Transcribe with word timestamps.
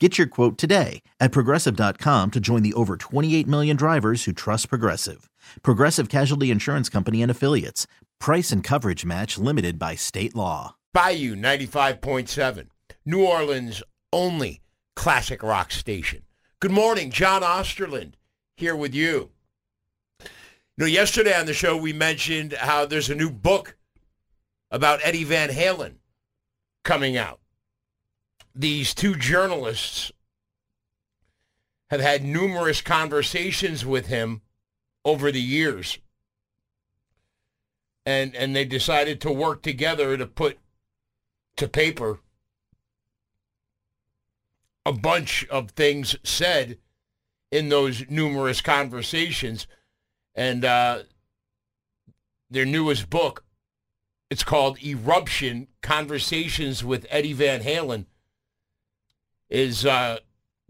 Get 0.00 0.18
your 0.18 0.26
quote 0.26 0.58
today 0.58 1.02
at 1.20 1.30
progressive.com 1.30 2.32
to 2.32 2.40
join 2.40 2.62
the 2.64 2.72
over 2.74 2.96
28 2.96 3.46
million 3.46 3.76
drivers 3.76 4.24
who 4.24 4.32
trust 4.32 4.68
Progressive. 4.68 5.30
Progressive 5.62 6.08
Casualty 6.08 6.50
Insurance 6.50 6.88
Company 6.88 7.22
and 7.22 7.30
Affiliates. 7.30 7.86
Price 8.18 8.50
and 8.50 8.64
coverage 8.64 9.04
match 9.04 9.38
limited 9.38 9.78
by 9.78 9.94
state 9.94 10.34
law. 10.34 10.74
Bayou 10.92 11.36
95.7, 11.36 12.66
New 13.06 13.24
Orleans' 13.24 13.84
only 14.12 14.62
classic 14.96 15.44
rock 15.44 15.70
station. 15.70 16.22
Good 16.58 16.72
morning, 16.72 17.10
John 17.12 17.42
Osterland 17.42 18.14
here 18.56 18.74
with 18.74 18.94
you. 18.94 19.30
You 20.20 20.26
know, 20.78 20.86
yesterday 20.86 21.38
on 21.38 21.46
the 21.46 21.54
show 21.54 21.76
we 21.76 21.92
mentioned 21.92 22.52
how 22.52 22.84
there's 22.84 23.10
a 23.10 23.14
new 23.14 23.30
book 23.30 23.76
about 24.72 25.00
Eddie 25.04 25.24
Van 25.24 25.50
Halen 25.50 25.94
coming 26.82 27.16
out 27.16 27.38
these 28.54 28.94
two 28.94 29.16
journalists 29.16 30.12
have 31.90 32.00
had 32.00 32.24
numerous 32.24 32.80
conversations 32.80 33.84
with 33.84 34.06
him 34.06 34.42
over 35.04 35.32
the 35.32 35.40
years. 35.40 35.98
And 38.06 38.34
and 38.34 38.54
they 38.54 38.64
decided 38.64 39.20
to 39.22 39.32
work 39.32 39.62
together 39.62 40.16
to 40.16 40.26
put 40.26 40.58
to 41.56 41.68
paper 41.68 42.20
a 44.86 44.92
bunch 44.92 45.46
of 45.48 45.70
things 45.70 46.16
said 46.22 46.78
in 47.50 47.70
those 47.70 48.08
numerous 48.10 48.60
conversations. 48.60 49.66
And 50.34 50.64
uh, 50.64 51.04
their 52.50 52.66
newest 52.66 53.08
book, 53.08 53.44
it's 54.30 54.44
called 54.44 54.78
Eruption 54.84 55.68
Conversations 55.80 56.84
with 56.84 57.06
Eddie 57.08 57.32
Van 57.32 57.62
Halen 57.62 58.06
is 59.54 59.86
uh, 59.86 60.18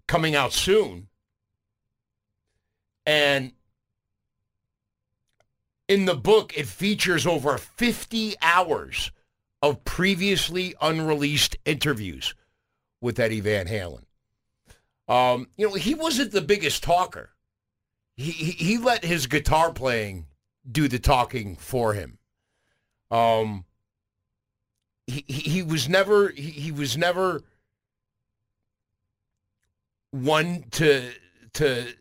coming 0.06 0.34
out 0.34 0.52
soon. 0.52 1.08
And 3.06 3.52
in 5.88 6.04
the 6.04 6.14
book, 6.14 6.56
it 6.56 6.66
features 6.66 7.26
over 7.26 7.56
50 7.56 8.34
hours 8.42 9.10
of 9.62 9.84
previously 9.84 10.74
unreleased 10.82 11.56
interviews 11.64 12.34
with 13.00 13.18
Eddie 13.18 13.40
Van 13.40 13.66
Halen. 13.66 14.04
Um, 15.08 15.48
you 15.56 15.68
know, 15.68 15.74
he 15.74 15.94
wasn't 15.94 16.32
the 16.32 16.42
biggest 16.42 16.82
talker. 16.82 17.30
He, 18.16 18.30
he, 18.30 18.78
let 18.78 19.04
his 19.04 19.26
guitar 19.26 19.72
playing 19.72 20.26
do 20.70 20.88
the 20.88 20.98
talking 20.98 21.56
for 21.56 21.94
him. 21.94 22.18
Um, 23.10 23.64
he, 25.06 25.24
he 25.26 25.62
was 25.62 25.88
never 25.88 26.30
he, 26.30 26.50
he 26.50 26.72
was 26.72 26.96
never 26.96 27.42
one 30.14 30.64
to 30.70 31.10
to 31.54 31.92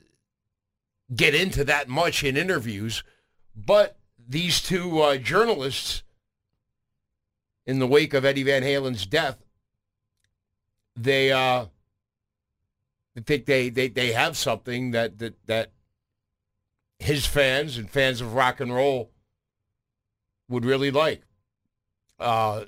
get 1.16 1.34
into 1.34 1.64
that 1.64 1.90
much 1.90 2.24
in 2.24 2.38
interviews, 2.38 3.04
but 3.56 3.98
these 4.28 4.62
two 4.62 5.02
uh, 5.02 5.18
journalists, 5.18 6.04
in 7.66 7.80
the 7.80 7.88
wake 7.88 8.14
of 8.14 8.24
Eddie 8.24 8.44
Van 8.44 8.62
Halen's 8.62 9.06
death, 9.08 9.44
they 10.96 11.32
uh, 11.32 11.66
think 13.26 13.46
they, 13.46 13.70
they 13.70 13.88
they 13.88 14.12
have 14.12 14.38
something 14.38 14.92
that 14.92 15.18
that 15.18 15.34
that 15.48 15.72
his 17.00 17.26
fans 17.26 17.78
and 17.78 17.90
fans 17.90 18.22
of 18.22 18.36
rock 18.36 18.60
and 18.60 18.74
roll 18.74 19.10
would 20.48 20.66
really 20.66 20.92
like. 20.92 21.24
Uh, 22.20 22.66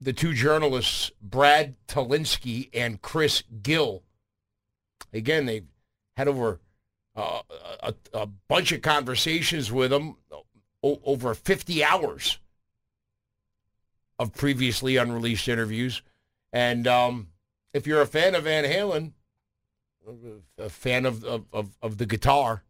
the 0.00 0.12
two 0.12 0.34
journalists, 0.34 1.12
Brad 1.22 1.76
Tolinski 1.86 2.70
and 2.74 3.00
Chris 3.00 3.44
Gill, 3.62 4.02
Again, 5.12 5.46
they've 5.46 5.66
had 6.16 6.28
over 6.28 6.60
uh, 7.16 7.40
a, 7.82 7.94
a, 8.14 8.26
bunch 8.26 8.72
of 8.72 8.82
conversations 8.82 9.72
with 9.72 9.92
him, 9.92 10.16
o- 10.82 11.00
over 11.04 11.34
50 11.34 11.82
hours 11.82 12.38
of 14.18 14.34
previously 14.34 14.96
unreleased 14.96 15.48
interviews. 15.48 16.02
And 16.52 16.86
um, 16.86 17.28
if 17.72 17.86
you're 17.86 18.02
a 18.02 18.06
fan 18.06 18.34
of 18.34 18.44
Van 18.44 18.64
Halen, 18.64 19.12
a 20.58 20.68
fan 20.68 21.06
of, 21.06 21.24
of, 21.24 21.44
of, 21.52 21.76
of 21.82 21.98
the 21.98 22.06
guitar, 22.06 22.64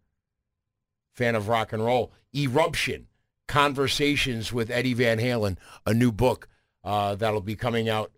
fan 1.13 1.35
of 1.35 1.49
rock 1.49 1.73
and 1.73 1.85
roll, 1.85 2.13
Eruption, 2.35 3.07
Conversations 3.47 4.53
with 4.53 4.71
Eddie 4.71 4.95
Van 4.95 5.19
Halen, 5.19 5.57
a 5.85 5.93
new 5.93 6.13
book 6.13 6.49
uh, 6.85 7.17
that'll 7.17 7.41
be 7.41 7.57
coming 7.57 7.89
out 7.89 8.13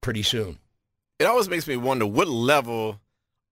pretty 0.00 0.22
soon 0.22 0.58
it 1.18 1.24
always 1.24 1.48
makes 1.48 1.66
me 1.66 1.76
wonder 1.76 2.06
what 2.06 2.28
level 2.28 3.00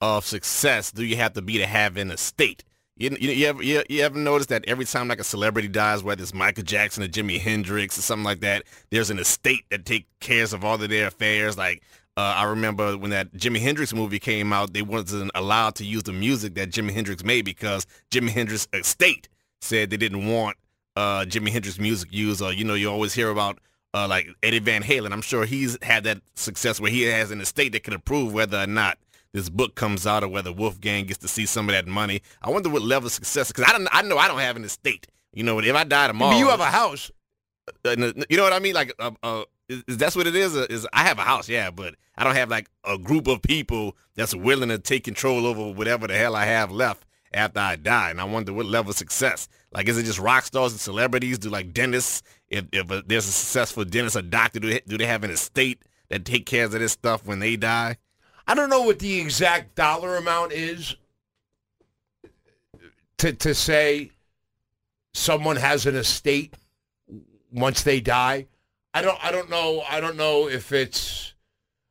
of 0.00 0.26
success 0.26 0.92
do 0.92 1.04
you 1.04 1.16
have 1.16 1.32
to 1.34 1.42
be 1.42 1.58
to 1.58 1.66
have 1.66 1.96
an 1.96 2.10
estate? 2.10 2.64
You, 2.96 3.16
you, 3.20 3.30
you, 3.30 3.46
ever, 3.46 3.62
you, 3.62 3.82
you 3.88 4.02
ever 4.02 4.18
notice 4.18 4.46
that 4.48 4.64
every 4.68 4.84
time 4.84 5.08
like 5.08 5.18
a 5.18 5.24
celebrity 5.24 5.66
dies, 5.66 6.04
whether 6.04 6.22
it's 6.22 6.32
Michael 6.32 6.62
Jackson 6.62 7.02
or 7.02 7.08
Jimi 7.08 7.40
Hendrix 7.40 7.98
or 7.98 8.02
something 8.02 8.24
like 8.24 8.40
that, 8.40 8.64
there's 8.90 9.10
an 9.10 9.18
estate 9.18 9.64
that 9.70 9.84
takes 9.84 10.06
cares 10.20 10.52
of 10.52 10.64
all 10.64 10.80
of 10.80 10.88
their 10.88 11.08
affairs. 11.08 11.58
Like 11.58 11.82
uh, 12.16 12.34
I 12.36 12.44
remember 12.44 12.96
when 12.96 13.10
that 13.10 13.32
Jimi 13.32 13.60
Hendrix 13.60 13.92
movie 13.92 14.20
came 14.20 14.52
out, 14.52 14.72
they 14.72 14.82
wasn't 14.82 15.32
allowed 15.34 15.74
to 15.76 15.84
use 15.84 16.04
the 16.04 16.12
music 16.12 16.54
that 16.54 16.70
Jimi 16.70 16.92
Hendrix 16.92 17.24
made 17.24 17.44
because 17.44 17.86
Jimi 18.12 18.30
Hendrix 18.30 18.68
estate 18.72 19.28
said 19.60 19.90
they 19.90 19.96
didn't 19.96 20.28
want 20.28 20.56
uh, 20.94 21.24
Jimi 21.26 21.50
Hendrix 21.50 21.80
music 21.80 22.10
used. 22.12 22.40
Or 22.40 22.52
you 22.52 22.62
know, 22.62 22.74
you 22.74 22.88
always 22.88 23.14
hear 23.14 23.30
about 23.30 23.58
uh, 23.94 24.08
like 24.08 24.28
Eddie 24.42 24.58
Van 24.58 24.82
Halen. 24.82 25.12
I'm 25.12 25.22
sure 25.22 25.44
he's 25.44 25.78
had 25.82 26.04
that 26.04 26.20
success 26.34 26.80
where 26.80 26.90
he 26.90 27.02
has 27.02 27.30
an 27.30 27.40
estate 27.40 27.72
that 27.72 27.84
can 27.84 27.94
approve 27.94 28.34
whether 28.34 28.58
or 28.58 28.66
not 28.66 28.98
this 29.32 29.48
book 29.48 29.74
comes 29.74 30.06
out 30.06 30.22
or 30.22 30.28
whether 30.28 30.52
Wolfgang 30.52 31.06
gets 31.06 31.20
to 31.20 31.28
see 31.28 31.46
some 31.46 31.68
of 31.68 31.74
that 31.74 31.86
money. 31.86 32.20
I 32.42 32.50
wonder 32.50 32.68
what 32.68 32.82
level 32.82 33.06
of 33.06 33.12
success 33.12 33.48
because 33.48 33.64
I 33.68 33.72
don't. 33.72 33.88
I 33.92 34.02
know 34.02 34.18
I 34.18 34.28
don't 34.28 34.40
have 34.40 34.56
an 34.56 34.64
estate. 34.64 35.06
You 35.32 35.44
know, 35.44 35.58
if 35.60 35.74
I 35.74 35.84
die 35.84 36.08
tomorrow, 36.08 36.36
you 36.36 36.48
have 36.48 36.60
a 36.60 36.66
house. 36.66 37.10
Uh, 37.84 38.12
you 38.28 38.36
know 38.36 38.42
what 38.42 38.52
I 38.52 38.58
mean? 38.58 38.74
Like, 38.74 38.92
uh, 38.98 39.12
uh, 39.22 39.44
is, 39.68 39.82
is 39.88 39.96
that's 39.96 40.14
what 40.14 40.26
it 40.26 40.36
is? 40.36 40.56
Uh, 40.56 40.66
is 40.68 40.86
I 40.92 41.04
have 41.04 41.18
a 41.18 41.22
house, 41.22 41.48
yeah, 41.48 41.70
but 41.70 41.94
I 42.16 42.24
don't 42.24 42.36
have 42.36 42.50
like 42.50 42.68
a 42.84 42.98
group 42.98 43.26
of 43.26 43.42
people 43.42 43.96
that's 44.14 44.34
willing 44.34 44.68
to 44.68 44.78
take 44.78 45.04
control 45.04 45.46
over 45.46 45.72
whatever 45.72 46.06
the 46.06 46.14
hell 46.14 46.36
I 46.36 46.44
have 46.44 46.70
left 46.70 47.04
after 47.32 47.60
I 47.60 47.76
die. 47.76 48.10
And 48.10 48.20
I 48.20 48.24
wonder 48.24 48.52
what 48.52 48.66
level 48.66 48.90
of 48.90 48.96
success. 48.96 49.48
Like, 49.72 49.88
is 49.88 49.98
it 49.98 50.04
just 50.04 50.20
rock 50.20 50.44
stars 50.44 50.72
and 50.72 50.80
celebrities? 50.80 51.38
Do 51.38 51.48
like 51.48 51.72
dentists 51.72 52.22
if 52.54 52.64
if 52.72 52.90
a, 52.90 53.02
there's 53.06 53.26
a 53.26 53.32
successful 53.32 53.84
dentist 53.84 54.16
or 54.16 54.22
doctor, 54.22 54.60
do 54.60 54.70
they, 54.70 54.80
do 54.86 54.96
they 54.96 55.06
have 55.06 55.24
an 55.24 55.30
estate 55.30 55.82
that 56.08 56.24
take 56.24 56.46
care 56.46 56.64
of 56.64 56.72
this 56.72 56.92
stuff 56.92 57.26
when 57.26 57.40
they 57.40 57.56
die? 57.56 57.98
I 58.46 58.54
don't 58.54 58.70
know 58.70 58.82
what 58.82 58.98
the 58.98 59.20
exact 59.20 59.74
dollar 59.74 60.16
amount 60.16 60.52
is 60.52 60.96
to 63.18 63.32
to 63.32 63.54
say 63.54 64.10
someone 65.12 65.56
has 65.56 65.86
an 65.86 65.96
estate 65.96 66.54
once 67.52 67.82
they 67.82 68.00
die. 68.00 68.46
I 68.92 69.02
don't 69.02 69.18
I 69.24 69.32
don't 69.32 69.50
know 69.50 69.82
I 69.88 70.00
don't 70.00 70.16
know 70.16 70.48
if 70.48 70.72
it's 70.72 71.34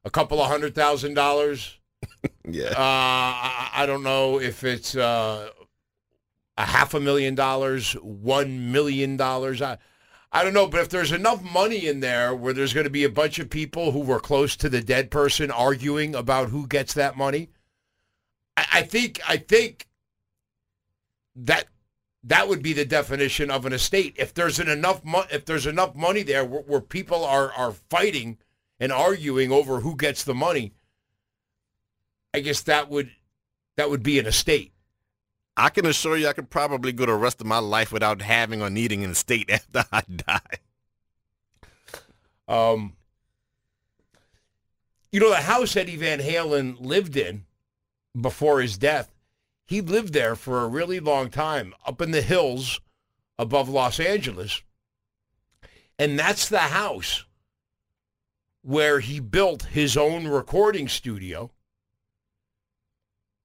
a 0.06 0.10
couple 0.10 0.42
of 0.42 0.50
hundred 0.50 0.76
thousand 0.76 1.16
dollars. 1.16 1.78
yeah. 2.50 2.68
Uh, 2.68 2.76
I, 2.78 3.70
I, 3.76 3.86
don't 3.86 4.04
know 4.04 4.40
if 4.40 4.66
it's 4.66 4.96
uh, 4.96 5.50
a 6.58 6.66
half 6.66 6.94
a 6.94 7.00
million 7.00 7.34
dollars, 7.34 7.94
one 7.94 8.74
million 8.74 9.16
dollars. 9.16 9.62
I 9.62 9.78
I 10.36 10.44
don't 10.44 10.56
know, 10.56 10.66
but 10.68 10.82
if 10.82 10.90
there's 10.90 11.12
enough 11.12 11.44
money 11.44 11.86
in 11.86 12.00
there 12.00 12.34
where 12.34 12.54
there's 12.54 12.74
going 12.74 12.86
to 12.86 12.90
be 12.90 13.04
a 13.04 13.10
bunch 13.10 13.38
of 13.38 13.52
people 13.52 13.92
who 13.92 14.00
were 14.00 14.20
close 14.20 14.56
to 14.58 14.68
the 14.68 14.82
dead 14.82 15.12
person 15.12 15.52
arguing 15.52 16.16
about 16.16 16.50
who 16.50 16.66
gets 16.66 16.96
that 16.96 17.16
money, 17.16 17.50
I, 18.58 18.66
I 18.74 18.82
think 18.82 19.22
I 19.28 19.38
think 19.38 19.88
that 21.36 21.68
that 22.24 22.48
would 22.48 22.64
be 22.64 22.74
the 22.74 22.86
definition 22.86 23.52
of 23.52 23.66
an 23.68 23.74
estate. 23.74 24.16
If 24.18 24.34
there's 24.34 24.60
an 24.60 24.70
enough 24.70 25.06
mo- 25.06 25.26
if 25.32 25.46
there's 25.46 25.68
enough 25.68 25.96
money 25.96 26.24
there 26.24 26.44
where, 26.44 26.62
where 26.62 26.82
people 26.82 27.24
are 27.24 27.52
are 27.52 27.74
fighting 27.92 28.40
and 28.80 28.92
arguing 28.92 29.52
over 29.52 29.82
who 29.82 29.96
gets 29.96 30.24
the 30.24 30.34
money, 30.34 30.74
I 32.34 32.40
guess 32.40 32.62
that 32.64 32.90
would 32.90 33.12
that 33.76 33.92
would 33.92 34.02
be 34.02 34.18
an 34.18 34.26
estate. 34.26 34.73
I 35.56 35.70
can 35.70 35.86
assure 35.86 36.18
you 36.18 36.28
I 36.28 36.34
could 36.34 36.50
probably 36.50 36.92
go 36.92 37.06
the 37.06 37.14
rest 37.14 37.42
of 37.42 37.48
my 37.48 37.60
life 37.60 37.92
without 37.92 38.22
having 38.22 38.62
or 38.62 38.70
needing 38.70 39.04
an 39.04 39.12
estate 39.12 39.50
after 39.50 39.86
I 39.92 40.02
die. 40.02 40.58
Um, 42.48 42.94
you 45.12 45.20
know, 45.20 45.30
the 45.30 45.38
house 45.38 45.76
Eddie 45.76 45.96
Van 45.96 46.20
Halen 46.20 46.78
lived 46.80 47.16
in 47.16 47.46
before 48.20 48.62
his 48.62 48.78
death, 48.78 49.14
he 49.66 49.82
lived 49.82 50.14
there 50.14 50.36
for 50.36 50.64
a 50.64 50.68
really 50.68 51.00
long 51.00 51.30
time 51.30 51.74
up 51.86 52.02
in 52.02 52.12
the 52.12 52.22
hills 52.22 52.80
above 53.40 53.70
Los 53.70 54.00
Angeles. 54.00 54.62
And 55.98 56.18
that's 56.18 56.50
the 56.50 56.60
house 56.60 57.26
where 58.62 59.00
he 59.00 59.20
built 59.20 59.64
his 59.64 59.96
own 59.98 60.28
recording 60.28 60.88
studio. 60.88 61.52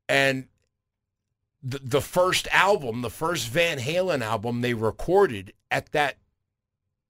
And 0.08 0.48
the, 1.62 1.80
the 1.82 2.00
first 2.00 2.46
album, 2.52 3.02
the 3.02 3.10
first 3.10 3.48
Van 3.48 3.78
Halen 3.78 4.22
album 4.22 4.60
they 4.60 4.74
recorded 4.74 5.52
at 5.70 5.92
that 5.92 6.16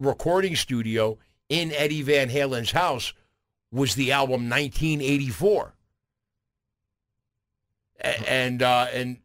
recording 0.00 0.56
studio 0.56 1.19
in 1.49 1.73
Eddie 1.73 2.03
Van 2.03 2.29
Halen's 2.31 2.73
house 2.73 3.12
was 3.71 3.95
the 3.95 4.12
album 4.12 4.49
1984. 4.49 5.75
And 8.00 8.62
uh, 8.62 8.87
and 8.93 9.19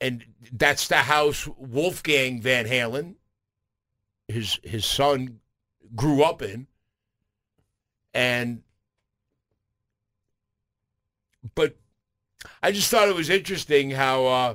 and 0.00 0.24
that's 0.52 0.86
the 0.86 0.98
house 0.98 1.48
Wolfgang 1.56 2.40
Van 2.40 2.66
Halen, 2.66 3.16
his 4.28 4.60
his 4.62 4.86
son, 4.86 5.40
grew 5.96 6.22
up 6.22 6.42
in. 6.42 6.68
And 8.14 8.62
but 11.56 11.76
I 12.62 12.72
just 12.72 12.90
thought 12.90 13.08
it 13.08 13.14
was 13.14 13.30
interesting 13.30 13.90
how 13.90 14.26
uh, 14.26 14.54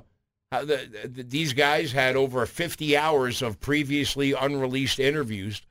how 0.51 0.65
the, 0.65 1.09
the, 1.11 1.23
these 1.23 1.53
guys 1.53 1.91
had 1.91 2.15
over 2.15 2.45
50 2.45 2.95
hours 2.97 3.41
of 3.41 3.59
previously 3.59 4.33
unreleased 4.33 5.00
interviews, 5.00 5.61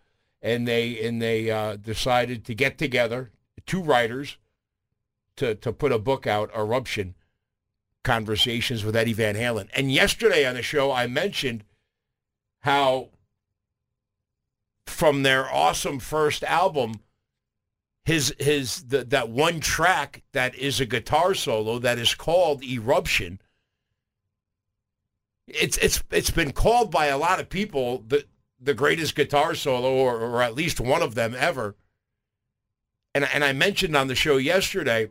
and 0.41 0.67
they 0.67 1.05
and 1.07 1.21
they 1.21 1.51
uh, 1.51 1.77
decided 1.77 2.45
to 2.47 2.55
get 2.55 2.79
together, 2.79 3.31
two 3.67 3.83
writers, 3.83 4.39
to 5.37 5.55
to 5.57 5.73
put 5.73 5.93
a 5.93 5.99
book 5.99 6.27
out, 6.27 6.51
Eruption, 6.57 7.15
Conversations 8.03 8.85
with 8.85 8.97
Eddie 8.97 9.13
Van 9.13 9.35
Halen. 9.35 9.69
And 9.75 9.93
yesterday 9.93 10.47
on 10.47 10.55
the 10.55 10.63
show, 10.63 10.91
I 10.91 11.07
mentioned 11.07 11.65
how 12.61 13.11
from 14.87 15.23
their 15.23 15.53
awesome 15.53 15.99
first 15.99 16.43
album 16.45 16.95
his 18.05 18.35
his 18.39 18.85
the, 18.85 19.05
that 19.05 19.29
one 19.29 19.61
track 19.61 20.23
that 20.33 20.55
is 20.57 20.81
a 20.81 20.87
guitar 20.87 21.35
solo 21.35 21.79
that 21.79 21.99
is 21.99 22.15
called 22.15 22.63
Eruption. 22.63 23.41
It's 25.47 25.77
it's 25.79 26.03
it's 26.11 26.31
been 26.31 26.53
called 26.53 26.91
by 26.91 27.07
a 27.07 27.19
lot 27.19 27.41
of 27.41 27.49
people 27.49 28.05
the 28.07 28.25
the 28.61 28.75
greatest 28.75 29.15
guitar 29.15 29.55
solo 29.55 29.93
or, 29.93 30.19
or 30.19 30.43
at 30.43 30.55
least 30.55 30.81
one 30.81 31.03
of 31.03 31.15
them 31.15 31.35
ever. 31.37 31.77
And 33.15 33.25
and 33.25 33.45
I 33.45 33.53
mentioned 33.53 33.97
on 33.97 34.09
the 34.09 34.15
show 34.15 34.37
yesterday 34.37 35.11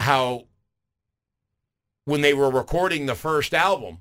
how 0.00 0.46
when 2.04 2.22
they 2.22 2.34
were 2.34 2.50
recording 2.50 3.06
the 3.06 3.14
first 3.14 3.54
album, 3.54 4.00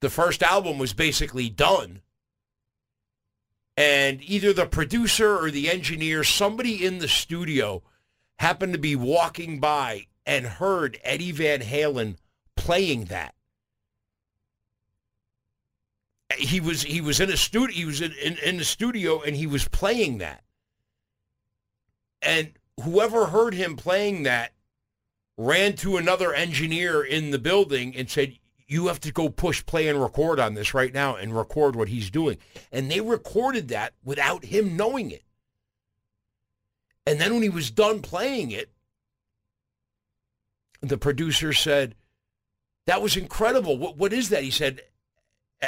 the 0.00 0.10
first 0.10 0.42
album 0.42 0.78
was 0.78 0.94
basically 0.94 1.50
done 1.50 2.00
and 3.80 4.22
either 4.24 4.52
the 4.52 4.66
producer 4.66 5.38
or 5.38 5.50
the 5.50 5.70
engineer, 5.70 6.22
somebody 6.22 6.84
in 6.84 6.98
the 6.98 7.08
studio 7.08 7.82
happened 8.38 8.74
to 8.74 8.78
be 8.78 8.94
walking 8.94 9.58
by 9.58 10.06
and 10.26 10.44
heard 10.44 11.00
Eddie 11.02 11.32
Van 11.32 11.60
Halen 11.60 12.16
playing 12.56 13.06
that. 13.06 13.34
He 16.36 16.60
was 16.60 16.82
he 16.82 17.00
was 17.00 17.20
in 17.20 17.30
a 17.30 17.38
studio 17.38 17.74
he 17.74 17.86
was 17.86 18.02
in, 18.02 18.12
in, 18.22 18.36
in 18.44 18.56
the 18.58 18.64
studio 18.64 19.22
and 19.22 19.34
he 19.34 19.46
was 19.46 19.66
playing 19.66 20.18
that. 20.18 20.44
And 22.20 22.52
whoever 22.82 23.26
heard 23.26 23.54
him 23.54 23.76
playing 23.76 24.24
that 24.24 24.52
ran 25.38 25.72
to 25.76 25.96
another 25.96 26.34
engineer 26.34 27.02
in 27.02 27.30
the 27.30 27.38
building 27.38 27.96
and 27.96 28.10
said, 28.10 28.39
you 28.70 28.86
have 28.86 29.00
to 29.00 29.10
go 29.10 29.28
push 29.28 29.66
play 29.66 29.88
and 29.88 30.00
record 30.00 30.38
on 30.38 30.54
this 30.54 30.74
right 30.74 30.94
now 30.94 31.16
and 31.16 31.36
record 31.36 31.74
what 31.74 31.88
he's 31.88 32.08
doing. 32.08 32.38
And 32.70 32.88
they 32.88 33.00
recorded 33.00 33.66
that 33.68 33.94
without 34.04 34.44
him 34.44 34.76
knowing 34.76 35.10
it. 35.10 35.24
And 37.04 37.20
then 37.20 37.34
when 37.34 37.42
he 37.42 37.48
was 37.48 37.72
done 37.72 38.00
playing 38.00 38.52
it, 38.52 38.70
the 40.80 40.96
producer 40.96 41.52
said, 41.52 41.96
that 42.86 43.02
was 43.02 43.16
incredible. 43.16 43.76
What, 43.76 43.96
what 43.96 44.12
is 44.12 44.28
that? 44.28 44.44
He 44.44 44.52
said, 44.52 44.82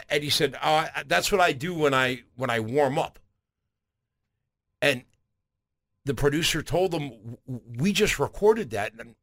and 0.08 0.22
he 0.22 0.31
said, 0.31 0.56
oh, 0.62 0.87
that's 1.08 1.32
what 1.32 1.40
I 1.40 1.50
do 1.50 1.75
when 1.75 1.93
I, 1.94 2.22
when 2.37 2.50
I 2.50 2.60
warm 2.60 3.00
up. 3.00 3.19
And 4.81 5.02
the 6.05 6.14
producer 6.14 6.62
told 6.62 6.94
him, 6.94 7.37
we 7.78 7.93
just 7.93 8.20
recorded 8.20 8.70
that. 8.70 8.93
And 8.96 9.16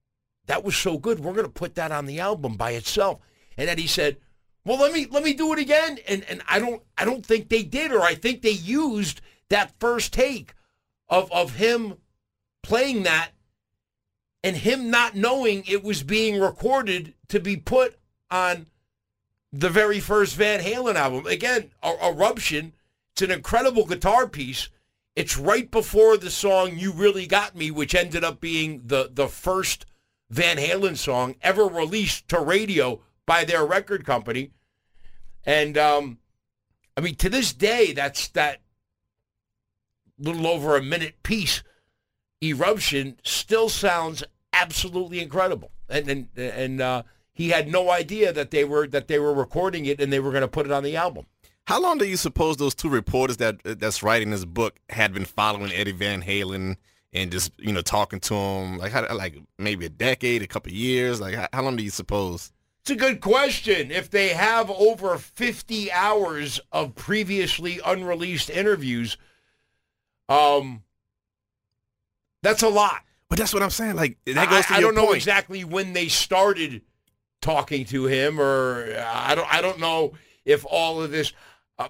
that 0.47 0.65
was 0.65 0.75
so 0.75 0.97
good. 0.97 1.21
We're 1.21 1.31
going 1.31 1.45
to 1.45 1.49
put 1.49 1.75
that 1.75 1.93
on 1.93 2.07
the 2.07 2.19
album 2.19 2.57
by 2.57 2.71
itself. 2.71 3.19
And 3.59 3.67
then 3.67 3.77
he 3.77 3.87
said, 3.87 4.17
"Well, 4.63 4.79
let 4.79 4.93
me 4.93 5.05
let 5.11 5.21
me 5.21 5.33
do 5.33 5.51
it 5.51 5.59
again." 5.59 5.99
And 6.07 6.23
and 6.23 6.41
I 6.47 6.59
don't 6.59 6.81
I 6.97 7.03
don't 7.03 7.25
think 7.25 7.49
they 7.49 7.61
did, 7.61 7.91
or 7.91 8.01
I 8.01 8.15
think 8.15 8.41
they 8.41 8.51
used 8.51 9.19
that 9.49 9.77
first 9.79 10.13
take 10.13 10.53
of 11.09 11.29
of 11.31 11.55
him 11.55 11.97
playing 12.63 13.03
that 13.03 13.31
and 14.45 14.55
him 14.55 14.89
not 14.89 15.13
knowing 15.13 15.65
it 15.67 15.83
was 15.83 16.03
being 16.03 16.39
recorded 16.39 17.15
to 17.27 17.41
be 17.41 17.57
put 17.57 17.99
on 18.31 18.67
the 19.51 19.69
very 19.69 19.99
first 19.99 20.35
Van 20.35 20.61
Halen 20.61 20.95
album. 20.95 21.27
Again, 21.27 21.71
Eruption. 21.83 22.71
It's 23.11 23.23
an 23.23 23.31
incredible 23.31 23.85
guitar 23.85 24.25
piece. 24.25 24.69
It's 25.17 25.37
right 25.37 25.69
before 25.69 26.15
the 26.15 26.31
song 26.31 26.77
"You 26.77 26.93
Really 26.93 27.27
Got 27.27 27.57
Me," 27.57 27.71
which 27.71 27.93
ended 27.93 28.23
up 28.23 28.39
being 28.39 28.83
the 28.85 29.09
the 29.11 29.27
first 29.27 29.85
Van 30.29 30.55
Halen 30.55 30.95
song 30.95 31.35
ever 31.41 31.65
released 31.65 32.29
to 32.29 32.39
radio 32.39 33.01
by 33.29 33.45
their 33.45 33.63
record 33.63 34.07
company. 34.07 34.49
And 35.45 35.77
um, 35.77 36.17
I 36.97 37.01
mean, 37.01 37.13
to 37.17 37.29
this 37.29 37.53
day, 37.53 37.93
that's 37.93 38.27
that 38.29 38.59
little 40.17 40.47
over 40.47 40.75
a 40.75 40.81
minute 40.81 41.21
piece. 41.21 41.61
Eruption 42.43 43.19
still 43.23 43.69
sounds 43.69 44.23
absolutely 44.51 45.19
incredible, 45.19 45.69
and 45.87 46.09
and 46.09 46.27
and 46.35 46.81
uh, 46.81 47.03
he 47.31 47.49
had 47.49 47.67
no 47.67 47.91
idea 47.91 48.33
that 48.33 48.49
they 48.49 48.63
were 48.63 48.87
that 48.87 49.07
they 49.07 49.19
were 49.19 49.33
recording 49.33 49.85
it 49.85 50.01
and 50.01 50.11
they 50.11 50.19
were 50.19 50.31
going 50.31 50.41
to 50.41 50.47
put 50.47 50.65
it 50.65 50.71
on 50.71 50.81
the 50.81 50.95
album. 50.95 51.27
How 51.67 51.79
long 51.79 51.99
do 51.99 52.05
you 52.05 52.17
suppose 52.17 52.57
those 52.57 52.73
two 52.73 52.89
reporters 52.89 53.37
that 53.37 53.61
that's 53.63 54.01
writing 54.01 54.31
this 54.31 54.43
book 54.43 54.79
had 54.89 55.13
been 55.13 55.25
following 55.25 55.71
Eddie 55.71 55.91
Van 55.91 56.23
Halen 56.23 56.77
and 57.13 57.31
just 57.31 57.51
you 57.59 57.73
know 57.73 57.81
talking 57.81 58.21
to 58.21 58.33
him 58.33 58.79
like 58.79 58.91
how, 58.91 59.05
like 59.13 59.37
maybe 59.59 59.85
a 59.85 59.89
decade, 59.89 60.41
a 60.41 60.47
couple 60.47 60.71
years? 60.71 61.21
Like 61.21 61.35
how, 61.35 61.47
how 61.53 61.61
long 61.61 61.75
do 61.75 61.83
you 61.83 61.91
suppose? 61.91 62.51
It's 62.81 62.91
a 62.91 62.95
good 62.95 63.21
question. 63.21 63.91
If 63.91 64.09
they 64.09 64.29
have 64.29 64.69
over 64.69 65.17
50 65.17 65.91
hours 65.91 66.59
of 66.71 66.95
previously 66.95 67.79
unreleased 67.85 68.49
interviews, 68.49 69.17
um, 70.27 70.83
that's 72.41 72.63
a 72.63 72.69
lot. 72.69 73.01
But 73.29 73.37
that's 73.37 73.53
what 73.53 73.61
I'm 73.61 73.69
saying. 73.69 73.95
Like 73.95 74.17
that 74.25 74.49
goes 74.49 74.65
I, 74.69 74.77
I 74.77 74.81
don't 74.81 74.95
point. 74.95 75.07
know 75.07 75.13
exactly 75.13 75.63
when 75.63 75.93
they 75.93 76.07
started 76.07 76.81
talking 77.41 77.85
to 77.85 78.05
him, 78.07 78.39
or 78.39 78.95
I 78.99 79.35
don't. 79.35 79.53
I 79.53 79.61
don't 79.61 79.79
know 79.79 80.13
if 80.45 80.65
all 80.65 81.01
of 81.01 81.11
this. 81.11 81.31
Uh, 81.77 81.89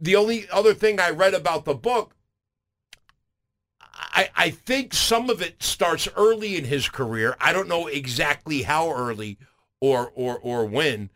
the 0.00 0.16
only 0.16 0.48
other 0.50 0.72
thing 0.74 0.98
I 0.98 1.10
read 1.10 1.34
about 1.34 1.64
the 1.64 1.74
book, 1.74 2.14
I, 3.92 4.30
I 4.34 4.50
think 4.50 4.94
some 4.94 5.28
of 5.28 5.42
it 5.42 5.62
starts 5.62 6.08
early 6.16 6.56
in 6.56 6.64
his 6.64 6.88
career. 6.88 7.36
I 7.38 7.52
don't 7.52 7.68
know 7.68 7.86
exactly 7.86 8.62
how 8.62 8.90
early 8.92 9.38
or 9.80 10.10
or 10.14 10.38
or 10.38 10.64
when, 10.64 11.10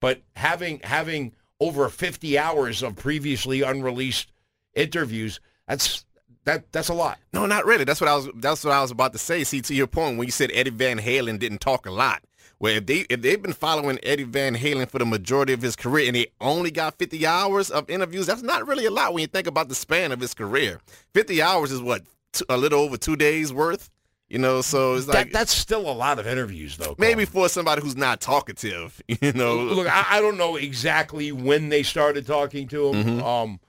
but 0.00 0.22
having 0.36 0.80
having 0.84 1.32
over 1.60 1.88
50 1.88 2.38
hours 2.38 2.82
of 2.82 2.96
previously 2.96 3.62
unreleased 3.62 4.32
interviews, 4.74 5.40
that's 5.68 6.04
that 6.44 6.72
that's 6.72 6.88
a 6.88 6.94
lot. 6.94 7.18
No, 7.32 7.46
not 7.46 7.66
really. 7.66 7.84
That's 7.84 8.00
what 8.00 8.08
I 8.08 8.16
was 8.16 8.28
that's 8.36 8.64
what 8.64 8.72
I 8.72 8.80
was 8.82 8.90
about 8.90 9.12
to 9.12 9.18
say. 9.18 9.44
See, 9.44 9.60
to 9.62 9.74
your 9.74 9.86
point, 9.86 10.18
when 10.18 10.26
you 10.26 10.32
said 10.32 10.50
Eddie 10.54 10.70
Van 10.70 10.98
Halen 10.98 11.38
didn't 11.38 11.60
talk 11.60 11.86
a 11.86 11.90
lot, 11.90 12.22
Well, 12.58 12.76
if 12.76 12.86
they 12.86 13.06
if 13.10 13.20
they've 13.20 13.40
been 13.40 13.52
following 13.52 13.98
Eddie 14.02 14.24
Van 14.24 14.56
Halen 14.56 14.88
for 14.88 14.98
the 14.98 15.04
majority 15.06 15.52
of 15.52 15.62
his 15.62 15.76
career 15.76 16.06
and 16.06 16.16
he 16.16 16.28
only 16.40 16.70
got 16.70 16.98
50 16.98 17.26
hours 17.26 17.70
of 17.70 17.88
interviews, 17.90 18.26
that's 18.26 18.42
not 18.42 18.66
really 18.66 18.86
a 18.86 18.90
lot 18.90 19.12
when 19.12 19.20
you 19.20 19.26
think 19.26 19.46
about 19.46 19.68
the 19.68 19.74
span 19.74 20.12
of 20.12 20.20
his 20.20 20.34
career. 20.34 20.80
50 21.14 21.42
hours 21.42 21.72
is 21.72 21.82
what 21.82 22.02
a 22.48 22.56
little 22.56 22.80
over 22.80 22.96
two 22.96 23.16
days 23.16 23.52
worth. 23.52 23.90
You 24.30 24.38
know, 24.38 24.60
so 24.60 24.94
it's 24.94 25.08
like 25.08 25.26
that, 25.26 25.32
that's 25.32 25.52
still 25.52 25.90
a 25.90 25.92
lot 25.92 26.20
of 26.20 26.26
interviews, 26.28 26.76
though. 26.76 26.94
Maybe 26.98 27.24
for 27.24 27.48
somebody 27.48 27.82
who's 27.82 27.96
not 27.96 28.20
talkative, 28.20 29.02
you 29.08 29.32
know. 29.32 29.56
Look, 29.56 29.88
I, 29.88 30.06
I 30.08 30.20
don't 30.20 30.38
know 30.38 30.54
exactly 30.54 31.32
when 31.32 31.68
they 31.68 31.82
started 31.82 32.28
talking 32.28 32.68
to 32.68 32.90
him. 32.90 33.04
Mm-hmm. 33.04 33.24
Um, 33.24 33.60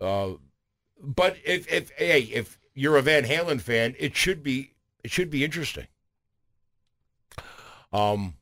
uh, 0.00 0.38
but 0.98 1.36
if 1.44 1.70
if 1.70 1.90
hey, 1.90 2.22
if 2.22 2.58
you're 2.74 2.96
a 2.96 3.02
Van 3.02 3.24
Halen 3.24 3.60
fan, 3.60 3.94
it 3.98 4.16
should 4.16 4.42
be 4.42 4.72
it 5.04 5.10
should 5.10 5.28
be 5.28 5.44
interesting. 5.44 5.88
Um. 7.92 8.32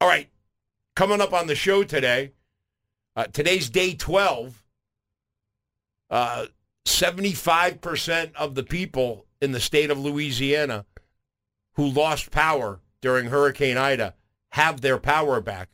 All 0.00 0.08
right, 0.08 0.30
coming 0.96 1.20
up 1.20 1.34
on 1.34 1.46
the 1.46 1.54
show 1.54 1.84
today. 1.84 2.32
Uh, 3.14 3.24
today's 3.24 3.68
day 3.68 3.92
twelve. 3.92 4.62
Uh, 6.08 6.46
75% 6.86 8.34
of 8.34 8.56
the 8.56 8.64
people 8.64 9.26
in 9.40 9.52
the 9.52 9.60
state 9.60 9.90
of 9.90 9.98
Louisiana 9.98 10.86
who 11.74 11.86
lost 11.86 12.30
power 12.30 12.80
during 13.00 13.26
Hurricane 13.26 13.76
Ida 13.76 14.14
have 14.50 14.80
their 14.80 14.98
power 14.98 15.40
back. 15.40 15.68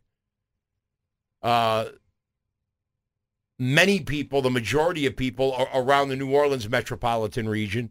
Uh, 1.43 1.87
many 3.59 4.01
people, 4.01 4.43
the 4.43 4.51
majority 4.51 5.07
of 5.07 5.17
people 5.17 5.69
around 5.75 6.09
the 6.09 6.17
New 6.17 6.31
Orleans 6.31 6.69
metropolitan 6.69 7.49
region, 7.49 7.91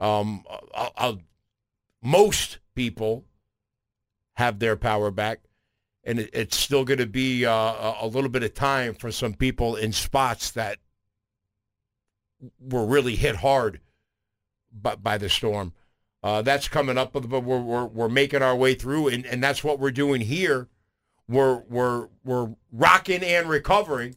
um, 0.00 0.44
most 2.02 2.58
people 2.74 3.24
have 4.34 4.58
their 4.58 4.76
power 4.76 5.10
back. 5.10 5.40
And 6.04 6.20
it, 6.20 6.30
it's 6.32 6.56
still 6.56 6.84
going 6.84 6.98
to 6.98 7.06
be 7.06 7.44
uh, 7.44 7.94
a 8.00 8.06
little 8.06 8.30
bit 8.30 8.42
of 8.42 8.54
time 8.54 8.94
for 8.94 9.10
some 9.10 9.34
people 9.34 9.76
in 9.76 9.92
spots 9.92 10.50
that 10.52 10.78
were 12.60 12.84
really 12.84 13.16
hit 13.16 13.36
hard 13.36 13.80
by, 14.82 14.96
by 14.96 15.18
the 15.18 15.28
storm. 15.28 15.72
Uh, 16.22 16.42
that's 16.42 16.68
coming 16.68 16.98
up, 16.98 17.12
but 17.12 17.26
we're, 17.26 17.40
we're, 17.40 17.84
we're 17.84 18.08
making 18.08 18.42
our 18.42 18.56
way 18.56 18.74
through, 18.74 19.08
and, 19.08 19.24
and 19.26 19.42
that's 19.42 19.62
what 19.62 19.78
we're 19.78 19.90
doing 19.90 20.20
here. 20.20 20.68
We're, 21.28 21.62
we're, 21.68 22.08
we're 22.24 22.54
rocking 22.72 23.22
and 23.22 23.48
recovering 23.48 24.16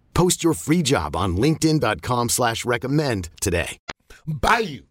Post 0.13 0.43
your 0.43 0.53
free 0.53 0.81
job 0.81 1.15
on 1.15 1.37
linkedin.com 1.37 2.29
slash 2.29 2.65
recommend 2.65 3.29
today. 3.39 3.77
Bayou 4.27 4.83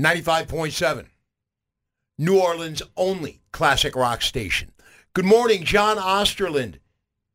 95.7, 0.00 1.06
New 2.18 2.40
Orleans' 2.40 2.82
only 2.96 3.40
classic 3.52 3.94
rock 3.94 4.22
station. 4.22 4.72
Good 5.12 5.24
morning, 5.24 5.64
John 5.64 5.96
Osterland 5.96 6.78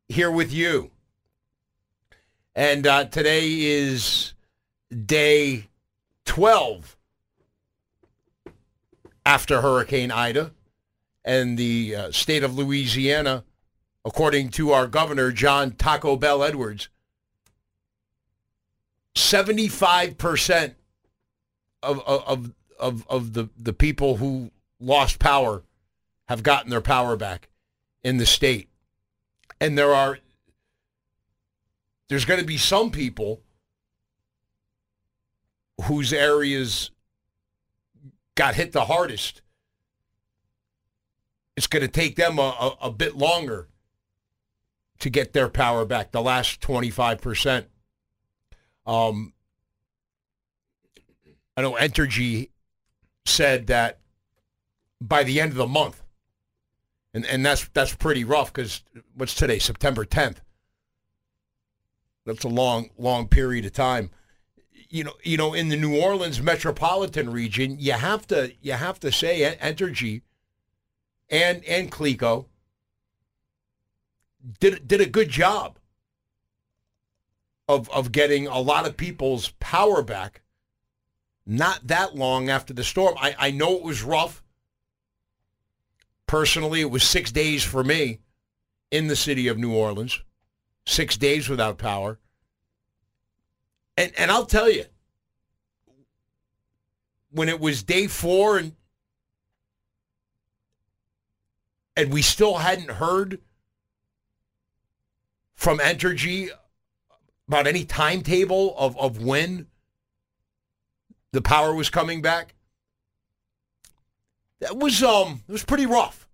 here 0.10 0.32
with 0.32 0.52
you. 0.52 0.92
And 2.56 2.86
uh, 2.86 3.06
today 3.06 3.48
is 3.48 4.34
day 5.06 5.68
12 6.26 6.98
after 9.26 9.62
Hurricane 9.62 10.12
Ida. 10.12 10.52
And 11.24 11.58
the 11.58 11.96
uh, 11.96 12.12
state 12.12 12.44
of 12.44 12.58
Louisiana, 12.58 13.44
according 14.06 14.50
to 14.50 14.72
our 14.72 14.88
governor, 14.88 15.32
John 15.32 15.72
Taco 15.72 16.16
Bell 16.16 16.44
Edwards, 16.44 16.90
75% 19.16 20.76
of, 21.84 22.00
of, 22.02 22.54
of, 22.80 23.08
of 23.08 23.34
the, 23.34 23.50
the 23.58 23.74
people 23.74 24.18
who 24.18 24.52
lost 24.80 25.20
power 25.20 25.64
have 26.28 26.44
gotten 26.44 26.70
their 26.70 26.82
power 26.82 27.16
back 27.16 27.50
in 28.04 28.18
the 28.18 28.26
state. 28.26 28.70
And 29.60 29.78
there 29.78 29.94
are, 29.94 30.20
there's 32.08 32.26
going 32.26 32.40
to 32.40 32.46
be 32.46 32.58
some 32.58 32.92
people 32.92 33.42
whose 35.84 36.14
areas 36.14 36.92
got 38.36 38.56
hit 38.56 38.72
the 38.72 38.86
hardest. 38.86 39.42
It's 41.58 41.68
going 41.68 41.82
to 41.82 41.90
take 41.90 42.16
them 42.16 42.40
a, 42.40 42.42
a, 42.42 42.78
a, 42.84 42.92
bit 42.92 43.18
longer 43.18 43.68
to 45.00 45.10
get 45.10 45.34
their 45.34 45.50
power 45.50 45.86
back, 45.86 46.12
the 46.12 46.22
last 46.22 46.62
25%. 46.62 47.66
Um, 48.86 49.34
I 51.56 51.62
know 51.62 51.74
Entergy 51.74 52.50
said 53.26 53.68
that 53.68 54.00
by 55.02 55.24
the 55.24 55.40
end 55.40 55.52
of 55.52 55.58
the 55.58 55.68
month, 55.68 56.04
and, 57.14 57.26
and 57.26 57.46
that's 57.46 57.68
that's 57.70 57.96
pretty 57.96 58.24
rough 58.24 58.54
because 58.54 58.84
what's 59.16 59.34
today, 59.34 59.60
September 59.60 60.06
10th? 60.06 60.38
That's 62.26 62.44
a 62.44 62.50
long, 62.50 62.90
long 62.98 63.28
period 63.28 63.66
of 63.66 63.74
time 63.74 64.12
you 64.90 65.04
know, 65.04 65.14
you 65.24 65.38
know, 65.38 65.54
in 65.54 65.70
the 65.70 65.78
New 65.78 66.00
Orleans 66.00 66.42
metropolitan 66.42 67.30
region, 67.32 67.78
you 67.80 67.94
have 67.94 68.26
to 68.28 68.52
you 68.62 68.74
have 68.74 69.00
to 69.02 69.12
say 69.12 69.56
Entergy 69.62 70.24
and 71.30 71.64
and 71.66 71.92
Cleco 71.92 72.46
did 74.60 74.88
did 74.88 75.02
a 75.02 75.06
good 75.06 75.30
job 75.30 75.80
of 77.68 77.90
of 77.90 78.12
getting 78.12 78.48
a 78.48 78.60
lot 78.60 78.88
of 78.88 78.98
people's 78.98 79.50
power 79.60 80.02
back. 80.02 80.42
Not 81.46 81.88
that 81.88 82.16
long 82.16 82.50
after 82.50 82.74
the 82.74 82.84
storm, 82.84 83.16
I, 83.20 83.36
I 83.38 83.52
know 83.52 83.76
it 83.76 83.84
was 83.84 84.04
rough. 84.04 84.44
Personally, 86.28 86.82
it 86.82 86.92
was 86.92 87.04
six 87.04 87.32
days 87.32 87.64
for 87.64 87.84
me 87.84 88.20
in 88.92 89.08
the 89.08 89.16
city 89.16 89.48
of 89.48 89.58
New 89.58 89.74
Orleans, 89.74 90.22
six 90.86 91.18
days 91.18 91.50
without 91.50 91.78
power. 91.78 92.20
And 93.98 94.12
and 94.18 94.32
I'll 94.32 94.46
tell 94.46 94.70
you, 94.70 94.86
when 97.32 97.50
it 97.50 97.60
was 97.60 97.84
day 97.84 98.08
four 98.08 98.58
and 98.58 98.76
and 101.96 102.14
we 102.14 102.22
still 102.22 102.58
hadn't 102.58 102.92
heard 102.92 103.42
from 105.60 105.80
Entergy 105.80 106.50
about 107.50 107.68
any 107.68 107.84
timetable 107.84 108.74
of, 108.78 108.98
of 108.98 109.22
when 109.22 109.68
the 111.34 111.42
power 111.42 111.76
was 111.76 111.90
coming 111.90 112.22
back. 112.22 112.56
That 114.62 114.78
was 114.78 115.04
um 115.04 115.44
it 115.50 115.52
was 115.52 115.66
pretty 115.66 115.86
rough. 115.86 116.30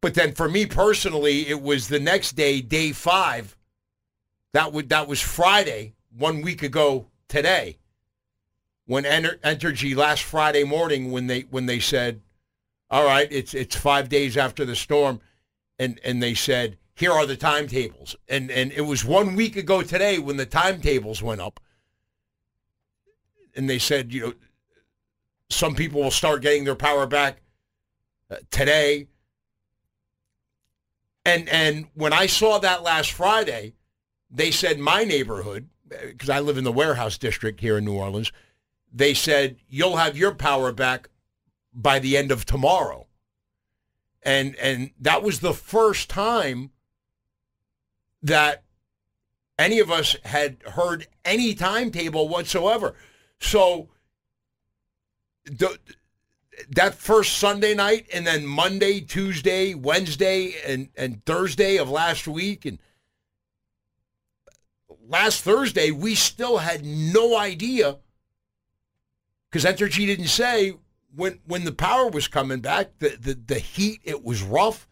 But 0.00 0.14
then 0.14 0.32
for 0.32 0.48
me 0.48 0.64
personally, 0.64 1.48
it 1.48 1.60
was 1.60 1.88
the 1.88 1.98
next 1.98 2.36
day, 2.36 2.60
day 2.60 2.92
five. 2.92 3.56
That 4.52 4.72
would 4.72 4.90
that 4.90 5.08
was 5.08 5.20
Friday, 5.20 5.94
one 6.16 6.40
week 6.40 6.62
ago 6.62 7.08
today, 7.26 7.78
when 8.86 9.04
Enter- 9.04 9.40
Entergy 9.42 9.96
last 9.96 10.22
Friday 10.22 10.62
morning 10.62 11.10
when 11.10 11.26
they 11.26 11.40
when 11.50 11.66
they 11.66 11.80
said, 11.80 12.20
"All 12.90 13.04
right, 13.04 13.26
it's 13.28 13.54
it's 13.54 13.74
five 13.74 14.08
days 14.08 14.36
after 14.36 14.64
the 14.64 14.76
storm," 14.76 15.20
and 15.78 16.00
and 16.04 16.22
they 16.22 16.34
said, 16.34 16.78
"Here 16.94 17.12
are 17.12 17.26
the 17.26 17.36
timetables," 17.36 18.16
and 18.28 18.50
and 18.50 18.72
it 18.72 18.82
was 18.82 19.04
one 19.04 19.34
week 19.34 19.56
ago 19.56 19.82
today 19.82 20.18
when 20.18 20.36
the 20.36 20.46
timetables 20.46 21.22
went 21.22 21.40
up, 21.40 21.60
and 23.58 23.68
they 23.68 23.80
said, 23.80 24.12
you 24.12 24.20
know, 24.20 24.32
some 25.50 25.74
people 25.74 26.00
will 26.00 26.12
start 26.12 26.42
getting 26.42 26.62
their 26.62 26.76
power 26.76 27.06
back 27.06 27.42
uh, 28.30 28.36
today. 28.52 29.08
And 31.24 31.48
and 31.48 31.88
when 31.94 32.12
I 32.12 32.26
saw 32.26 32.58
that 32.58 32.84
last 32.84 33.10
Friday, 33.10 33.74
they 34.30 34.52
said 34.52 34.78
my 34.78 35.02
neighborhood, 35.02 35.68
because 35.88 36.30
I 36.30 36.38
live 36.38 36.56
in 36.56 36.62
the 36.62 36.70
warehouse 36.70 37.18
district 37.18 37.60
here 37.60 37.78
in 37.78 37.84
New 37.84 37.96
Orleans, 37.96 38.30
they 38.92 39.12
said 39.12 39.56
you'll 39.68 39.96
have 39.96 40.16
your 40.16 40.34
power 40.34 40.70
back 40.70 41.08
by 41.74 41.98
the 41.98 42.16
end 42.16 42.30
of 42.30 42.44
tomorrow. 42.46 43.07
And 44.22 44.56
and 44.56 44.90
that 45.00 45.22
was 45.22 45.40
the 45.40 45.54
first 45.54 46.10
time 46.10 46.70
that 48.22 48.64
any 49.58 49.78
of 49.80 49.90
us 49.90 50.16
had 50.24 50.62
heard 50.74 51.06
any 51.24 51.54
timetable 51.54 52.28
whatsoever. 52.28 52.94
So 53.40 53.88
the, 55.44 55.78
that 56.70 56.94
first 56.94 57.38
Sunday 57.38 57.74
night 57.74 58.06
and 58.12 58.26
then 58.26 58.46
Monday, 58.46 59.00
Tuesday, 59.00 59.74
Wednesday, 59.74 60.54
and, 60.66 60.88
and 60.96 61.24
Thursday 61.24 61.76
of 61.76 61.88
last 61.88 62.26
week 62.26 62.64
and 62.64 62.78
last 65.08 65.42
Thursday, 65.42 65.90
we 65.90 66.14
still 66.14 66.58
had 66.58 66.84
no 66.84 67.36
idea 67.36 67.98
because 69.50 69.64
Entergy 69.64 70.06
didn't 70.06 70.28
say 70.28 70.74
when 71.18 71.40
when 71.46 71.64
the 71.64 71.72
power 71.72 72.08
was 72.08 72.28
coming 72.28 72.60
back, 72.60 72.98
the, 72.98 73.16
the, 73.20 73.34
the 73.34 73.58
heat, 73.58 74.00
it 74.04 74.24
was 74.24 74.42
rough. 74.42 74.88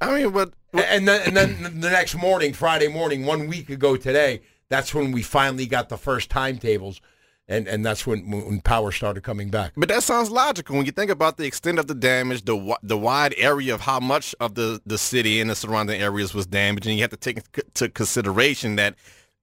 I 0.00 0.22
mean, 0.22 0.32
but, 0.32 0.52
and 0.72 1.08
then 1.08 1.22
and 1.26 1.36
then 1.36 1.80
the 1.80 1.90
next 1.90 2.14
morning, 2.14 2.52
Friday 2.52 2.88
morning, 2.88 3.24
one 3.24 3.46
week 3.46 3.70
ago 3.70 3.96
today, 3.96 4.42
that's 4.68 4.94
when 4.94 5.12
we 5.12 5.22
finally 5.22 5.66
got 5.66 5.88
the 5.88 5.96
first 5.96 6.30
timetables 6.30 7.00
and 7.48 7.66
and 7.66 7.84
that's 7.84 8.06
when 8.06 8.30
when 8.30 8.60
power 8.60 8.92
started 8.92 9.22
coming 9.22 9.48
back. 9.48 9.72
But 9.76 9.88
that 9.88 10.02
sounds 10.02 10.30
logical 10.30 10.76
when 10.76 10.86
you 10.86 10.92
think 10.92 11.10
about 11.10 11.38
the 11.38 11.46
extent 11.46 11.78
of 11.78 11.86
the 11.86 11.94
damage, 11.94 12.44
the 12.44 12.76
the 12.82 12.98
wide 12.98 13.34
area 13.38 13.74
of 13.74 13.80
how 13.80 14.00
much 14.00 14.34
of 14.38 14.54
the 14.54 14.80
the 14.84 14.98
city 14.98 15.40
and 15.40 15.48
the 15.48 15.56
surrounding 15.56 16.00
areas 16.00 16.34
was 16.34 16.46
damaged, 16.46 16.86
and 16.86 16.96
you 16.96 17.02
have 17.02 17.10
to 17.10 17.16
take 17.16 17.38
into 17.56 17.88
consideration 17.88 18.76
that 18.76 18.94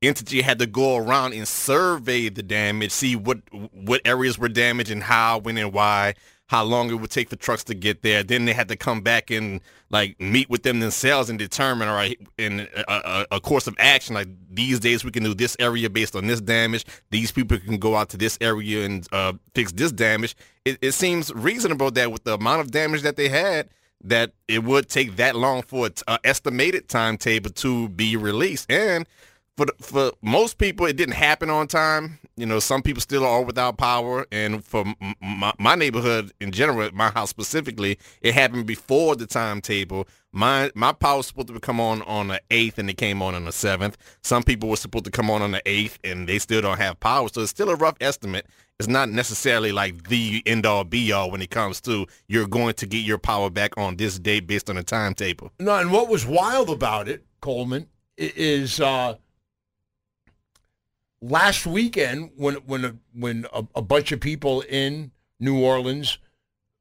Entergy 0.05 0.41
had 0.41 0.59
to 0.59 0.65
go 0.65 0.97
around 0.97 1.33
and 1.33 1.47
survey 1.47 2.29
the 2.29 2.43
damage, 2.43 2.91
see 2.91 3.15
what 3.15 3.39
what 3.74 4.01
areas 4.05 4.38
were 4.38 4.50
damaged 4.50 4.91
and 4.91 5.03
how, 5.03 5.39
when, 5.39 5.57
and 5.57 5.74
why 5.74 6.15
how 6.47 6.63
long 6.63 6.89
it 6.91 6.95
would 6.95 7.09
take 7.09 7.29
for 7.29 7.35
trucks 7.35 7.63
to 7.63 7.74
get 7.74 8.03
there. 8.03 8.24
Then 8.24 8.45
they 8.45 8.53
had 8.53 8.67
to 8.67 8.75
come 8.75 9.01
back 9.01 9.31
and 9.31 9.62
like 9.89 10.19
meet 10.19 10.50
with 10.50 10.63
them 10.63 10.79
themselves 10.79 11.29
and 11.29 11.39
determine, 11.39 11.88
all 11.88 11.95
right, 11.95 12.19
in 12.38 12.67
a, 12.75 12.83
a, 12.88 13.25
a, 13.31 13.41
course 13.41 13.65
of 13.67 13.75
action. 13.79 14.13
Like 14.13 14.27
these 14.51 14.79
days, 14.79 15.03
we 15.03 15.12
can 15.12 15.24
do 15.24 15.33
this 15.33 15.57
area 15.59 15.89
based 15.89 16.15
on 16.15 16.27
this 16.27 16.41
damage. 16.41 16.85
These 17.09 17.31
people 17.31 17.57
can 17.57 17.77
go 17.77 17.95
out 17.95 18.09
to 18.09 18.17
this 18.17 18.38
area 18.41 18.85
and 18.85 19.07
uh, 19.12 19.33
fix 19.55 19.71
this 19.71 19.91
damage. 19.91 20.35
It, 20.65 20.77
it 20.81 20.91
seems 20.91 21.33
reasonable 21.33 21.91
that 21.91 22.12
with 22.12 22.24
the 22.24 22.35
amount 22.35 22.62
of 22.62 22.71
damage 22.71 23.01
that 23.01 23.15
they 23.15 23.29
had, 23.29 23.69
that 24.03 24.33
it 24.47 24.63
would 24.63 24.88
take 24.88 25.15
that 25.15 25.35
long 25.35 25.63
for 25.63 25.89
an 26.07 26.20
estimated 26.24 26.87
timetable 26.87 27.50
to 27.50 27.89
be 27.89 28.15
released. 28.15 28.70
And 28.70 29.07
for 29.57 29.68
for 29.79 30.11
most 30.22 30.57
people, 30.57 30.85
it 30.85 30.98
didn't 30.98 31.15
happen 31.15 31.50
on 31.50 31.68
time. 31.68 32.20
You 32.35 32.46
know, 32.46 32.59
some 32.59 32.81
people 32.81 33.01
still 33.01 33.25
are 33.25 33.41
without 33.41 33.77
power, 33.77 34.25
and 34.31 34.63
for 34.63 34.83
my, 35.22 35.53
my 35.57 35.75
neighborhood 35.75 36.33
in 36.41 36.51
general, 36.51 36.89
my 36.94 37.09
house 37.09 37.29
specifically, 37.29 37.98
it 38.22 38.33
happened 38.33 38.65
before 38.65 39.15
the 39.15 39.25
timetable. 39.25 40.07
My 40.33 40.72
my 40.75 40.91
power 40.91 41.18
was 41.18 41.27
supposed 41.27 41.48
to 41.48 41.59
come 41.59 41.79
on 41.79 42.01
on 42.01 42.27
the 42.27 42.41
eighth, 42.51 42.77
and 42.77 42.89
it 42.89 42.98
came 42.98 43.22
on 43.22 43.35
on 43.35 43.46
the 43.46 43.53
seventh. 43.53 43.98
Some 44.24 44.44
people 44.44 44.68
were 44.68 44.75
supposed 44.75 45.05
to 45.05 45.11
come 45.11 45.29
on 45.29 45.41
on 45.41 45.51
the 45.51 45.61
eighth, 45.65 46.00
and 46.03 46.27
they 46.27 46.39
still 46.39 46.61
don't 46.61 46.77
have 46.77 47.00
power. 47.00 47.29
So 47.29 47.41
it's 47.41 47.51
still 47.51 47.70
a 47.70 47.75
rough 47.75 47.96
estimate. 48.01 48.48
It's 48.77 48.89
not 48.89 49.07
necessarily 49.09 49.72
like 49.72 50.09
the 50.09 50.44
end 50.46 50.65
all 50.65 50.83
be 50.83 51.13
all 51.13 51.31
when 51.31 51.41
it 51.41 51.50
comes 51.50 51.79
to 51.81 52.05
you're 52.27 52.48
going 52.48 52.74
to 52.74 52.85
get 52.85 53.05
your 53.05 53.18
power 53.18 53.50
back 53.50 53.77
on 53.77 53.96
this 53.96 54.20
day 54.20 54.41
based 54.41 54.70
on 54.70 54.75
a 54.75 54.83
timetable. 54.83 55.53
No, 55.61 55.77
and 55.77 55.94
what 55.94 56.09
was 56.09 56.25
wild 56.25 56.70
about 56.70 57.07
it, 57.07 57.24
Coleman, 57.39 57.87
is. 58.18 58.81
Uh, 58.81 59.15
last 61.29 61.66
weekend 61.66 62.31
when 62.35 62.55
when 62.55 62.85
a, 62.85 62.96
when 63.14 63.46
a, 63.53 63.66
a 63.75 63.81
bunch 63.81 64.11
of 64.11 64.20
people 64.20 64.61
in 64.61 65.11
New 65.40 65.59
Orleans 65.59 66.18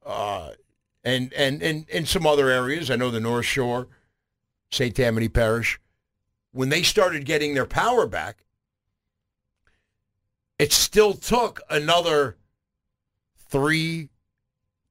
uh, 0.05 0.51
and 1.03 1.33
and 1.33 1.63
and 1.63 1.89
in 1.89 2.07
some 2.07 2.27
other 2.27 2.49
areas, 2.49 2.91
I 2.91 2.97
know 2.97 3.11
the 3.11 3.21
North 3.21 3.47
Shore, 3.47 3.89
St. 4.71 4.95
Tammany 4.95 5.29
Parish, 5.29 5.81
when 6.53 6.69
they 6.69 6.83
started 6.83 7.25
getting 7.25 7.55
their 7.55 7.67
power 7.67 8.07
back, 8.07 8.45
it 10.59 10.73
still 10.73 11.15
took 11.15 11.61
another 11.71 12.37
three, 13.49 14.11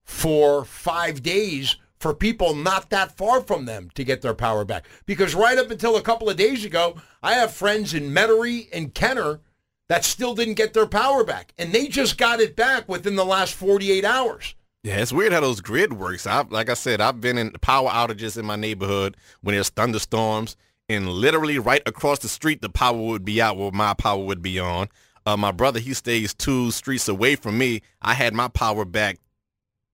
four, 0.04 0.66
five 0.66 1.22
days 1.22 1.78
for 2.04 2.13
people 2.13 2.54
not 2.54 2.89
that 2.89 3.16
far 3.16 3.39
from 3.39 3.63
them 3.63 3.89
to 3.96 4.04
get 4.04 4.22
their 4.22 4.34
power 4.34 4.66
back. 4.66 4.86
Because 5.06 5.34
right 5.34 5.58
up 5.58 5.72
until 5.72 5.96
a 5.96 6.02
couple 6.02 6.30
of 6.30 6.36
days 6.36 6.66
ago, 6.66 6.98
I 7.24 7.36
have 7.36 7.54
friends 7.54 7.94
in 7.94 8.12
Metairie 8.12 8.68
and 8.74 8.94
Kenner 8.94 9.39
that 9.88 10.04
still 10.04 10.36
didn't 10.36 10.56
get 10.56 10.74
their 10.74 10.86
power 10.86 11.24
back. 11.24 11.54
And 11.58 11.72
they 11.72 11.88
just 11.88 12.18
got 12.18 12.42
it 12.42 12.58
back 12.58 12.89
within 12.89 13.16
the 13.16 13.24
last 13.24 13.54
48 13.54 14.04
hours. 14.04 14.54
Yeah, 14.84 14.98
it's 14.98 15.13
weird 15.13 15.32
how 15.32 15.39
those 15.39 15.62
grid 15.62 15.94
works. 15.94 16.28
I, 16.28 16.44
like 16.50 16.70
I 16.70 16.74
said, 16.74 17.00
I've 17.00 17.22
been 17.22 17.38
in 17.38 17.52
power 17.62 17.89
outages 17.89 18.38
in 18.38 18.46
my 18.46 18.58
neighborhood 18.58 19.16
when 19.39 19.56
there's 19.56 19.70
thunderstorms, 19.70 20.58
and 20.89 21.08
literally 21.08 21.58
right 21.58 21.84
across 21.86 22.20
the 22.20 22.28
street, 22.28 22.62
the 22.62 22.68
power 22.68 22.98
would 22.98 23.24
be 23.24 23.42
out 23.42 23.56
where 23.56 23.72
my 23.72 23.94
power 23.94 24.22
would 24.22 24.42
be 24.42 24.60
on. 24.60 24.89
Uh, 25.26 25.38
my 25.38 25.52
brother, 25.52 25.80
he 25.80 25.94
stays 25.94 26.34
two 26.34 26.70
streets 26.72 27.08
away 27.08 27.38
from 27.38 27.58
me. 27.58 27.82
I 28.02 28.13
had 28.13 28.34
my 28.34 28.50
power 28.50 28.84
back 28.84 29.20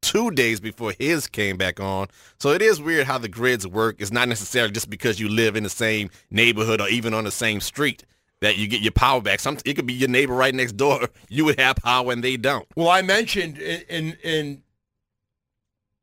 two 0.02 0.32
days 0.32 0.60
before 0.60 0.94
his 0.98 1.28
came 1.28 1.58
back 1.58 1.80
on. 1.80 2.08
So 2.40 2.50
it 2.52 2.62
is 2.62 2.82
weird 2.82 3.08
how 3.08 3.18
the 3.18 3.28
grids 3.28 3.68
work. 3.68 3.98
It's 4.00 4.12
not 4.12 4.28
necessarily 4.28 4.72
just 4.72 4.90
because 4.90 5.20
you 5.20 5.30
live 5.30 5.56
in 5.56 5.64
the 5.64 5.70
same 5.70 6.10
neighborhood 6.32 6.82
or 6.82 6.88
even 6.90 7.14
on 7.14 7.24
the 7.24 7.32
same 7.32 7.60
street 7.62 8.04
that 8.42 8.58
you 8.58 8.68
get 8.68 8.82
your 8.82 8.92
power 8.92 9.22
back. 9.22 9.40
Some 9.40 9.58
it 9.66 9.74
could 9.76 9.86
be 9.86 9.94
your 9.94 10.10
neighbor 10.10 10.34
right 10.34 10.56
next 10.56 10.78
door. 10.78 11.08
You 11.32 11.46
would 11.46 11.60
have 11.60 11.76
power 11.78 12.12
and 12.12 12.24
they 12.24 12.38
don't. 12.38 12.68
Well, 12.76 12.90
I 12.90 13.02
mentioned 13.02 13.60
in 13.60 14.18
in 14.24 14.64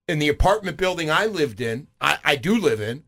in 0.09 0.19
the 0.19 0.29
apartment 0.29 0.77
building 0.77 1.11
I 1.11 1.27
lived 1.27 1.61
in, 1.61 1.89
I, 2.01 2.19
I 2.25 2.37
do 2.37 2.57
live 2.59 2.81
in. 2.81 3.03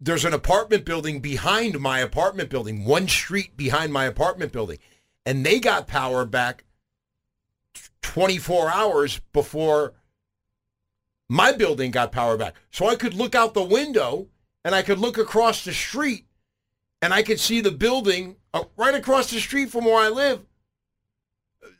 There's 0.00 0.24
an 0.24 0.32
apartment 0.34 0.84
building 0.84 1.20
behind 1.20 1.78
my 1.78 2.00
apartment 2.00 2.50
building, 2.50 2.84
one 2.84 3.06
street 3.06 3.56
behind 3.56 3.92
my 3.92 4.06
apartment 4.06 4.50
building, 4.50 4.78
and 5.24 5.46
they 5.46 5.60
got 5.60 5.86
power 5.86 6.24
back 6.24 6.64
24 8.02 8.70
hours 8.70 9.20
before 9.32 9.94
my 11.28 11.52
building 11.52 11.90
got 11.90 12.12
power 12.12 12.36
back. 12.36 12.54
So 12.70 12.86
I 12.86 12.96
could 12.96 13.14
look 13.14 13.34
out 13.34 13.54
the 13.54 13.62
window 13.62 14.28
and 14.64 14.74
I 14.74 14.82
could 14.82 14.98
look 14.98 15.16
across 15.16 15.64
the 15.64 15.72
street 15.72 16.26
and 17.00 17.14
I 17.14 17.22
could 17.22 17.40
see 17.40 17.60
the 17.60 17.70
building 17.70 18.36
uh, 18.52 18.64
right 18.76 18.94
across 18.94 19.30
the 19.30 19.40
street 19.40 19.70
from 19.70 19.84
where 19.84 19.96
I 19.96 20.08
live. 20.08 20.44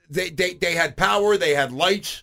They, 0.08 0.30
they, 0.30 0.54
they 0.54 0.74
had 0.74 0.96
power, 0.96 1.36
they 1.36 1.54
had 1.54 1.72
lights. 1.72 2.22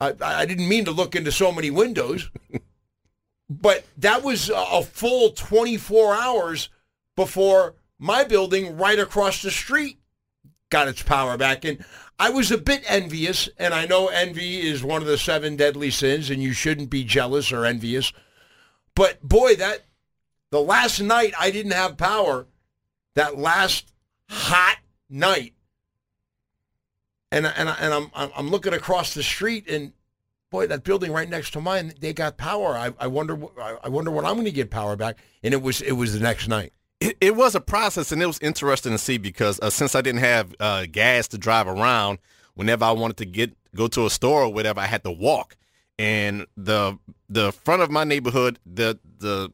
I, 0.00 0.14
I 0.20 0.44
didn't 0.44 0.68
mean 0.68 0.84
to 0.84 0.90
look 0.90 1.16
into 1.16 1.32
so 1.32 1.50
many 1.50 1.70
windows, 1.70 2.30
but 3.50 3.84
that 3.96 4.22
was 4.22 4.50
a 4.54 4.82
full 4.82 5.30
24 5.30 6.14
hours 6.14 6.68
before 7.16 7.74
my 7.98 8.24
building 8.24 8.76
right 8.76 8.98
across 8.98 9.40
the 9.40 9.50
street 9.50 9.98
got 10.70 10.88
its 10.88 11.02
power 11.02 11.36
back. 11.36 11.64
And 11.64 11.84
I 12.18 12.30
was 12.30 12.50
a 12.50 12.58
bit 12.58 12.84
envious, 12.88 13.48
and 13.58 13.74
I 13.74 13.86
know 13.86 14.08
envy 14.08 14.60
is 14.60 14.82
one 14.82 15.02
of 15.02 15.08
the 15.08 15.18
seven 15.18 15.56
deadly 15.56 15.90
sins, 15.90 16.30
and 16.30 16.42
you 16.42 16.52
shouldn't 16.52 16.90
be 16.90 17.04
jealous 17.04 17.52
or 17.52 17.64
envious. 17.64 18.12
But 18.94 19.22
boy, 19.22 19.56
that 19.56 19.84
the 20.50 20.60
last 20.60 21.00
night 21.00 21.34
I 21.38 21.50
didn't 21.50 21.72
have 21.72 21.96
power, 21.96 22.46
that 23.14 23.38
last 23.38 23.92
hot 24.28 24.78
night, 25.10 25.54
and 27.30 27.46
and 27.46 27.68
and 27.68 27.94
I'm 27.94 28.10
I'm 28.14 28.50
looking 28.50 28.72
across 28.72 29.12
the 29.12 29.22
street 29.22 29.68
and 29.68 29.92
boy, 30.50 30.66
that 30.66 30.84
building 30.84 31.12
right 31.12 31.28
next 31.28 31.52
to 31.52 31.60
mine, 31.60 31.92
they 32.00 32.12
got 32.12 32.36
power. 32.36 32.76
I, 32.76 32.92
I 32.98 33.06
wonder, 33.06 33.38
I, 33.60 33.88
wonder 33.88 34.10
when 34.10 34.24
I'm 34.24 34.34
going 34.34 34.46
to 34.46 34.52
get 34.52 34.70
power 34.70 34.96
back. 34.96 35.18
And 35.42 35.52
it 35.52 35.62
was, 35.62 35.82
it 35.82 35.92
was 35.92 36.14
the 36.14 36.20
next 36.20 36.48
night. 36.48 36.72
It, 37.00 37.16
it 37.20 37.36
was 37.36 37.54
a 37.54 37.60
process, 37.60 38.12
and 38.12 38.22
it 38.22 38.26
was 38.26 38.38
interesting 38.40 38.92
to 38.92 38.98
see 38.98 39.18
because 39.18 39.60
uh, 39.60 39.70
since 39.70 39.94
I 39.94 40.00
didn't 40.00 40.20
have 40.20 40.54
uh, 40.60 40.86
gas 40.90 41.28
to 41.28 41.38
drive 41.38 41.68
around, 41.68 42.18
whenever 42.54 42.84
I 42.84 42.92
wanted 42.92 43.18
to 43.18 43.26
get 43.26 43.54
go 43.74 43.86
to 43.88 44.06
a 44.06 44.10
store 44.10 44.42
or 44.42 44.52
whatever, 44.52 44.80
I 44.80 44.86
had 44.86 45.04
to 45.04 45.10
walk. 45.10 45.56
And 45.98 46.46
the 46.56 46.98
the 47.28 47.52
front 47.52 47.82
of 47.82 47.90
my 47.90 48.04
neighborhood, 48.04 48.58
the 48.66 48.98
the 49.18 49.52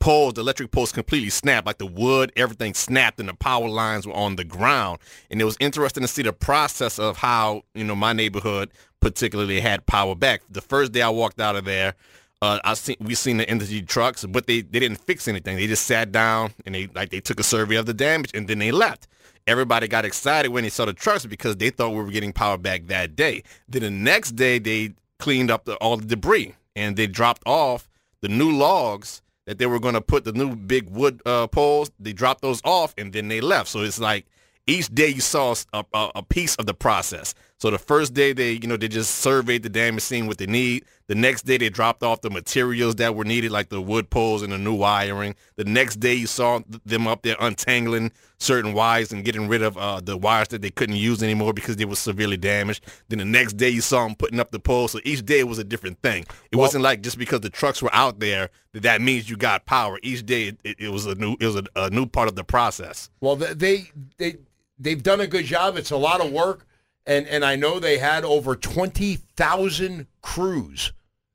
poles, 0.00 0.34
the 0.34 0.40
electric 0.40 0.70
poles 0.72 0.90
completely 0.92 1.30
snapped, 1.30 1.66
like 1.66 1.78
the 1.78 1.86
wood, 1.86 2.32
everything 2.34 2.74
snapped 2.74 3.20
and 3.20 3.28
the 3.28 3.34
power 3.34 3.68
lines 3.68 4.06
were 4.06 4.14
on 4.14 4.36
the 4.36 4.44
ground. 4.44 4.98
And 5.30 5.40
it 5.40 5.44
was 5.44 5.56
interesting 5.60 6.02
to 6.02 6.08
see 6.08 6.22
the 6.22 6.32
process 6.32 6.98
of 6.98 7.18
how, 7.18 7.62
you 7.74 7.84
know, 7.84 7.94
my 7.94 8.12
neighborhood 8.12 8.70
particularly 9.00 9.60
had 9.60 9.86
power 9.86 10.14
back. 10.14 10.42
The 10.50 10.62
first 10.62 10.92
day 10.92 11.02
I 11.02 11.10
walked 11.10 11.40
out 11.40 11.54
of 11.54 11.66
there, 11.66 11.94
uh, 12.42 12.58
I 12.64 12.74
seen 12.74 12.96
we 13.00 13.14
seen 13.14 13.36
the 13.36 13.46
Entergy 13.46 13.86
trucks, 13.86 14.24
but 14.24 14.46
they, 14.46 14.62
they 14.62 14.80
didn't 14.80 15.00
fix 15.00 15.28
anything. 15.28 15.56
They 15.56 15.66
just 15.66 15.86
sat 15.86 16.10
down 16.10 16.52
and 16.64 16.74
they 16.74 16.88
like 16.94 17.10
they 17.10 17.20
took 17.20 17.38
a 17.38 17.42
survey 17.42 17.76
of 17.76 17.86
the 17.86 17.94
damage 17.94 18.30
and 18.34 18.48
then 18.48 18.58
they 18.58 18.72
left. 18.72 19.06
Everybody 19.46 19.88
got 19.88 20.04
excited 20.04 20.50
when 20.50 20.64
they 20.64 20.70
saw 20.70 20.84
the 20.84 20.92
trucks 20.92 21.26
because 21.26 21.56
they 21.56 21.70
thought 21.70 21.90
we 21.90 21.96
were 21.96 22.10
getting 22.10 22.32
power 22.32 22.56
back 22.56 22.86
that 22.86 23.16
day. 23.16 23.42
Then 23.68 23.82
the 23.82 23.90
next 23.90 24.32
day 24.32 24.58
they 24.58 24.94
cleaned 25.18 25.50
up 25.50 25.64
the, 25.64 25.74
all 25.76 25.96
the 25.96 26.06
debris 26.06 26.54
and 26.76 26.96
they 26.96 27.06
dropped 27.06 27.42
off 27.46 27.88
the 28.20 28.28
new 28.28 28.52
logs 28.52 29.22
that 29.46 29.58
they 29.58 29.66
were 29.66 29.80
going 29.80 29.94
to 29.94 30.00
put 30.00 30.24
the 30.24 30.32
new 30.32 30.54
big 30.54 30.88
wood 30.90 31.20
uh, 31.26 31.46
poles. 31.46 31.90
They 31.98 32.12
dropped 32.12 32.42
those 32.42 32.60
off 32.64 32.94
and 32.96 33.12
then 33.12 33.28
they 33.28 33.40
left. 33.40 33.68
So 33.68 33.80
it's 33.80 33.98
like 33.98 34.26
each 34.66 34.88
day 34.94 35.08
you 35.08 35.20
saw 35.20 35.54
a, 35.72 35.84
a, 35.92 36.10
a, 36.16 36.22
piece 36.22 36.54
of 36.56 36.66
the 36.66 36.74
process. 36.74 37.34
So 37.58 37.70
the 37.70 37.78
first 37.78 38.14
day 38.14 38.32
they, 38.32 38.52
you 38.52 38.68
know, 38.68 38.76
they 38.76 38.88
just 38.88 39.16
surveyed 39.16 39.62
the 39.62 39.68
damage, 39.68 40.02
seeing 40.02 40.26
what 40.26 40.38
they 40.38 40.46
need. 40.46 40.84
The 41.10 41.16
next 41.16 41.42
day 41.42 41.58
they 41.58 41.70
dropped 41.70 42.04
off 42.04 42.20
the 42.20 42.30
materials 42.30 42.94
that 42.96 43.16
were 43.16 43.24
needed, 43.24 43.50
like 43.50 43.68
the 43.68 43.80
wood 43.82 44.10
poles 44.10 44.42
and 44.42 44.52
the 44.52 44.58
new 44.58 44.74
wiring. 44.74 45.34
The 45.56 45.64
next 45.64 45.96
day 45.96 46.14
you 46.14 46.28
saw 46.28 46.60
them 46.86 47.08
up 47.08 47.22
there 47.22 47.34
untangling 47.40 48.12
certain 48.38 48.74
wires 48.74 49.10
and 49.10 49.24
getting 49.24 49.48
rid 49.48 49.60
of 49.60 49.76
uh, 49.76 49.98
the 49.98 50.16
wires 50.16 50.46
that 50.48 50.62
they 50.62 50.70
couldn't 50.70 50.94
use 50.94 51.20
anymore 51.20 51.52
because 51.52 51.74
they 51.74 51.84
were 51.84 51.96
severely 51.96 52.36
damaged. 52.36 52.84
Then 53.08 53.18
the 53.18 53.24
next 53.24 53.54
day 53.54 53.70
you 53.70 53.80
saw 53.80 54.06
them 54.06 54.14
putting 54.14 54.38
up 54.38 54.52
the 54.52 54.60
poles. 54.60 54.92
So 54.92 55.00
each 55.02 55.26
day 55.26 55.40
it 55.40 55.48
was 55.48 55.58
a 55.58 55.64
different 55.64 56.00
thing. 56.00 56.26
It 56.52 56.54
well, 56.54 56.66
wasn't 56.66 56.84
like 56.84 57.02
just 57.02 57.18
because 57.18 57.40
the 57.40 57.50
trucks 57.50 57.82
were 57.82 57.92
out 57.92 58.20
there 58.20 58.48
that 58.72 58.84
that 58.84 59.00
means 59.00 59.28
you 59.28 59.36
got 59.36 59.66
power. 59.66 59.98
Each 60.04 60.24
day 60.24 60.56
it, 60.62 60.76
it, 60.78 60.92
was 60.92 61.06
a 61.06 61.16
new 61.16 61.36
it 61.40 61.46
was 61.46 61.56
a, 61.56 61.64
a 61.74 61.90
new 61.90 62.06
part 62.06 62.28
of 62.28 62.36
the 62.36 62.44
process. 62.44 63.10
Well, 63.20 63.34
they 63.34 63.90
they 64.16 64.36
they've 64.78 65.02
done 65.02 65.20
a 65.20 65.26
good 65.26 65.44
job. 65.44 65.76
It's 65.76 65.90
a 65.90 65.96
lot 65.96 66.24
of 66.24 66.30
work, 66.30 66.68
and 67.04 67.26
and 67.26 67.44
I 67.44 67.56
know 67.56 67.80
they 67.80 67.98
had 67.98 68.24
over 68.24 68.54
twenty 68.54 69.16
thousand 69.16 70.06
crews 70.22 70.92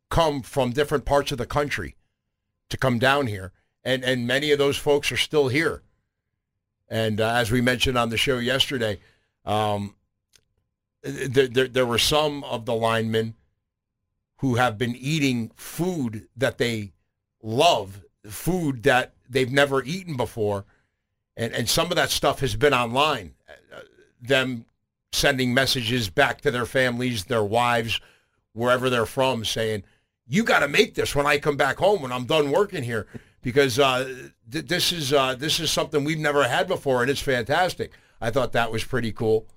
come 0.10 0.42
from 0.42 0.72
different 0.72 1.06
parts 1.06 1.32
of 1.32 1.38
the 1.38 1.46
country 1.46 1.96
to 2.70 2.78
come 2.78 3.00
down 3.00 3.28
here, 3.28 3.52
and 3.84 4.04
and 4.04 4.28
many 4.28 4.52
of 4.52 4.58
those 4.58 4.78
folks 4.78 5.12
are 5.12 5.18
still 5.18 5.48
here. 5.48 5.84
And 6.88 7.20
uh, 7.20 7.30
as 7.30 7.52
we 7.52 7.62
mentioned 7.62 7.98
on 7.98 8.10
the 8.10 8.18
show 8.18 8.38
yesterday, 8.38 9.00
um, 9.44 9.96
there, 11.02 11.48
there, 11.48 11.68
there 11.68 11.86
were 11.86 11.98
some 11.98 12.44
of 12.44 12.66
the 12.66 12.76
linemen 12.76 13.34
who 14.38 14.56
have 14.56 14.78
been 14.78 14.96
eating 14.96 15.52
food 15.56 16.28
that 16.38 16.60
they 16.60 16.92
love, 17.42 18.04
food 18.30 18.84
that 18.84 19.14
they've 19.28 19.52
never 19.52 19.84
eaten 19.84 20.16
before 20.16 20.66
and 21.38 21.54
and 21.54 21.70
some 21.70 21.90
of 21.90 21.96
that 21.96 22.10
stuff 22.10 22.40
has 22.40 22.56
been 22.56 22.74
online. 22.74 23.34
Uh, 23.50 23.82
them 24.22 24.66
sending 25.12 25.54
messages 25.54 26.10
back 26.10 26.42
to 26.42 26.52
their 26.52 26.66
families, 26.66 27.26
their 27.26 27.44
wives, 27.44 28.00
wherever 28.54 28.90
they're 28.90 29.06
from, 29.06 29.46
saying, 29.46 29.84
"You 30.28 30.44
got 30.44 30.60
to 30.60 30.68
make 30.68 30.96
this 30.96 31.16
when 31.16 31.26
I 31.26 31.38
come 31.38 31.58
back 31.58 31.78
home 31.78 32.02
when 32.02 32.12
I'm 32.12 32.26
done 32.26 32.52
working 32.52 32.84
here." 32.84 33.08
Because 33.42 33.78
uh, 33.78 34.30
th- 34.52 34.66
this 34.66 34.92
is 34.92 35.14
uh, 35.14 35.36
this 35.36 35.60
is 35.60 35.72
something 35.72 36.04
we've 36.04 36.18
never 36.18 36.48
had 36.48 36.68
before, 36.68 37.02
and 37.02 37.12
it's 37.12 37.22
fantastic. 37.22 37.92
I 38.20 38.32
thought 38.32 38.54
that 38.54 38.72
was 38.72 38.84
pretty 38.84 39.12
cool, 39.12 39.48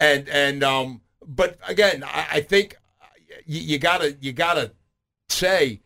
and 0.00 0.28
and 0.28 0.64
um, 0.64 1.02
but 1.26 1.58
again, 1.68 2.04
I, 2.04 2.26
I 2.32 2.40
think 2.40 2.76
you, 3.44 3.60
you, 3.60 3.78
gotta 3.78 4.16
you 4.20 4.32
gotta 4.32 4.72
say 5.28 5.80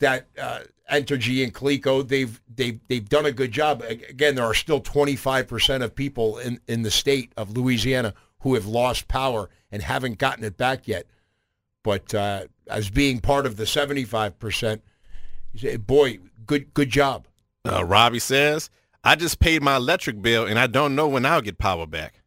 that 0.00 0.28
uh, 0.40 0.60
Entergy 0.90 1.42
and 1.42 1.52
Cleco, 1.52 2.06
they've 2.06 2.40
they've 2.54 2.80
they've 2.88 3.08
done 3.08 3.26
a 3.26 3.32
good 3.32 3.52
job. 3.52 3.82
Again, 3.82 4.34
there 4.34 4.44
are 4.44 4.54
still 4.54 4.80
25% 4.80 5.82
of 5.82 5.94
people 5.94 6.38
in, 6.38 6.60
in 6.66 6.82
the 6.82 6.90
state 6.90 7.32
of 7.36 7.56
Louisiana 7.56 8.14
who 8.40 8.54
have 8.54 8.66
lost 8.66 9.08
power 9.08 9.50
and 9.70 9.82
haven't 9.82 10.18
gotten 10.18 10.44
it 10.44 10.56
back 10.56 10.86
yet. 10.88 11.06
But 11.82 12.14
uh, 12.14 12.44
as 12.68 12.90
being 12.90 13.20
part 13.20 13.46
of 13.46 13.56
the 13.56 13.64
75%, 13.64 14.80
boy, 15.86 16.18
good 16.46 16.72
good 16.74 16.90
job. 16.90 17.26
Uh, 17.68 17.84
Robbie 17.84 18.18
says, 18.18 18.70
I 19.04 19.14
just 19.14 19.40
paid 19.40 19.62
my 19.62 19.76
electric 19.76 20.22
bill 20.22 20.46
and 20.46 20.58
I 20.58 20.66
don't 20.66 20.94
know 20.94 21.08
when 21.08 21.26
I'll 21.26 21.40
get 21.40 21.58
power 21.58 21.86
back. 21.86 22.20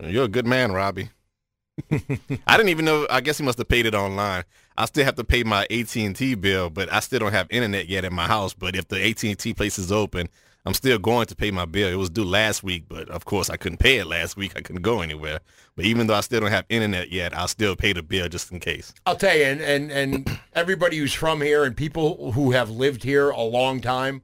You're 0.00 0.24
a 0.24 0.28
good 0.28 0.46
man, 0.46 0.72
Robbie. 0.72 1.10
I 1.90 2.56
didn't 2.56 2.68
even 2.68 2.84
know. 2.84 3.06
I 3.08 3.20
guess 3.20 3.38
he 3.38 3.44
must 3.44 3.58
have 3.58 3.68
paid 3.68 3.86
it 3.86 3.94
online. 3.94 4.44
I 4.76 4.86
still 4.86 5.04
have 5.04 5.14
to 5.16 5.24
pay 5.24 5.44
my 5.44 5.66
AT&T 5.70 6.34
bill, 6.36 6.70
but 6.70 6.92
I 6.92 7.00
still 7.00 7.20
don't 7.20 7.32
have 7.32 7.46
internet 7.50 7.88
yet 7.88 8.04
in 8.04 8.12
my 8.12 8.26
house. 8.26 8.54
But 8.54 8.74
if 8.74 8.88
the 8.88 9.02
AT&T 9.04 9.54
place 9.54 9.78
is 9.78 9.92
open, 9.92 10.28
I'm 10.64 10.74
still 10.74 10.98
going 10.98 11.26
to 11.26 11.34
pay 11.34 11.50
my 11.50 11.64
bill. 11.64 11.88
It 11.88 11.96
was 11.96 12.10
due 12.10 12.24
last 12.24 12.62
week, 12.62 12.84
but 12.88 13.08
of 13.08 13.24
course 13.24 13.50
I 13.50 13.56
couldn't 13.56 13.78
pay 13.78 13.98
it 13.98 14.06
last 14.06 14.36
week. 14.36 14.52
I 14.54 14.60
couldn't 14.60 14.82
go 14.82 15.00
anywhere. 15.00 15.40
But 15.74 15.86
even 15.86 16.06
though 16.06 16.14
I 16.14 16.20
still 16.20 16.40
don't 16.40 16.50
have 16.50 16.66
internet 16.68 17.10
yet, 17.10 17.36
I'll 17.36 17.48
still 17.48 17.74
pay 17.74 17.92
the 17.92 18.02
bill 18.02 18.28
just 18.28 18.52
in 18.52 18.60
case. 18.60 18.94
I'll 19.04 19.16
tell 19.16 19.36
you, 19.36 19.44
and 19.44 19.60
and, 19.60 19.90
and 19.90 20.40
everybody 20.52 20.98
who's 20.98 21.12
from 21.12 21.40
here 21.40 21.64
and 21.64 21.76
people 21.76 22.32
who 22.32 22.52
have 22.52 22.70
lived 22.70 23.02
here 23.02 23.30
a 23.30 23.42
long 23.42 23.80
time, 23.80 24.22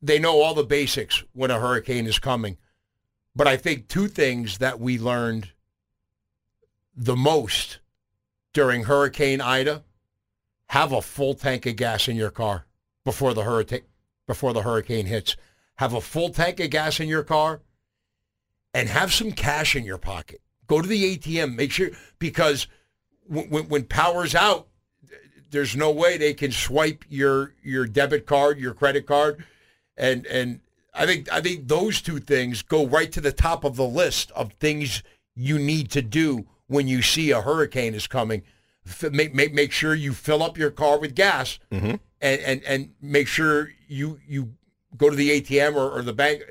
they 0.00 0.18
know 0.18 0.40
all 0.40 0.54
the 0.54 0.64
basics 0.64 1.24
when 1.32 1.50
a 1.50 1.58
hurricane 1.58 2.06
is 2.06 2.18
coming. 2.18 2.56
But 3.34 3.48
I 3.48 3.56
think 3.56 3.88
two 3.88 4.08
things 4.08 4.58
that 4.58 4.78
we 4.78 4.98
learned 4.98 5.50
the 6.96 7.16
most 7.16 7.78
during 8.52 8.84
Hurricane 8.84 9.40
Ida, 9.40 9.84
have 10.66 10.92
a 10.92 11.02
full 11.02 11.34
tank 11.34 11.66
of 11.66 11.76
gas 11.76 12.08
in 12.08 12.16
your 12.16 12.30
car 12.30 12.66
before 13.04 13.34
the 13.34 13.44
hurricane 13.44 13.82
before 14.30 14.52
the 14.52 14.62
hurricane 14.62 15.06
hits. 15.06 15.36
Have 15.78 15.92
a 15.92 16.00
full 16.00 16.28
tank 16.28 16.60
of 16.60 16.70
gas 16.70 17.00
in 17.00 17.08
your 17.08 17.24
car 17.24 17.62
and 18.72 18.88
have 18.88 19.12
some 19.12 19.32
cash 19.32 19.74
in 19.74 19.84
your 19.84 19.98
pocket. 19.98 20.40
Go 20.68 20.80
to 20.80 20.86
the 20.86 21.16
ATM, 21.16 21.56
make 21.56 21.72
sure 21.72 21.90
because 22.20 22.68
when, 23.26 23.68
when 23.68 23.82
power's 23.86 24.36
out, 24.36 24.68
there's 25.50 25.74
no 25.74 25.90
way 25.90 26.16
they 26.16 26.32
can 26.32 26.52
swipe 26.52 27.04
your 27.08 27.54
your 27.60 27.86
debit 27.86 28.24
card, 28.24 28.60
your 28.60 28.72
credit 28.72 29.04
card, 29.04 29.44
and 29.96 30.24
and 30.26 30.60
I 30.94 31.06
think 31.06 31.32
I 31.32 31.40
think 31.40 31.66
those 31.66 32.00
two 32.00 32.20
things 32.20 32.62
go 32.62 32.86
right 32.86 33.10
to 33.10 33.20
the 33.20 33.32
top 33.32 33.64
of 33.64 33.74
the 33.74 33.84
list 33.84 34.30
of 34.36 34.52
things 34.60 35.02
you 35.34 35.58
need 35.58 35.90
to 35.90 36.02
do 36.02 36.46
when 36.68 36.86
you 36.86 37.02
see 37.02 37.32
a 37.32 37.40
hurricane 37.40 37.94
is 37.94 38.06
coming. 38.06 38.44
F- 38.86 39.10
make, 39.10 39.34
make, 39.34 39.52
make 39.52 39.72
sure 39.72 39.92
you 39.92 40.12
fill 40.12 40.40
up 40.40 40.56
your 40.56 40.70
car 40.70 41.00
with 41.00 41.16
gas 41.16 41.58
mm-hmm. 41.72 41.96
and, 42.20 42.40
and, 42.40 42.62
and 42.62 42.90
make 43.02 43.26
sure 43.26 43.70
you, 43.90 44.18
you 44.26 44.54
go 44.96 45.10
to 45.10 45.16
the 45.16 45.40
ATM 45.40 45.74
or, 45.74 45.98
or 45.98 46.02
the 46.02 46.12
bank 46.12 46.42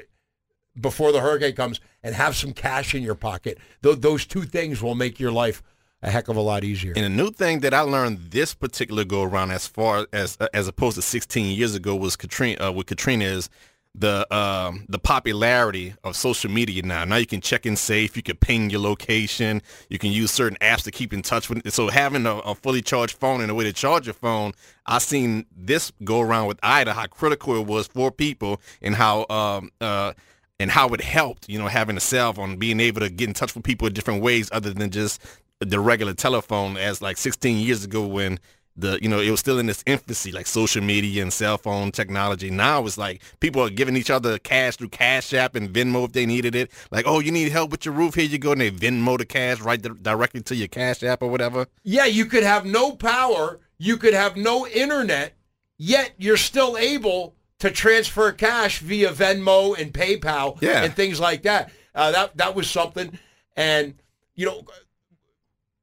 before 0.80 1.12
the 1.12 1.22
hurricane 1.22 1.56
comes 1.56 1.80
and 2.04 2.16
have 2.16 2.36
some 2.36 2.54
cash 2.54 2.94
in 2.96 3.04
your 3.04 3.16
pocket. 3.16 3.58
Th- 3.84 3.98
those 3.98 4.26
two 4.26 4.44
things 4.44 4.82
will 4.82 4.96
make 4.96 5.20
your 5.20 5.32
life 5.32 5.62
a 6.02 6.10
heck 6.10 6.30
of 6.30 6.38
a 6.38 6.42
lot 6.42 6.64
easier. 6.64 6.94
And 6.96 7.06
a 7.06 7.10
new 7.10 7.32
thing 7.32 7.60
that 7.60 7.74
I 7.74 7.82
learned 7.82 8.32
this 8.32 8.54
particular 8.54 9.04
go 9.04 9.24
around, 9.24 9.52
as 9.52 9.68
far 9.68 10.08
as 10.14 10.38
as 10.54 10.68
opposed 10.68 10.96
to 10.96 11.02
16 11.02 11.58
years 11.58 11.76
ago, 11.76 11.96
was 11.96 12.16
Katrina 12.16 12.70
uh, 12.70 12.72
with 12.72 12.88
Katrina 12.88 13.26
is 13.26 13.50
the 13.96 14.32
um, 14.36 14.86
the 14.88 15.00
popularity 15.00 15.94
of 16.04 16.16
social 16.16 16.50
media 16.50 16.82
now. 16.84 17.04
Now 17.06 17.18
you 17.18 17.26
can 17.26 17.42
check 17.42 17.66
in 17.66 17.76
safe, 17.76 18.16
you 18.16 18.24
can 18.24 18.38
ping 18.38 18.70
your 18.70 18.82
location, 18.82 19.62
you 19.90 19.98
can 19.98 20.12
use 20.12 20.32
certain 20.32 20.58
apps 20.62 20.84
to 20.84 20.92
keep 20.92 21.14
in 21.14 21.22
touch 21.22 21.50
with. 21.50 21.66
It. 21.66 21.74
So 21.74 21.90
having 21.90 22.26
a, 22.26 22.36
a, 22.38 22.56
fully 22.56 22.82
charged 22.82 23.18
phone 23.18 23.42
and 23.42 23.50
a 23.50 23.56
way 23.56 23.64
to 23.66 23.74
charge 23.74 24.06
your 24.06 24.14
phone, 24.14 24.54
I 24.86 25.00
seen 25.00 25.46
this 25.56 25.92
go 26.04 26.22
around 26.22 26.48
with 26.48 26.60
Ida 26.62 26.94
how 26.94 27.08
critical 27.08 27.56
it 27.56 27.66
was 27.66 27.88
for 27.88 28.12
people 28.12 28.62
and 28.82 28.96
how 28.96 29.26
um, 29.30 29.72
uh, 29.82 30.14
and 30.60 30.70
how 30.70 30.90
it 30.90 31.02
helped. 31.02 31.50
You 31.50 31.60
know, 31.60 31.68
having 31.68 31.98
a 31.98 32.02
cell 32.02 32.34
phone, 32.34 32.58
being 32.58 32.80
able 32.80 33.02
to 33.02 33.10
get 33.10 33.28
in 33.28 33.34
touch 33.34 33.56
with 33.56 33.64
people 33.64 33.88
in 33.88 33.94
different 33.94 34.22
ways 34.22 34.50
other 34.52 34.74
than 34.74 34.92
just 34.92 35.22
the 35.60 35.80
regular 35.80 36.14
telephone. 36.14 36.78
As 36.78 37.02
like 37.02 37.18
16 37.18 37.58
years 37.58 37.84
ago 37.84 38.06
when 38.06 38.40
the 38.82 39.00
you 39.02 39.10
know 39.10 39.20
it 39.20 39.30
was 39.30 39.40
still 39.40 39.60
in 39.60 39.70
its 39.70 39.84
infancy 39.86 40.32
like 40.32 40.48
social 40.48 40.82
media 40.82 41.22
and 41.22 41.32
cell 41.32 41.58
phone 41.58 41.92
technology. 41.92 42.50
Now 42.50 42.86
it's 42.86 42.98
like 42.98 43.22
people 43.40 43.62
are 43.62 43.70
giving 43.70 43.96
each 43.96 44.10
other 44.10 44.38
cash 44.40 44.78
through 44.78 44.90
cash 44.90 45.34
app 45.34 45.56
and 45.56 45.70
venmo 45.70 46.06
if 46.06 46.14
they 46.14 46.26
needed 46.26 46.56
it. 46.56 46.72
Like 46.92 47.06
oh 47.08 47.20
you 47.20 47.32
need 47.32 47.52
help 47.52 47.72
with 47.72 47.86
your 47.86 47.94
roof? 47.94 48.16
Here 48.16 48.26
you 48.26 48.38
go. 48.38 48.52
And 48.52 48.62
they 48.62 48.72
venmo 48.72 49.18
the 49.18 49.26
cash 49.26 49.60
right 49.62 49.82
directly 49.82 50.42
to 50.42 50.56
your 50.56 50.68
cash 50.68 51.04
app 51.04 51.22
or 51.22 51.30
whatever. 51.30 51.68
Yeah 51.84 52.06
you 52.06 52.26
could 52.26 52.44
have 52.44 52.66
no 52.66 52.92
power. 52.94 53.60
You 53.78 53.98
could 53.98 54.14
have 54.14 54.36
no 54.36 54.68
internet 54.68 55.34
yet 55.78 56.14
you're 56.18 56.38
still 56.38 56.78
able 56.78 57.36
to 57.60 57.72
transfer 57.72 58.32
cash 58.32 58.80
via 58.80 59.10
venmo 59.12 59.78
and 59.80 59.94
paypal 59.94 60.62
yeah. 60.62 60.84
and 60.84 60.96
things 60.96 61.20
like 61.20 61.44
that. 61.44 61.72
Uh, 61.96 62.12
that 62.12 62.38
that 62.38 62.56
was 62.56 62.70
something. 62.70 63.18
And 63.56 63.96
you 64.36 64.46
know 64.46 64.66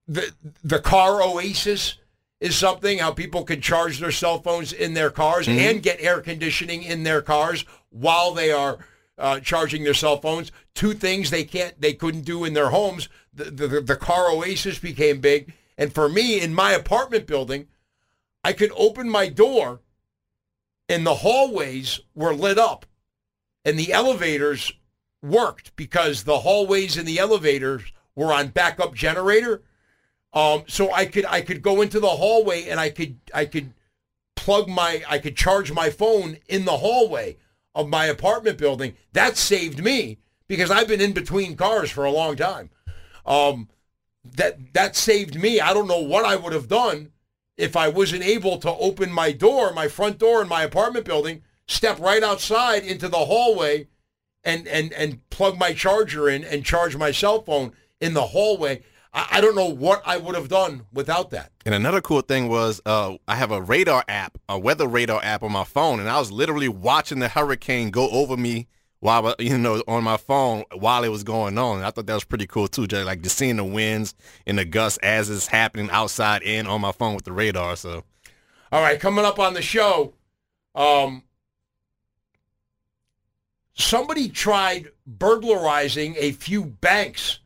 the 0.06 0.32
the 0.62 0.78
car 0.78 1.22
oasis 1.22 1.98
is 2.40 2.57
something 2.57 2.99
how 2.99 3.12
people 3.12 3.44
can 3.44 3.61
charge 3.61 3.99
their 3.99 4.11
cell 4.11 4.40
phones 4.40 4.72
in 4.72 4.94
their 4.94 5.11
cars 5.11 5.46
Mm-hmm. 5.46 5.59
and 5.59 5.83
get 5.83 6.01
air 6.01 6.20
conditioning 6.20 6.83
in 6.83 7.03
their 7.03 7.22
cars 7.22 7.64
while 7.90 8.33
they 8.33 8.53
are 8.53 8.79
uh, 9.18 9.40
charging 9.40 9.85
their 9.85 9.94
cell 9.94 10.18
phones. 10.20 10.53
Two 10.75 10.92
things 10.92 11.31
they 11.31 11.44
can't 11.44 11.81
they 11.81 11.94
couldn't 11.94 12.22
do 12.27 12.44
in 12.44 12.53
their 12.53 12.68
homes. 12.68 13.09
The, 13.33 13.44
the 13.44 13.81
the 13.81 13.96
car 13.96 14.31
oasis 14.31 14.79
became 14.79 15.20
big, 15.20 15.53
and 15.79 15.92
for 15.92 16.09
me 16.09 16.40
in 16.40 16.55
my 16.55 16.72
apartment 16.72 17.27
building, 17.27 17.66
I 18.44 18.53
could 18.53 18.72
open 18.77 19.09
my 19.09 19.29
door, 19.29 19.81
and 20.88 21.07
the 21.07 21.16
hallways 21.16 22.01
were 22.14 22.35
lit 22.35 22.59
up, 22.59 22.85
and 23.64 23.79
the 23.79 23.92
elevators 23.92 24.72
worked 25.22 25.75
because 25.77 26.25
the 26.25 26.40
hallways 26.40 26.96
and 26.99 27.09
the 27.09 27.18
elevators 27.18 27.83
were 28.14 28.33
on 28.33 28.49
backup 28.49 28.94
generator. 28.94 29.62
Um, 30.37 30.64
so 30.66 30.92
I 30.92 31.07
could 31.07 31.25
I 31.25 31.40
could 31.40 31.62
go 31.62 31.81
into 31.81 31.99
the 31.99 32.09
hallway 32.09 32.68
and 32.68 32.79
I 32.79 32.90
could 32.90 33.18
I 33.33 33.46
could 33.46 33.72
plug 34.37 34.68
my 34.68 35.03
I 35.09 35.18
could 35.18 35.35
charge 35.35 35.72
my 35.72 35.88
phone 35.88 36.37
in 36.46 36.66
the 36.66 36.77
hallway 36.77 37.38
of 37.75 37.88
my 37.88 38.05
apartment 38.05 38.59
building. 38.59 38.96
That 39.14 39.38
saved 39.38 39.83
me 39.83 40.18
because 40.46 40.70
I've 40.70 40.88
been 40.88 41.01
in 41.01 41.14
between 41.14 41.57
cars 41.57 41.90
for 41.90 42.05
a 42.05 42.12
long 42.12 42.37
time. 42.37 42.68
Um, 43.25 43.70
that 44.37 44.75
that 44.75 44.94
saved 44.94 45.40
me. 45.40 45.59
I 45.59 45.72
don't 45.72 45.88
know 45.88 46.01
what 46.03 46.27
I 46.27 46.37
would 46.37 46.53
have 46.53 46.68
done 46.68 47.12
if 47.57 47.75
I 47.75 47.88
wasn't 47.88 48.22
able 48.22 48.59
to 48.59 48.70
open 48.72 49.11
my 49.11 49.33
door, 49.33 49.72
my 49.72 49.88
front 49.88 50.18
door 50.18 50.42
in 50.42 50.49
my 50.49 50.64
apartment 50.64 51.07
building, 51.07 51.44
step 51.66 51.99
right 51.99 52.22
outside 52.22 52.85
into 52.85 53.09
the 53.09 53.25
hallway 53.25 53.88
and 54.44 54.68
and 54.68 54.92
and 54.92 55.29
plug 55.31 55.59
my 55.59 55.72
charger 55.72 56.29
in 56.29 56.44
and 56.44 56.62
charge 56.62 56.94
my 56.94 57.11
cell 57.11 57.40
phone 57.40 57.72
in 58.03 58.12
the 58.12 58.29
hallway. 58.29 58.83
I, 59.16 59.26
I 59.33 59.40
don't 59.40 59.57
know 59.57 59.66
what 59.66 60.02
I 60.05 60.18
would 60.18 60.37
have 60.37 60.48
done 60.48 60.83
without 60.92 61.31
that. 61.31 61.50
And 61.64 61.74
another 61.74 62.00
cool 62.00 62.20
thing 62.20 62.48
was 62.48 62.81
uh, 62.87 63.16
I 63.26 63.35
have 63.35 63.50
a 63.50 63.61
radar 63.61 64.05
app, 64.07 64.38
a 64.48 64.59
weather 64.59 64.87
radar 64.87 65.20
app 65.24 65.42
on 65.42 65.50
my 65.50 65.64
phone, 65.64 65.98
and 65.98 66.09
I 66.09 66.20
was 66.20 66.31
literally 66.31 66.68
watching 66.68 67.18
the 67.18 67.29
hurricane 67.29 67.90
go 67.90 68.09
over 68.11 68.37
me 68.37 68.68
while 69.00 69.35
you 69.38 69.59
know 69.59 69.83
on 69.88 70.05
my 70.05 70.16
phone 70.16 70.64
while 70.74 71.02
it 71.02 71.09
was 71.09 71.24
going 71.24 71.59
on. 71.59 71.79
And 71.79 71.87
I 71.87 71.90
thought 71.90 72.07
that 72.07 72.14
was 72.14 72.24
pretty 72.24 72.46
cool 72.46 72.68
too, 72.68 72.87
just 72.87 73.07
like 73.07 73.22
just 73.22 73.37
seeing 73.37 73.57
the 73.57 73.64
winds 73.64 74.14
and 74.46 74.59
the 74.59 74.64
gusts 74.64 74.98
as 75.02 75.31
it's 75.31 75.48
happening 75.48 75.90
outside 75.90 76.42
and 76.42 76.68
on 76.68 76.83
my 76.83 76.92
phone 76.92 77.14
with 77.14 77.24
the 77.24 77.33
radar. 77.33 77.74
So 77.76 78.05
All 78.70 78.83
right, 78.83 79.00
coming 79.00 79.24
up 79.24 79.38
on 79.38 79.55
the 79.55 79.62
show, 79.62 80.14
um, 80.74 81.22
somebody 83.74 84.29
tried 84.29 84.90
burglarizing 85.07 86.16
a 86.18 86.33
few 86.33 86.64
banks 86.64 87.40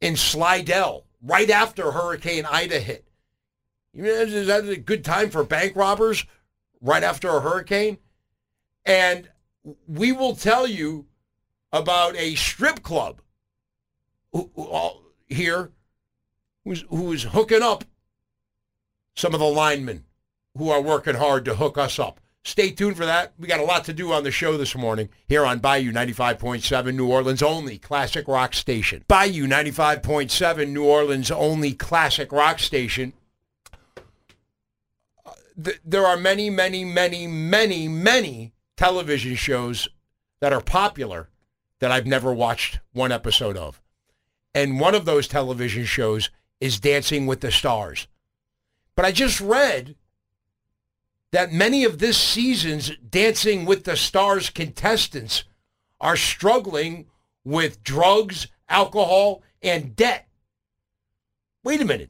in 0.00 0.16
Slidell 0.16 1.04
right 1.22 1.50
after 1.50 1.92
Hurricane 1.92 2.44
Ida 2.44 2.80
hit. 2.80 3.04
You 3.92 4.02
know, 4.02 4.10
is 4.10 4.46
that 4.46 4.68
a 4.68 4.76
good 4.76 5.04
time 5.04 5.30
for 5.30 5.42
bank 5.42 5.74
robbers 5.74 6.26
right 6.80 7.02
after 7.02 7.28
a 7.30 7.40
hurricane? 7.40 7.98
And 8.84 9.28
we 9.88 10.12
will 10.12 10.36
tell 10.36 10.66
you 10.66 11.06
about 11.72 12.14
a 12.16 12.34
strip 12.34 12.82
club 12.82 13.20
here 15.26 15.72
who's, 16.64 16.84
who 16.88 17.12
is 17.12 17.24
hooking 17.24 17.62
up 17.62 17.84
some 19.14 19.34
of 19.34 19.40
the 19.40 19.46
linemen 19.46 20.04
who 20.56 20.70
are 20.70 20.82
working 20.82 21.14
hard 21.14 21.44
to 21.46 21.56
hook 21.56 21.78
us 21.78 21.98
up. 21.98 22.20
Stay 22.46 22.70
tuned 22.70 22.96
for 22.96 23.04
that. 23.04 23.32
We 23.40 23.48
got 23.48 23.58
a 23.58 23.64
lot 23.64 23.84
to 23.86 23.92
do 23.92 24.12
on 24.12 24.22
the 24.22 24.30
show 24.30 24.56
this 24.56 24.76
morning 24.76 25.08
here 25.26 25.44
on 25.44 25.58
Bayou 25.58 25.90
95.7, 25.90 26.94
New 26.94 27.08
Orleans 27.08 27.42
only 27.42 27.76
classic 27.76 28.28
rock 28.28 28.54
station. 28.54 29.04
Bayou 29.08 29.48
95.7, 29.48 30.68
New 30.68 30.84
Orleans 30.84 31.32
only 31.32 31.72
classic 31.72 32.30
rock 32.30 32.60
station. 32.60 33.14
Uh, 35.26 35.32
There 35.84 36.06
are 36.06 36.16
many, 36.16 36.48
many, 36.48 36.84
many, 36.84 37.26
many, 37.26 37.88
many 37.88 38.52
television 38.76 39.34
shows 39.34 39.88
that 40.38 40.52
are 40.52 40.60
popular 40.60 41.28
that 41.80 41.90
I've 41.90 42.06
never 42.06 42.32
watched 42.32 42.78
one 42.92 43.10
episode 43.10 43.56
of. 43.56 43.82
And 44.54 44.78
one 44.78 44.94
of 44.94 45.04
those 45.04 45.26
television 45.26 45.84
shows 45.84 46.30
is 46.60 46.78
Dancing 46.78 47.26
with 47.26 47.40
the 47.40 47.50
Stars. 47.50 48.06
But 48.94 49.04
I 49.04 49.10
just 49.10 49.40
read 49.40 49.96
that 51.36 51.52
many 51.52 51.84
of 51.84 51.98
this 51.98 52.16
season's 52.16 52.96
Dancing 53.10 53.66
with 53.66 53.84
the 53.84 53.94
Stars 53.94 54.48
contestants 54.48 55.44
are 56.00 56.16
struggling 56.16 57.08
with 57.44 57.84
drugs, 57.84 58.46
alcohol, 58.70 59.42
and 59.60 59.94
debt. 59.94 60.28
Wait 61.62 61.82
a 61.82 61.84
minute. 61.84 62.08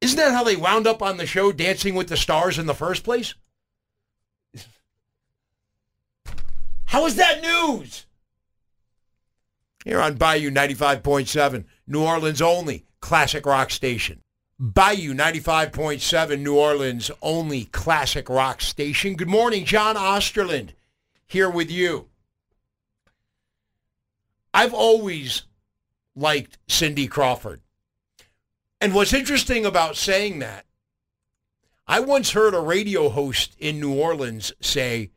Isn't 0.00 0.16
that 0.16 0.30
how 0.30 0.44
they 0.44 0.54
wound 0.54 0.86
up 0.86 1.02
on 1.02 1.16
the 1.16 1.26
show 1.26 1.50
Dancing 1.50 1.96
with 1.96 2.06
the 2.06 2.16
Stars 2.16 2.56
in 2.56 2.66
the 2.66 2.72
first 2.72 3.02
place? 3.02 3.34
How 6.84 7.06
is 7.06 7.16
that 7.16 7.42
news? 7.42 8.06
Here 9.84 10.00
on 10.00 10.14
Bayou 10.14 10.52
95.7, 10.52 11.64
New 11.88 12.04
Orleans 12.04 12.40
only, 12.40 12.86
classic 13.00 13.44
rock 13.44 13.72
station. 13.72 14.23
Bayou 14.64 15.12
95.7, 15.12 16.40
New 16.40 16.56
Orleans 16.56 17.10
only 17.20 17.66
classic 17.66 18.30
rock 18.30 18.62
station. 18.62 19.14
Good 19.14 19.28
morning, 19.28 19.66
John 19.66 19.94
Osterland 19.94 20.70
here 21.26 21.50
with 21.50 21.70
you. 21.70 22.08
I've 24.54 24.72
always 24.72 25.42
liked 26.16 26.56
Cindy 26.66 27.06
Crawford. 27.06 27.60
And 28.80 28.94
what's 28.94 29.12
interesting 29.12 29.66
about 29.66 29.98
saying 29.98 30.38
that, 30.38 30.64
I 31.86 32.00
once 32.00 32.30
heard 32.30 32.54
a 32.54 32.60
radio 32.60 33.10
host 33.10 33.54
in 33.58 33.78
New 33.78 33.92
Orleans 33.92 34.54
say 34.62 35.10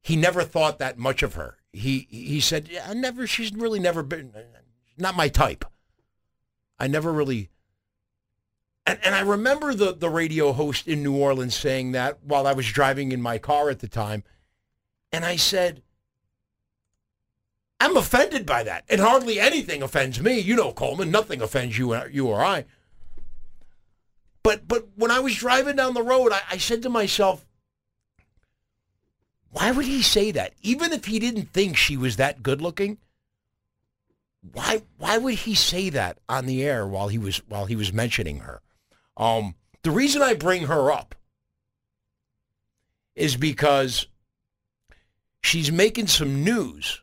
he 0.00 0.16
never 0.16 0.42
thought 0.42 0.78
that 0.78 0.96
much 0.96 1.22
of 1.22 1.34
her. 1.34 1.58
He 1.74 2.06
he 2.10 2.40
said, 2.40 2.70
"I 2.86 2.94
never. 2.94 3.26
She's 3.26 3.52
really 3.52 3.80
never 3.80 4.02
been 4.02 4.32
not 4.96 5.14
my 5.14 5.28
type. 5.28 5.66
I 6.78 6.86
never 6.86 7.12
really." 7.12 7.50
And 8.86 8.98
and 9.02 9.14
I 9.14 9.20
remember 9.20 9.74
the 9.74 9.92
the 9.92 10.08
radio 10.08 10.52
host 10.52 10.86
in 10.86 11.02
New 11.02 11.16
Orleans 11.16 11.56
saying 11.56 11.92
that 11.92 12.22
while 12.22 12.46
I 12.46 12.52
was 12.52 12.70
driving 12.70 13.12
in 13.12 13.20
my 13.20 13.38
car 13.38 13.68
at 13.68 13.80
the 13.80 13.88
time, 13.88 14.22
and 15.10 15.24
I 15.24 15.36
said, 15.36 15.82
"I'm 17.80 17.96
offended 17.96 18.46
by 18.46 18.62
that, 18.62 18.84
and 18.88 19.00
hardly 19.00 19.40
anything 19.40 19.82
offends 19.82 20.20
me. 20.20 20.38
You 20.38 20.54
know, 20.54 20.72
Coleman, 20.72 21.10
nothing 21.10 21.42
offends 21.42 21.76
you 21.76 21.96
you 22.06 22.28
or 22.28 22.44
I." 22.44 22.64
But 24.44 24.68
but 24.68 24.86
when 24.94 25.10
I 25.10 25.18
was 25.18 25.34
driving 25.34 25.74
down 25.74 25.94
the 25.94 26.02
road, 26.04 26.30
I, 26.30 26.40
I 26.52 26.58
said 26.58 26.82
to 26.82 26.88
myself, 26.88 27.44
why 29.50 29.72
would 29.72 29.86
he 29.86 30.02
say 30.02 30.30
that? 30.30 30.52
Even 30.62 30.92
if 30.92 31.06
he 31.06 31.18
didn't 31.18 31.52
think 31.52 31.76
she 31.76 31.96
was 31.96 32.16
that 32.16 32.42
good 32.44 32.60
looking, 32.60 32.98
why 34.52 34.82
why 34.98 35.18
would 35.18 35.34
he 35.34 35.54
say 35.56 35.90
that 35.90 36.18
on 36.28 36.46
the 36.46 36.62
air 36.62 36.86
while 36.86 37.08
he 37.08 37.18
was 37.18 37.38
while 37.48 37.66
he 37.66 37.74
was 37.74 37.92
mentioning 37.92 38.40
her? 38.40 38.60
Um, 39.16 39.54
the 39.82 39.90
reason 39.90 40.22
I 40.22 40.34
bring 40.34 40.66
her 40.66 40.90
up 40.90 41.14
is 43.14 43.36
because 43.36 44.06
she's 45.42 45.72
making 45.72 46.08
some 46.08 46.44
news 46.44 47.02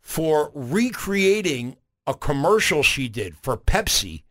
for 0.00 0.50
recreating 0.54 1.76
a 2.06 2.14
commercial 2.14 2.82
she 2.82 3.08
did 3.08 3.36
for 3.36 3.56
Pepsi 3.56 4.22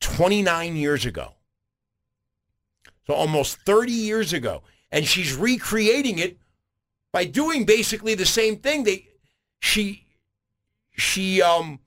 29 0.00 0.76
years 0.76 1.04
ago. 1.04 1.34
So 3.06 3.14
almost 3.14 3.58
30 3.64 3.92
years 3.92 4.32
ago. 4.32 4.62
And 4.90 5.06
she's 5.06 5.34
recreating 5.34 6.18
it 6.18 6.38
by 7.12 7.24
doing 7.24 7.64
basically 7.64 8.14
the 8.14 8.26
same 8.26 8.56
thing. 8.56 8.84
They 8.84 9.08
she 9.60 10.06
she 10.92 11.42
um 11.42 11.80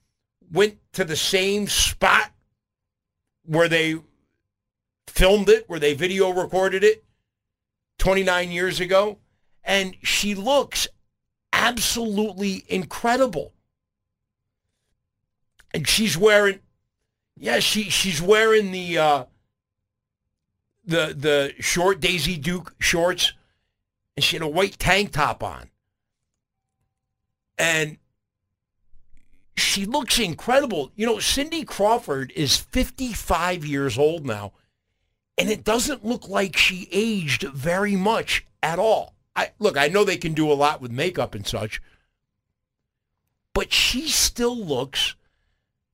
went 0.51 0.77
to 0.93 1.05
the 1.05 1.15
same 1.15 1.67
spot 1.67 2.30
where 3.45 3.67
they 3.67 3.95
filmed 5.07 5.49
it, 5.49 5.67
where 5.67 5.79
they 5.79 5.93
video 5.93 6.29
recorded 6.29 6.83
it 6.83 7.03
29 7.97 8.51
years 8.51 8.79
ago, 8.79 9.19
and 9.63 9.95
she 10.01 10.35
looks 10.35 10.87
absolutely 11.53 12.63
incredible. 12.67 13.53
And 15.73 15.87
she's 15.87 16.17
wearing 16.17 16.59
yeah, 17.41 17.59
she 17.59 17.83
she's 17.89 18.21
wearing 18.21 18.71
the 18.71 18.97
uh 18.99 19.25
the 20.85 21.15
the 21.17 21.53
short 21.59 21.99
Daisy 21.99 22.37
Duke 22.37 22.75
shorts, 22.79 23.33
and 24.15 24.23
she 24.23 24.35
had 24.35 24.43
a 24.43 24.47
white 24.47 24.77
tank 24.77 25.11
top 25.11 25.43
on, 25.43 25.69
and 27.57 27.97
she 29.55 29.85
looks 29.85 30.19
incredible. 30.19 30.91
You 30.95 31.05
know, 31.05 31.19
Cindy 31.19 31.63
Crawford 31.63 32.31
is 32.35 32.57
55 32.57 33.65
years 33.65 33.97
old 33.97 34.25
now, 34.25 34.53
and 35.37 35.49
it 35.49 35.63
doesn't 35.63 36.05
look 36.05 36.27
like 36.27 36.57
she 36.57 36.87
aged 36.91 37.43
very 37.43 37.95
much 37.95 38.45
at 38.61 38.79
all. 38.79 39.15
I 39.35 39.51
look, 39.59 39.77
I 39.77 39.87
know 39.87 40.03
they 40.03 40.17
can 40.17 40.33
do 40.33 40.51
a 40.51 40.53
lot 40.53 40.81
with 40.81 40.91
makeup 40.91 41.35
and 41.35 41.47
such, 41.47 41.81
but 43.53 43.71
she 43.71 44.09
still 44.09 44.57
looks 44.57 45.15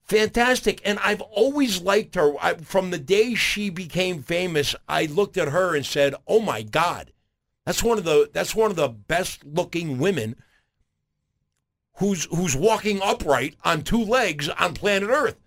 fantastic. 0.04 0.82
And 0.84 1.00
I've 1.00 1.22
always 1.22 1.82
liked 1.82 2.16
her. 2.16 2.34
I, 2.42 2.56
from 2.56 2.92
the 2.92 2.98
day 2.98 3.36
she 3.36 3.70
became 3.70 4.24
famous, 4.24 4.76
I 4.88 5.06
looked 5.06 5.38
at 5.38 5.50
her 5.50 5.76
and 5.76 5.86
said, 5.86 6.16
"Oh 6.28 6.40
my 6.40 6.64
God, 6.64 7.12
that's 7.66 7.84
one 7.84 7.98
of 7.98 8.06
the 8.06 8.30
that's 8.34 8.56
one 8.56 8.72
of 8.72 8.78
the 8.78 8.90
best 8.90 9.44
looking 9.44 10.00
women 10.00 10.36
who's 11.98 12.26
who's 12.26 12.56
walking 12.56 13.00
upright 13.04 13.56
on 13.64 13.82
two 13.82 14.04
legs 14.04 14.50
on 14.50 14.74
planet 14.74 15.10
Earth." 15.10 15.38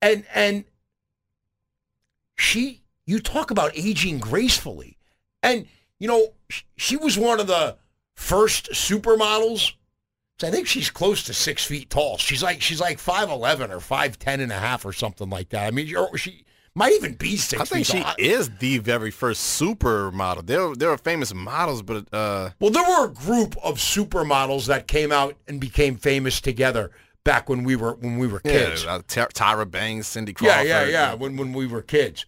And 0.00 0.24
and 0.34 0.64
she, 2.36 2.82
you 3.06 3.20
talk 3.20 3.50
about 3.50 3.72
aging 3.76 4.18
gracefully, 4.18 4.98
and 5.42 5.66
you 5.98 6.08
know 6.08 6.32
she 6.76 6.96
was 6.96 7.16
one 7.16 7.40
of 7.40 7.46
the 7.46 7.76
first 8.14 8.70
supermodels 8.72 9.72
I 10.44 10.50
think 10.50 10.66
she's 10.66 10.90
close 10.90 11.22
to 11.24 11.34
six 11.34 11.64
feet 11.64 11.90
tall. 11.90 12.18
She's 12.18 12.42
like 12.42 12.60
she's 12.60 12.80
like 12.80 12.98
five 12.98 13.30
eleven 13.30 13.70
or 13.70 13.80
five 13.80 14.18
ten 14.18 14.40
and 14.40 14.52
a 14.52 14.58
half 14.58 14.84
or 14.84 14.92
something 14.92 15.30
like 15.30 15.50
that. 15.50 15.66
I 15.66 15.70
mean, 15.70 15.94
she 16.16 16.44
might 16.74 16.92
even 16.92 17.14
be 17.14 17.36
six. 17.36 17.60
I 17.60 17.64
think 17.64 17.86
she 17.86 18.00
tall. 18.00 18.14
is 18.18 18.50
the 18.58 18.78
very 18.78 19.10
first 19.10 19.60
supermodel. 19.60 20.46
There, 20.46 20.74
there 20.74 20.90
are 20.90 20.98
famous 20.98 21.34
models, 21.34 21.82
but 21.82 22.12
uh... 22.12 22.50
well, 22.60 22.70
there 22.70 22.88
were 22.88 23.06
a 23.06 23.10
group 23.10 23.56
of 23.62 23.78
supermodels 23.78 24.66
that 24.66 24.86
came 24.86 25.12
out 25.12 25.36
and 25.46 25.60
became 25.60 25.96
famous 25.96 26.40
together 26.40 26.90
back 27.24 27.48
when 27.48 27.64
we 27.64 27.76
were 27.76 27.94
when 27.94 28.18
we 28.18 28.26
were 28.26 28.40
kids. 28.40 28.84
Yeah, 28.84 28.94
uh, 28.94 29.00
Tyra 29.00 29.70
Banks, 29.70 30.08
Cindy 30.08 30.32
Crawford. 30.32 30.66
Yeah, 30.66 30.84
yeah, 30.84 30.90
yeah. 30.90 31.14
When 31.14 31.36
when 31.36 31.52
we 31.52 31.66
were 31.66 31.82
kids, 31.82 32.26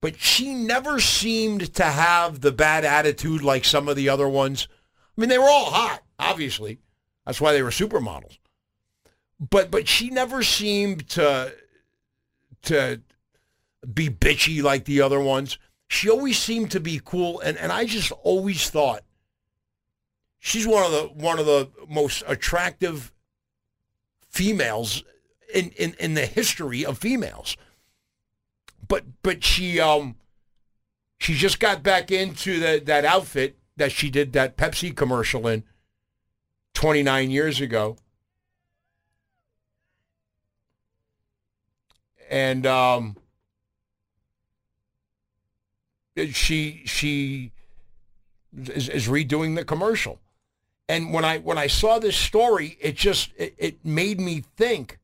but 0.00 0.20
she 0.20 0.54
never 0.54 1.00
seemed 1.00 1.74
to 1.74 1.84
have 1.84 2.40
the 2.40 2.52
bad 2.52 2.84
attitude 2.84 3.42
like 3.42 3.64
some 3.64 3.88
of 3.88 3.96
the 3.96 4.08
other 4.08 4.28
ones. 4.28 4.68
I 5.16 5.20
mean, 5.20 5.30
they 5.30 5.38
were 5.38 5.48
all 5.48 5.70
hot, 5.70 6.02
obviously 6.18 6.78
that's 7.28 7.42
why 7.42 7.52
they 7.52 7.62
were 7.62 7.68
supermodels. 7.68 8.38
But 9.38 9.70
but 9.70 9.86
she 9.86 10.08
never 10.08 10.42
seemed 10.42 11.10
to 11.10 11.52
to 12.62 13.02
be 13.92 14.08
bitchy 14.08 14.62
like 14.62 14.84
the 14.84 15.00
other 15.00 15.20
ones. 15.20 15.58
She 15.88 16.10
always 16.10 16.38
seemed 16.38 16.70
to 16.72 16.80
be 16.80 17.00
cool 17.04 17.40
and, 17.40 17.56
and 17.56 17.72
I 17.72 17.86
just 17.86 18.12
always 18.22 18.68
thought 18.68 19.02
she's 20.38 20.66
one 20.66 20.84
of 20.84 20.92
the 20.92 21.02
one 21.14 21.38
of 21.38 21.46
the 21.46 21.70
most 21.88 22.22
attractive 22.26 23.12
females 24.28 25.02
in, 25.54 25.70
in, 25.70 25.94
in 25.98 26.14
the 26.14 26.26
history 26.26 26.84
of 26.84 26.98
females. 26.98 27.56
But 28.86 29.04
but 29.22 29.42
she 29.42 29.80
um 29.80 30.16
she 31.18 31.34
just 31.34 31.58
got 31.58 31.82
back 31.82 32.10
into 32.10 32.60
the, 32.60 32.82
that 32.84 33.04
outfit 33.04 33.58
that 33.76 33.92
she 33.92 34.10
did 34.10 34.32
that 34.32 34.56
Pepsi 34.56 34.94
commercial 34.94 35.46
in 35.46 35.64
29 36.74 37.30
years 37.30 37.60
ago. 37.60 37.96
And 42.30 42.66
um, 42.66 43.16
she 46.26 46.82
she 46.84 47.52
is, 48.56 48.88
is, 48.88 49.08
redoing 49.08 49.56
the 49.56 49.64
commercial. 49.64 50.20
And 50.88 51.12
when 51.12 51.24
I 51.24 51.38
when 51.38 51.58
I 51.58 51.66
saw 51.66 51.98
this 51.98 52.16
story, 52.16 52.78
it 52.80 52.96
just 52.96 53.30
it, 53.36 53.54
it 53.58 53.84
made 53.84 54.20
me 54.20 54.44
think 54.56 54.98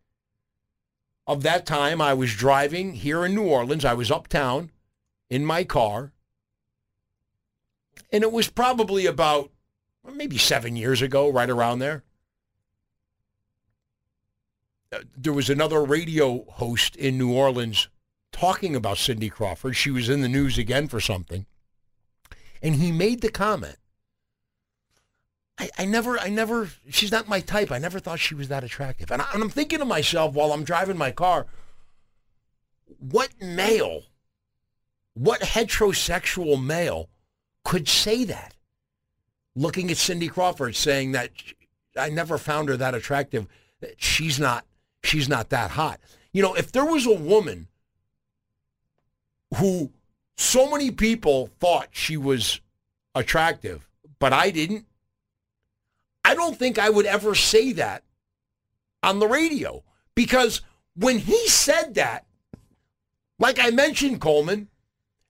of 1.27 1.43
that 1.43 1.67
time 1.67 2.01
I 2.01 2.15
was 2.15 2.35
driving 2.35 2.95
here 2.95 3.25
in 3.25 3.35
New 3.35 3.47
Orleans. 3.47 3.85
I 3.85 3.95
was 3.95 4.11
uptown 4.11 4.71
in 5.31 5.45
my 5.45 5.65
car. 5.65 6.13
And 8.13 8.23
it 8.23 8.31
was 8.31 8.49
probably 8.49 9.07
about 9.07 9.51
maybe 10.13 10.39
seven 10.39 10.77
years 10.77 11.03
ago, 11.03 11.31
right 11.31 11.51
around 11.51 11.79
there. 11.79 12.05
Uh, 14.93 15.01
there 15.17 15.33
was 15.33 15.51
another 15.51 15.83
radio 15.83 16.45
host 16.53 16.95
in 16.97 17.19
New 17.19 17.33
Orleans 17.33 17.89
talking 18.35 18.77
about 18.77 18.99
Cindy 18.99 19.31
Crawford. 19.31 19.77
She 19.77 19.91
was 19.91 20.09
in 20.09 20.21
the 20.21 20.29
news 20.29 20.59
again 20.59 20.89
for 20.89 21.01
something. 21.01 21.47
And 22.63 22.77
he 22.77 22.93
made 22.93 23.21
the 23.21 23.31
comment. 23.31 23.77
I, 25.59 25.71
I 25.79 25.85
never, 25.85 26.19
I 26.19 26.29
never, 26.29 26.69
she's 26.91 27.13
not 27.13 27.29
my 27.29 27.41
type. 27.41 27.71
I 27.71 27.79
never 27.79 28.01
thought 28.01 28.19
she 28.19 28.35
was 28.35 28.49
that 28.49 28.65
attractive. 28.65 29.11
And, 29.11 29.23
I, 29.23 29.27
and 29.33 29.43
I'm 29.43 29.51
thinking 29.51 29.79
to 29.79 29.85
myself 29.85 30.35
while 30.35 30.53
I'm 30.53 30.65
driving 30.65 30.99
my 30.99 31.13
car, 31.13 31.47
what 32.99 33.31
male, 33.41 34.03
what 35.15 35.41
heterosexual 35.41 36.63
male 36.63 37.09
could 37.65 37.89
say 37.89 38.25
that? 38.25 38.55
looking 39.57 39.91
at 39.91 39.97
Cindy 39.97 40.29
Crawford 40.29 40.77
saying 40.77 41.13
that 41.13 41.31
I 41.97 42.11
never 42.11 42.39
found 42.39 42.69
her 42.69 42.77
that 42.77 42.95
attractive. 42.95 43.47
She's 43.97 44.41
not 44.41 44.65
she's 45.03 45.29
not 45.29 45.51
that 45.51 45.73
hot. 45.73 46.01
You 46.33 46.43
know, 46.43 46.55
if 46.55 46.73
there 46.73 46.85
was 46.85 47.07
a 47.07 47.15
woman 47.15 47.69
who 49.55 49.93
so 50.37 50.71
many 50.71 50.91
people 50.91 51.51
thought 51.61 51.89
she 51.93 52.17
was 52.17 52.61
attractive, 53.15 53.89
but 54.19 54.33
I 54.33 54.51
didn't, 54.51 54.87
I 56.25 56.35
don't 56.35 56.57
think 56.59 56.79
I 56.79 56.91
would 56.91 57.07
ever 57.07 57.35
say 57.35 57.73
that 57.73 58.03
on 59.03 59.19
the 59.19 59.29
radio 59.29 59.85
because 60.15 60.63
when 60.97 61.19
he 61.19 61.49
said 61.49 61.95
that, 61.95 62.27
like 63.39 63.59
I 63.61 63.71
mentioned, 63.71 64.21
Coleman, 64.21 64.69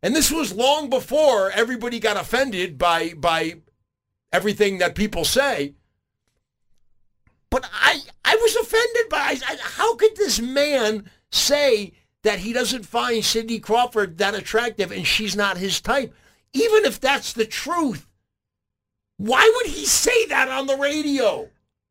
and 0.03 0.15
this 0.15 0.31
was 0.31 0.55
long 0.55 0.91
before 0.91 1.51
everybody 1.51 1.99
got 1.99 2.19
offended 2.19 2.77
by 2.77 3.15
by 3.15 3.57
everything 4.33 4.79
that 4.79 4.95
people 4.95 5.25
say. 5.25 5.75
But 7.51 7.69
I, 7.73 8.01
I 8.25 8.37
was 8.37 8.57
offended 8.57 9.09
by 9.09 9.39
I, 9.49 9.57
how 9.63 9.97
could 9.97 10.17
this 10.17 10.41
man 10.41 11.11
say 11.31 11.95
that 12.25 12.41
he 12.41 12.53
doesn't 12.53 12.85
find 12.85 13.25
Cindy 13.25 13.61
Crawford 13.61 14.19
that 14.19 14.35
attractive 14.35 14.91
and 14.91 15.07
she's 15.07 15.37
not 15.37 15.57
his 15.57 15.81
type? 15.81 16.13
Even 16.53 16.85
if 16.85 17.01
that's 17.01 17.33
the 17.33 17.47
truth, 17.47 18.07
why 19.17 19.51
would 19.57 19.67
he 19.67 19.87
say 19.87 20.27
that 20.27 20.49
on 20.49 20.67
the 20.67 20.77
radio? 20.77 21.49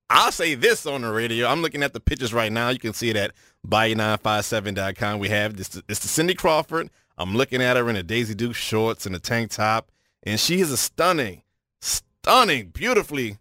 I'll 0.10 0.32
say 0.32 0.56
this 0.56 0.86
on 0.86 1.02
the 1.02 1.12
radio. 1.12 1.48
I'm 1.48 1.62
looking 1.62 1.82
at 1.82 1.94
the 1.94 2.00
pictures 2.00 2.34
right 2.34 2.52
now. 2.52 2.70
You 2.70 2.80
can 2.80 2.94
see 2.94 3.10
it 3.10 3.16
at 3.16 3.32
Bayou957.com. 3.68 5.20
We 5.20 5.30
have 5.30 5.56
this. 5.56 5.82
It's 5.88 6.00
the 6.00 6.08
Cindy 6.08 6.36
Crawford. 6.36 6.90
I'm 7.18 7.36
looking 7.36 7.62
at 7.62 7.78
her 7.78 7.90
in 7.90 7.96
a 7.96 8.04
Daisy 8.04 8.36
Duke 8.36 8.56
shorts 8.56 9.06
and 9.06 9.16
a 9.16 9.20
tank 9.20 9.52
top, 9.52 9.92
and 10.24 10.40
she 10.40 10.60
is 10.60 10.72
a 10.72 10.78
stunning, 10.78 11.44
stunning, 11.82 12.70
beautifully 12.70 13.38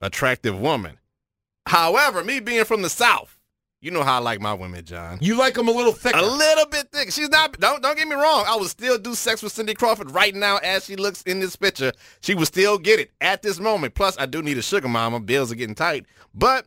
attractive 0.00 0.58
woman. 0.58 0.98
However, 1.66 2.22
me 2.22 2.40
being 2.40 2.64
from 2.64 2.82
the 2.82 2.90
South, 2.90 3.35
you 3.86 3.92
know 3.92 4.02
how 4.02 4.16
I 4.16 4.18
like 4.18 4.40
my 4.40 4.52
women, 4.52 4.84
John. 4.84 5.18
You 5.20 5.38
like 5.38 5.54
them 5.54 5.68
a 5.68 5.70
little 5.70 5.92
thicker. 5.92 6.18
A 6.18 6.22
little 6.22 6.66
bit 6.66 6.88
thick. 6.90 7.12
She's 7.12 7.28
not. 7.28 7.56
Don't 7.60 7.80
don't 7.80 7.96
get 7.96 8.08
me 8.08 8.16
wrong. 8.16 8.44
I 8.48 8.56
would 8.56 8.68
still 8.68 8.98
do 8.98 9.14
sex 9.14 9.44
with 9.44 9.52
Cindy 9.52 9.74
Crawford 9.74 10.10
right 10.10 10.34
now 10.34 10.56
as 10.56 10.86
she 10.86 10.96
looks 10.96 11.22
in 11.22 11.38
this 11.38 11.54
picture. 11.54 11.92
She 12.20 12.34
would 12.34 12.48
still 12.48 12.78
get 12.78 12.98
it 12.98 13.12
at 13.20 13.42
this 13.42 13.60
moment. 13.60 13.94
Plus, 13.94 14.18
I 14.18 14.26
do 14.26 14.42
need 14.42 14.58
a 14.58 14.62
sugar 14.62 14.88
mama. 14.88 15.20
Bills 15.20 15.52
are 15.52 15.54
getting 15.54 15.76
tight, 15.76 16.04
but 16.34 16.66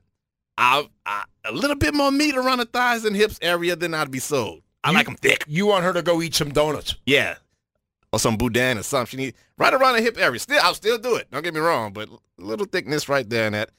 I, 0.58 0.88
I 1.06 1.26
a 1.44 1.52
little 1.52 1.76
bit 1.76 1.94
more 1.94 2.10
meat 2.10 2.38
around 2.38 2.60
the 2.60 2.66
thighs 2.66 3.04
and 3.04 3.14
hips 3.14 3.38
area 3.42 3.76
than 3.76 3.94
I'd 3.94 4.12
be 4.12 4.20
sold. 4.20 4.62
I 4.86 4.92
you, 4.92 4.96
like 4.96 5.06
them 5.08 5.18
thick. 5.18 5.44
You 5.46 5.66
want 5.66 5.84
her 5.84 5.92
to 5.92 6.02
go 6.02 6.22
eat 6.22 6.36
some 6.36 6.54
donuts? 6.54 6.96
Yeah, 7.06 7.36
or 8.14 8.20
some 8.20 8.38
boudin 8.38 8.78
or 8.78 8.84
something. 8.84 9.20
She 9.20 9.26
need 9.26 9.34
right 9.58 9.74
around 9.74 9.96
the 9.96 10.02
hip 10.02 10.18
area. 10.18 10.40
Still, 10.40 10.62
I'll 10.64 10.74
still 10.74 10.98
do 10.98 11.16
it. 11.16 11.30
Don't 11.32 11.44
get 11.44 11.54
me 11.54 11.60
wrong, 11.60 11.92
but 11.92 12.08
a 12.08 12.18
little 12.38 12.66
thickness 12.66 13.10
right 13.10 13.30
there 13.30 13.48
in 13.48 13.52
that 13.52 13.72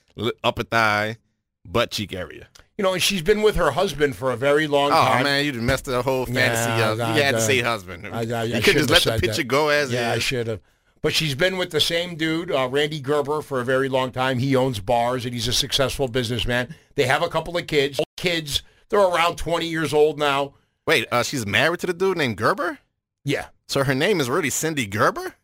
upper 0.44 0.62
thigh, 0.62 1.16
butt 1.64 1.90
cheek 1.90 2.12
area. 2.12 2.48
You 2.80 2.84
know, 2.84 2.94
and 2.94 3.02
she's 3.02 3.20
been 3.20 3.42
with 3.42 3.56
her 3.56 3.72
husband 3.72 4.16
for 4.16 4.30
a 4.30 4.38
very 4.38 4.66
long 4.66 4.90
oh, 4.90 4.94
time. 4.94 5.20
Oh 5.20 5.24
man, 5.24 5.44
you 5.44 5.52
just 5.52 5.62
messed 5.62 5.84
the 5.84 6.00
whole 6.00 6.24
fantasy 6.24 6.70
yeah, 6.70 6.92
up. 6.92 7.14
you 7.14 7.22
had 7.22 7.32
to 7.32 7.40
say 7.42 7.60
husband. 7.60 8.06
I, 8.06 8.20
I, 8.20 8.44
you 8.44 8.62
could 8.62 8.74
just 8.74 8.88
let 8.88 9.02
the 9.02 9.18
picture 9.18 9.42
that. 9.42 9.48
go 9.48 9.68
as 9.68 9.92
yeah, 9.92 10.12
is. 10.12 10.16
I 10.16 10.18
should 10.18 10.46
have. 10.46 10.60
But 11.02 11.12
she's 11.12 11.34
been 11.34 11.58
with 11.58 11.72
the 11.72 11.80
same 11.82 12.16
dude, 12.16 12.50
uh, 12.50 12.70
Rande 12.70 13.02
Gerber, 13.02 13.42
for 13.42 13.60
a 13.60 13.66
very 13.66 13.90
long 13.90 14.12
time. 14.12 14.38
He 14.38 14.56
owns 14.56 14.80
bars 14.80 15.26
and 15.26 15.34
he's 15.34 15.46
a 15.46 15.52
successful 15.52 16.08
businessman. 16.08 16.74
They 16.94 17.04
have 17.04 17.22
a 17.22 17.28
couple 17.28 17.54
of 17.58 17.66
kids. 17.66 18.00
Kids, 18.16 18.62
they're 18.88 18.98
around 18.98 19.36
20 19.36 19.66
years 19.66 19.92
old 19.92 20.18
now. 20.18 20.54
Wait, 20.86 21.06
uh, 21.12 21.22
she's 21.22 21.46
married 21.46 21.80
to 21.80 21.86
the 21.86 21.92
dude 21.92 22.16
named 22.16 22.38
Gerber? 22.38 22.78
Yeah. 23.24 23.48
So 23.68 23.84
her 23.84 23.94
name 23.94 24.20
is 24.20 24.30
really 24.30 24.48
Cindy 24.48 24.86
Gerber? 24.86 25.34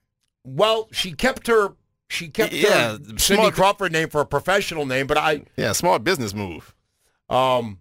Well, 0.42 0.88
she 0.90 1.12
kept 1.12 1.48
her 1.48 1.74
she 2.08 2.28
kept 2.28 2.54
yeah, 2.54 2.96
Cindy 3.18 3.50
Crawford 3.50 3.92
name 3.92 4.08
for 4.08 4.22
a 4.22 4.26
professional 4.26 4.86
name, 4.86 5.06
but 5.06 5.18
I 5.18 5.42
Yeah, 5.56 5.72
smart 5.72 6.02
business 6.02 6.32
move. 6.32 6.74
Um 7.28 7.80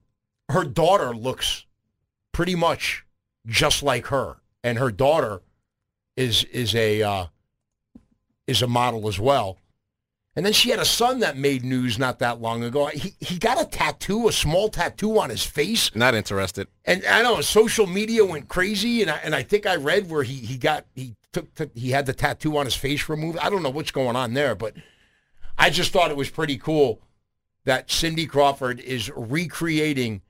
her 0.49 0.63
daughter 0.63 1.15
looks 1.15 1.65
pretty 2.31 2.55
much 2.55 3.05
just 3.45 3.83
like 3.83 4.07
her. 4.07 4.37
And 4.63 4.77
her 4.77 4.91
daughter 4.91 5.41
is 6.15 6.43
is 6.45 6.73
a 6.75 7.03
uh, 7.03 7.25
is 8.47 8.61
a 8.61 8.67
model 8.67 9.07
as 9.07 9.19
well. 9.19 9.57
And 10.35 10.45
then 10.45 10.51
she 10.51 10.69
had 10.69 10.79
a 10.79 10.85
son 10.85 11.19
that 11.19 11.37
made 11.37 11.63
news 11.63 11.97
not 11.97 12.19
that 12.19 12.41
long 12.41 12.61
ago. 12.61 12.87
He, 12.87 13.13
he 13.21 13.37
got 13.39 13.61
a 13.61 13.65
tattoo, 13.65 14.27
a 14.27 14.33
small 14.33 14.67
tattoo 14.67 15.17
on 15.17 15.29
his 15.29 15.45
face. 15.45 15.95
Not 15.95 16.13
interested. 16.13 16.67
And 16.83 17.05
I 17.05 17.21
know 17.21 17.39
social 17.39 17.87
media 17.87 18.25
went 18.25 18.49
crazy, 18.49 19.01
and 19.01 19.09
I, 19.09 19.15
and 19.23 19.33
I 19.33 19.43
think 19.43 19.65
I 19.65 19.77
read 19.77 20.09
where 20.09 20.23
he, 20.23 20.33
he 20.33 20.57
got 20.57 20.87
he 20.93 21.15
took, 21.31 21.53
took 21.55 21.73
he 21.73 21.91
had 21.91 22.05
the 22.05 22.13
tattoo 22.13 22.57
on 22.57 22.65
his 22.65 22.75
face 22.75 23.07
removed. 23.07 23.37
I 23.37 23.49
don't 23.49 23.63
know 23.63 23.69
what's 23.69 23.91
going 23.91 24.17
on 24.17 24.33
there, 24.33 24.55
but 24.55 24.73
I 25.57 25.69
just 25.69 25.93
thought 25.93 26.11
it 26.11 26.17
was 26.17 26.29
pretty 26.29 26.57
cool 26.57 26.99
that 27.65 27.91
Cindy 27.91 28.25
Crawford 28.25 28.79
is 28.79 29.11
recreating 29.15 30.21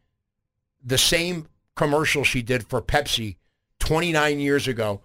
the 0.84 0.98
same 0.98 1.48
commercial 1.76 2.24
she 2.24 2.42
did 2.42 2.68
for 2.68 2.82
Pepsi 2.82 3.36
29 3.80 4.40
years 4.40 4.68
ago 4.68 5.02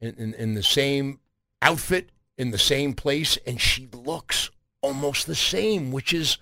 in, 0.00 0.14
in, 0.14 0.34
in 0.34 0.54
the 0.54 0.62
same 0.62 1.20
outfit, 1.62 2.10
in 2.36 2.50
the 2.50 2.58
same 2.58 2.92
place, 2.92 3.38
and 3.46 3.58
she 3.60 3.88
looks 3.92 4.50
almost 4.82 5.26
the 5.26 5.34
same, 5.34 5.92
which 5.92 6.12
is 6.12 6.36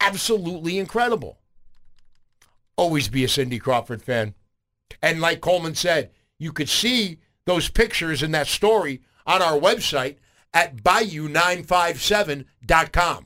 absolutely 0.00 0.78
incredible. 0.78 1.38
Always 2.76 3.08
be 3.08 3.24
a 3.24 3.28
Cindy 3.28 3.58
Crawford 3.58 4.02
fan. 4.02 4.34
And 5.02 5.20
like 5.20 5.40
Coleman 5.40 5.74
said, 5.74 6.10
you 6.38 6.52
could 6.52 6.68
see 6.68 7.18
those 7.44 7.68
pictures 7.68 8.22
in 8.22 8.30
that 8.32 8.46
story 8.46 9.02
on 9.26 9.42
our 9.42 9.58
website 9.58 10.16
at 10.54 10.76
bayou957.com. 10.76 13.25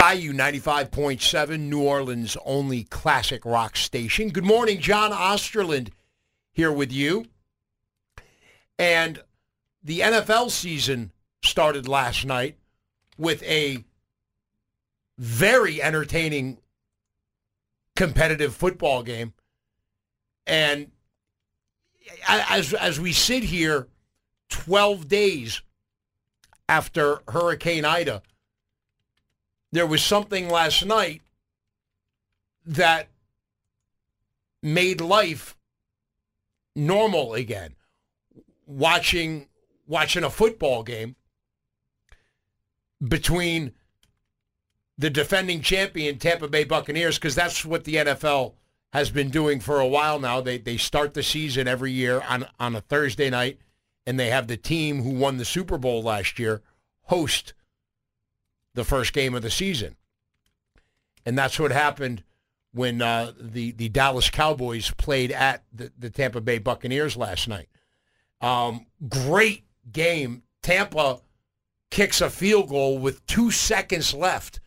Bayou 0.00 0.32
95.7, 0.32 1.60
New 1.60 1.82
Orleans' 1.82 2.34
only 2.46 2.84
classic 2.84 3.44
rock 3.44 3.76
station. 3.76 4.30
Good 4.30 4.46
morning, 4.46 4.80
John 4.80 5.10
Osterland 5.12 5.90
here 6.54 6.72
with 6.72 6.90
you. 6.90 7.26
And 8.78 9.22
the 9.84 10.00
NFL 10.00 10.52
season 10.52 11.12
started 11.42 11.86
last 11.86 12.24
night 12.24 12.56
with 13.18 13.42
a 13.42 13.84
very 15.18 15.82
entertaining 15.82 16.56
competitive 17.94 18.54
football 18.54 19.02
game. 19.02 19.34
And 20.46 20.92
as 22.26 22.72
as 22.72 22.98
we 22.98 23.12
sit 23.12 23.42
here 23.42 23.86
12 24.48 25.08
days 25.08 25.60
after 26.70 27.20
Hurricane 27.28 27.84
Ida, 27.84 28.22
there 29.72 29.86
was 29.86 30.02
something 30.02 30.48
last 30.48 30.84
night 30.84 31.22
that 32.66 33.08
made 34.62 35.00
life 35.00 35.56
normal 36.74 37.34
again. 37.34 37.74
Watching 38.66 39.48
watching 39.86 40.22
a 40.22 40.30
football 40.30 40.82
game 40.82 41.16
between 43.06 43.72
the 44.96 45.10
defending 45.10 45.62
champion 45.62 46.18
Tampa 46.18 46.46
Bay 46.46 46.64
Buccaneers 46.64 47.18
because 47.18 47.34
that's 47.34 47.64
what 47.64 47.84
the 47.84 47.96
NFL 47.96 48.54
has 48.92 49.10
been 49.10 49.30
doing 49.30 49.58
for 49.58 49.80
a 49.80 49.86
while 49.86 50.20
now. 50.20 50.40
They 50.40 50.58
they 50.58 50.76
start 50.76 51.14
the 51.14 51.22
season 51.22 51.66
every 51.66 51.92
year 51.92 52.22
on 52.28 52.46
on 52.58 52.76
a 52.76 52.80
Thursday 52.80 53.30
night 53.30 53.58
and 54.06 54.18
they 54.18 54.30
have 54.30 54.46
the 54.46 54.56
team 54.56 55.02
who 55.02 55.10
won 55.10 55.38
the 55.38 55.44
Super 55.44 55.78
Bowl 55.78 56.02
last 56.02 56.38
year 56.38 56.62
host 57.04 57.54
the 58.74 58.84
first 58.84 59.12
game 59.12 59.34
of 59.34 59.42
the 59.42 59.50
season. 59.50 59.96
And 61.26 61.36
that's 61.36 61.58
what 61.58 61.72
happened 61.72 62.22
when 62.72 63.02
uh, 63.02 63.32
the, 63.38 63.72
the 63.72 63.88
Dallas 63.88 64.30
Cowboys 64.30 64.90
played 64.92 65.32
at 65.32 65.64
the, 65.72 65.92
the 65.98 66.10
Tampa 66.10 66.40
Bay 66.40 66.58
Buccaneers 66.58 67.16
last 67.16 67.48
night. 67.48 67.68
Um, 68.40 68.86
great 69.08 69.64
game. 69.90 70.42
Tampa 70.62 71.20
kicks 71.90 72.20
a 72.20 72.30
field 72.30 72.68
goal 72.68 72.98
with 72.98 73.26
two 73.26 73.50
seconds 73.50 74.14
left 74.14 74.60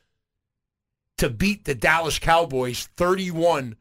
to 1.18 1.30
beat 1.30 1.66
the 1.66 1.76
Dallas 1.76 2.20
Cowboys 2.20 2.90
31 2.98 3.78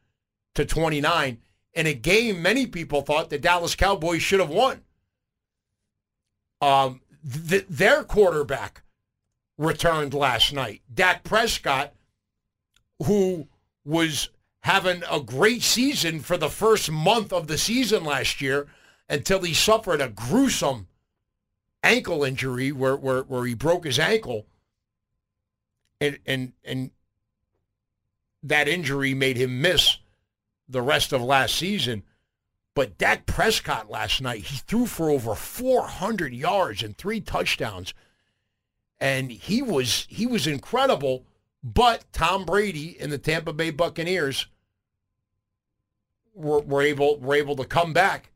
to 0.55 0.65
29 0.65 1.39
in 1.75 1.87
a 1.87 1.95
game 1.95 2.43
many 2.43 2.67
people 2.67 3.03
thought 3.03 3.31
the 3.31 3.39
Dallas 3.39 3.75
Cowboys 3.75 4.23
should 4.23 4.41
have 4.41 4.51
won. 4.51 4.83
Um, 6.61 7.01
th- 7.49 7.67
their 7.69 8.05
quarterback 8.05 8.82
returned 9.65 10.15
last 10.15 10.53
night. 10.53 10.83
Dak 10.93 11.25
Prescott, 11.25 11.93
who 13.05 13.49
was 13.85 14.29
having 14.61 15.03
a 15.11 15.21
great 15.21 15.63
season 15.63 16.21
for 16.21 16.37
the 16.37 16.49
first 16.49 16.91
month 16.91 17.33
of 17.33 17.47
the 17.47 17.59
season 17.59 18.05
last 18.05 18.41
year 18.41 18.69
until 19.09 19.41
he 19.41 19.55
suffered 19.55 20.01
a 20.01 20.09
gruesome 20.09 20.87
ankle 21.83 22.23
injury 22.23 22.71
where, 22.71 22.97
where, 22.97 23.23
where 23.23 23.45
he 23.45 23.55
broke 23.55 23.85
his 23.85 23.99
ankle. 23.99 24.47
And, 26.01 26.19
and, 26.27 26.53
and 26.65 26.91
that 28.43 28.69
injury 28.69 29.15
made 29.15 29.37
him 29.37 29.61
miss 29.61 29.99
the 30.69 30.83
rest 30.83 31.13
of 31.13 31.21
last 31.23 31.57
season. 31.57 32.05
But 32.75 32.97
Dak 32.99 33.27
Prescott 33.27 33.91
last 33.91 34.23
night, 34.23 34.45
he 34.45 34.59
threw 34.59 34.87
for 34.87 35.11
over 35.11 35.35
400 35.35 36.33
yards 36.33 36.83
and 36.83 36.97
three 36.97 37.21
touchdowns 37.21 37.93
and 39.03 39.33
he 39.33 39.61
was 39.61 40.07
he 40.09 40.27
was 40.27 40.47
incredible. 40.47 41.27
But 41.65 42.05
Tom 42.13 42.45
Brady 42.45 42.97
and 43.01 43.13
the 43.13 43.19
Tampa 43.19 43.53
Bay 43.53 43.71
Buccaneers 43.71 44.47
were, 46.35 46.61
were 46.61 46.83
able 46.83 47.19
were 47.19 47.35
able 47.35 47.57
to 47.57 47.65
come 47.65 47.93
back 47.93 48.31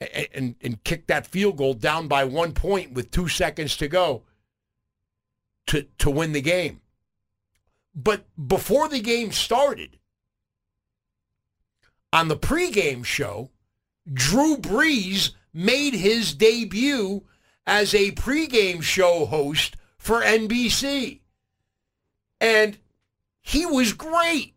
and, 0.00 0.28
and, 0.32 0.54
and 0.62 0.84
kick 0.84 1.06
that 1.06 1.26
field 1.26 1.58
goal 1.58 1.74
down 1.74 2.08
by 2.08 2.24
one 2.24 2.52
point 2.52 2.92
with 2.94 3.10
two 3.10 3.28
seconds 3.28 3.76
to 3.76 3.88
go 3.88 4.22
to 5.66 5.82
to 5.98 6.10
win 6.10 6.32
the 6.32 6.40
game. 6.40 6.80
But 7.94 8.24
before 8.48 8.88
the 8.88 9.00
game 9.00 9.32
started, 9.32 9.98
on 12.10 12.28
the 12.28 12.36
pregame 12.38 13.04
show, 13.04 13.50
Drew 14.10 14.56
Brees 14.56 15.32
made 15.52 15.92
his 15.92 16.32
debut 16.32 17.24
as 17.68 17.94
a 17.94 18.10
pregame 18.12 18.82
show 18.82 19.26
host 19.26 19.76
for 19.98 20.22
NBC. 20.22 21.20
And 22.40 22.78
he 23.42 23.66
was 23.66 23.92
great. 23.92 24.54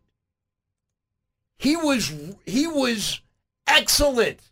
He 1.58 1.76
was 1.76 2.12
he 2.46 2.66
was 2.66 3.20
excellent 3.66 4.50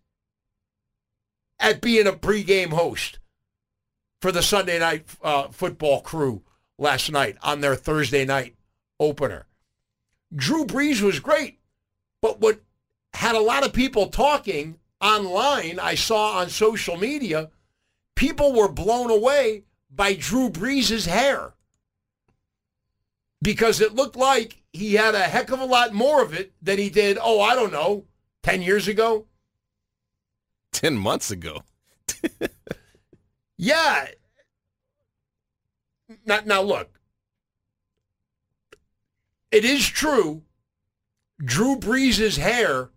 at 1.59 1.81
being 1.81 2.07
a 2.07 2.13
pregame 2.13 2.71
host 2.71 3.19
for 4.21 4.31
the 4.31 4.43
Sunday 4.43 4.79
night 4.79 5.07
uh, 5.23 5.49
football 5.49 6.03
crew 6.03 6.43
last 6.79 7.11
night 7.11 7.39
on 7.43 7.63
their 7.63 7.75
Thursday 7.75 8.27
night 8.27 8.57
opener. 9.01 9.47
Drew 10.35 10.67
Brees 10.67 11.01
was 11.01 11.19
great, 11.19 11.59
but 12.21 12.41
what 12.41 12.61
had 13.15 13.35
a 13.35 13.41
lot 13.41 13.65
of 13.65 13.73
people 13.73 14.09
talking 14.09 14.79
online, 15.01 15.79
I 15.81 15.95
saw 15.95 16.39
on 16.39 16.51
social 16.51 16.97
media, 16.97 17.51
people 18.21 18.53
were 18.53 18.69
blown 18.69 19.11
away 19.11 19.65
by 19.91 20.13
Drew 20.13 20.51
Brees' 20.51 21.07
hair 21.07 21.55
because 23.41 23.81
it 23.81 23.95
looked 23.95 24.15
like 24.15 24.63
he 24.75 24.93
had 24.93 25.15
a 25.15 25.21
heck 25.21 25.51
of 25.51 25.59
a 25.59 25.65
lot 25.65 25.95
more 25.95 26.23
of 26.23 26.35
it 26.35 26.53
than 26.61 26.77
he 26.77 26.91
did, 26.91 27.17
oh, 27.19 27.41
I 27.41 27.55
don't 27.55 27.73
know, 27.73 28.05
10 28.43 28.61
years 28.61 28.89
ago. 28.89 29.25
10 30.73 30.99
months 30.99 31.31
ago. 31.31 31.63
yeah. 33.57 34.09
Now, 36.27 36.41
now, 36.45 36.61
look, 36.61 37.01
it 39.51 39.65
is 39.65 39.89
true 39.89 40.43
Drew 41.43 41.75
Brees' 41.77 42.37
hair 42.37 42.91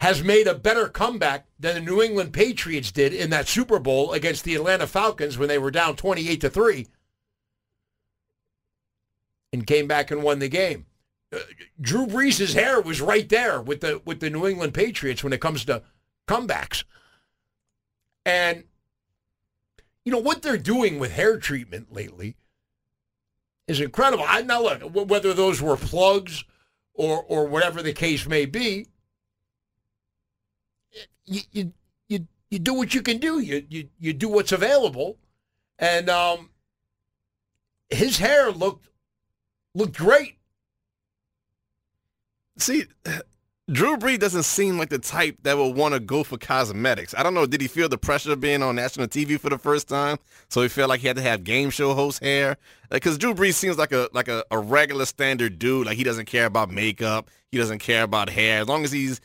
has 0.00 0.22
made 0.22 0.46
a 0.46 0.54
better 0.54 0.88
comeback 0.88 1.46
than 1.58 1.74
the 1.74 1.80
New 1.80 2.00
England 2.00 2.32
Patriots 2.32 2.92
did 2.92 3.12
in 3.12 3.30
that 3.30 3.48
Super 3.48 3.78
Bowl 3.78 4.12
against 4.12 4.44
the 4.44 4.54
Atlanta 4.54 4.86
Falcons 4.86 5.36
when 5.36 5.48
they 5.48 5.58
were 5.58 5.72
down 5.72 5.96
28 5.96 6.40
to 6.40 6.50
3 6.50 6.86
and 9.52 9.66
came 9.66 9.88
back 9.88 10.10
and 10.10 10.22
won 10.22 10.38
the 10.38 10.48
game. 10.48 10.86
Uh, 11.32 11.38
Drew 11.80 12.06
Brees' 12.06 12.54
hair 12.54 12.80
was 12.80 13.00
right 13.00 13.28
there 13.28 13.60
with 13.60 13.80
the 13.80 14.00
with 14.04 14.20
the 14.20 14.30
New 14.30 14.46
England 14.46 14.72
Patriots 14.72 15.24
when 15.24 15.32
it 15.32 15.40
comes 15.40 15.64
to 15.64 15.82
comebacks. 16.26 16.84
And 18.24 18.64
you 20.04 20.12
know 20.12 20.18
what 20.18 20.42
they're 20.42 20.56
doing 20.56 20.98
with 20.98 21.12
hair 21.12 21.38
treatment 21.38 21.92
lately 21.92 22.36
is 23.66 23.80
incredible. 23.80 24.24
I 24.26 24.42
now 24.42 24.62
look 24.62 25.10
whether 25.10 25.34
those 25.34 25.60
were 25.60 25.76
plugs 25.76 26.44
or 26.94 27.22
or 27.24 27.46
whatever 27.46 27.82
the 27.82 27.92
case 27.92 28.26
may 28.26 28.46
be 28.46 28.86
you, 31.24 31.40
you 31.52 31.72
you 32.08 32.26
you 32.50 32.58
do 32.58 32.74
what 32.74 32.94
you 32.94 33.02
can 33.02 33.18
do. 33.18 33.38
You 33.38 33.64
you 33.68 33.88
you 33.98 34.12
do 34.12 34.28
what's 34.28 34.52
available, 34.52 35.18
and 35.78 36.08
um, 36.08 36.50
his 37.90 38.18
hair 38.18 38.50
looked 38.50 38.88
looked 39.74 39.96
great. 39.96 40.36
See, 42.58 42.84
Drew 43.70 43.98
Brees 43.98 44.18
doesn't 44.18 44.44
seem 44.44 44.78
like 44.78 44.88
the 44.88 44.98
type 44.98 45.36
that 45.42 45.58
will 45.58 45.74
want 45.74 45.92
to 45.92 46.00
go 46.00 46.24
for 46.24 46.38
cosmetics. 46.38 47.14
I 47.14 47.22
don't 47.22 47.34
know. 47.34 47.44
Did 47.44 47.60
he 47.60 47.68
feel 47.68 47.88
the 47.90 47.98
pressure 47.98 48.32
of 48.32 48.40
being 48.40 48.62
on 48.62 48.76
national 48.76 49.08
TV 49.08 49.38
for 49.38 49.50
the 49.50 49.58
first 49.58 49.88
time? 49.88 50.16
So 50.48 50.62
he 50.62 50.68
felt 50.68 50.88
like 50.88 51.00
he 51.00 51.06
had 51.06 51.16
to 51.16 51.22
have 51.22 51.44
game 51.44 51.68
show 51.68 51.92
host 51.92 52.22
hair. 52.22 52.56
Because 52.90 53.12
like, 53.12 53.20
Drew 53.20 53.34
Brees 53.34 53.54
seems 53.54 53.76
like 53.76 53.92
a 53.92 54.08
like 54.14 54.28
a, 54.28 54.42
a 54.50 54.58
regular 54.58 55.04
standard 55.04 55.58
dude. 55.58 55.86
Like 55.86 55.98
he 55.98 56.04
doesn't 56.04 56.24
care 56.24 56.46
about 56.46 56.70
makeup. 56.70 57.28
He 57.52 57.58
doesn't 57.58 57.80
care 57.80 58.04
about 58.04 58.30
hair. 58.30 58.62
As 58.62 58.68
long 58.68 58.84
as 58.84 58.92
he's 58.92 59.20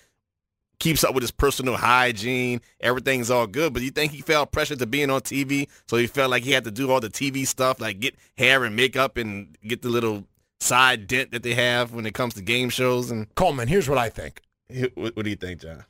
keeps 0.79 1.03
up 1.03 1.13
with 1.13 1.21
his 1.21 1.31
personal 1.31 1.75
hygiene, 1.77 2.61
everything's 2.79 3.31
all 3.31 3.47
good. 3.47 3.73
But 3.73 3.83
you 3.83 3.91
think 3.91 4.11
he 4.11 4.21
felt 4.21 4.51
pressure 4.51 4.75
to 4.75 4.85
being 4.85 5.09
on 5.09 5.21
TV, 5.21 5.67
so 5.87 5.97
he 5.97 6.07
felt 6.07 6.31
like 6.31 6.43
he 6.43 6.51
had 6.51 6.63
to 6.65 6.71
do 6.71 6.91
all 6.91 6.99
the 6.99 7.09
TV 7.09 7.47
stuff, 7.47 7.79
like 7.79 7.99
get 7.99 8.15
hair 8.37 8.63
and 8.63 8.75
makeup 8.75 9.17
and 9.17 9.57
get 9.65 9.81
the 9.81 9.89
little 9.89 10.25
side 10.59 11.07
dent 11.07 11.31
that 11.31 11.43
they 11.43 11.53
have 11.53 11.93
when 11.93 12.05
it 12.05 12.13
comes 12.13 12.33
to 12.35 12.41
game 12.41 12.69
shows. 12.69 13.11
And 13.11 13.33
Coleman, 13.35 13.67
here's 13.67 13.89
what 13.89 13.97
I 13.97 14.09
think. 14.09 14.41
What, 14.95 15.15
what 15.15 15.23
do 15.23 15.29
you 15.29 15.35
think, 15.35 15.61
John? 15.61 15.85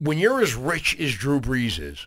When 0.00 0.18
you're 0.18 0.40
as 0.40 0.54
rich 0.54 0.98
as 0.98 1.14
Drew 1.14 1.40
Brees 1.40 1.80
is, 1.80 2.06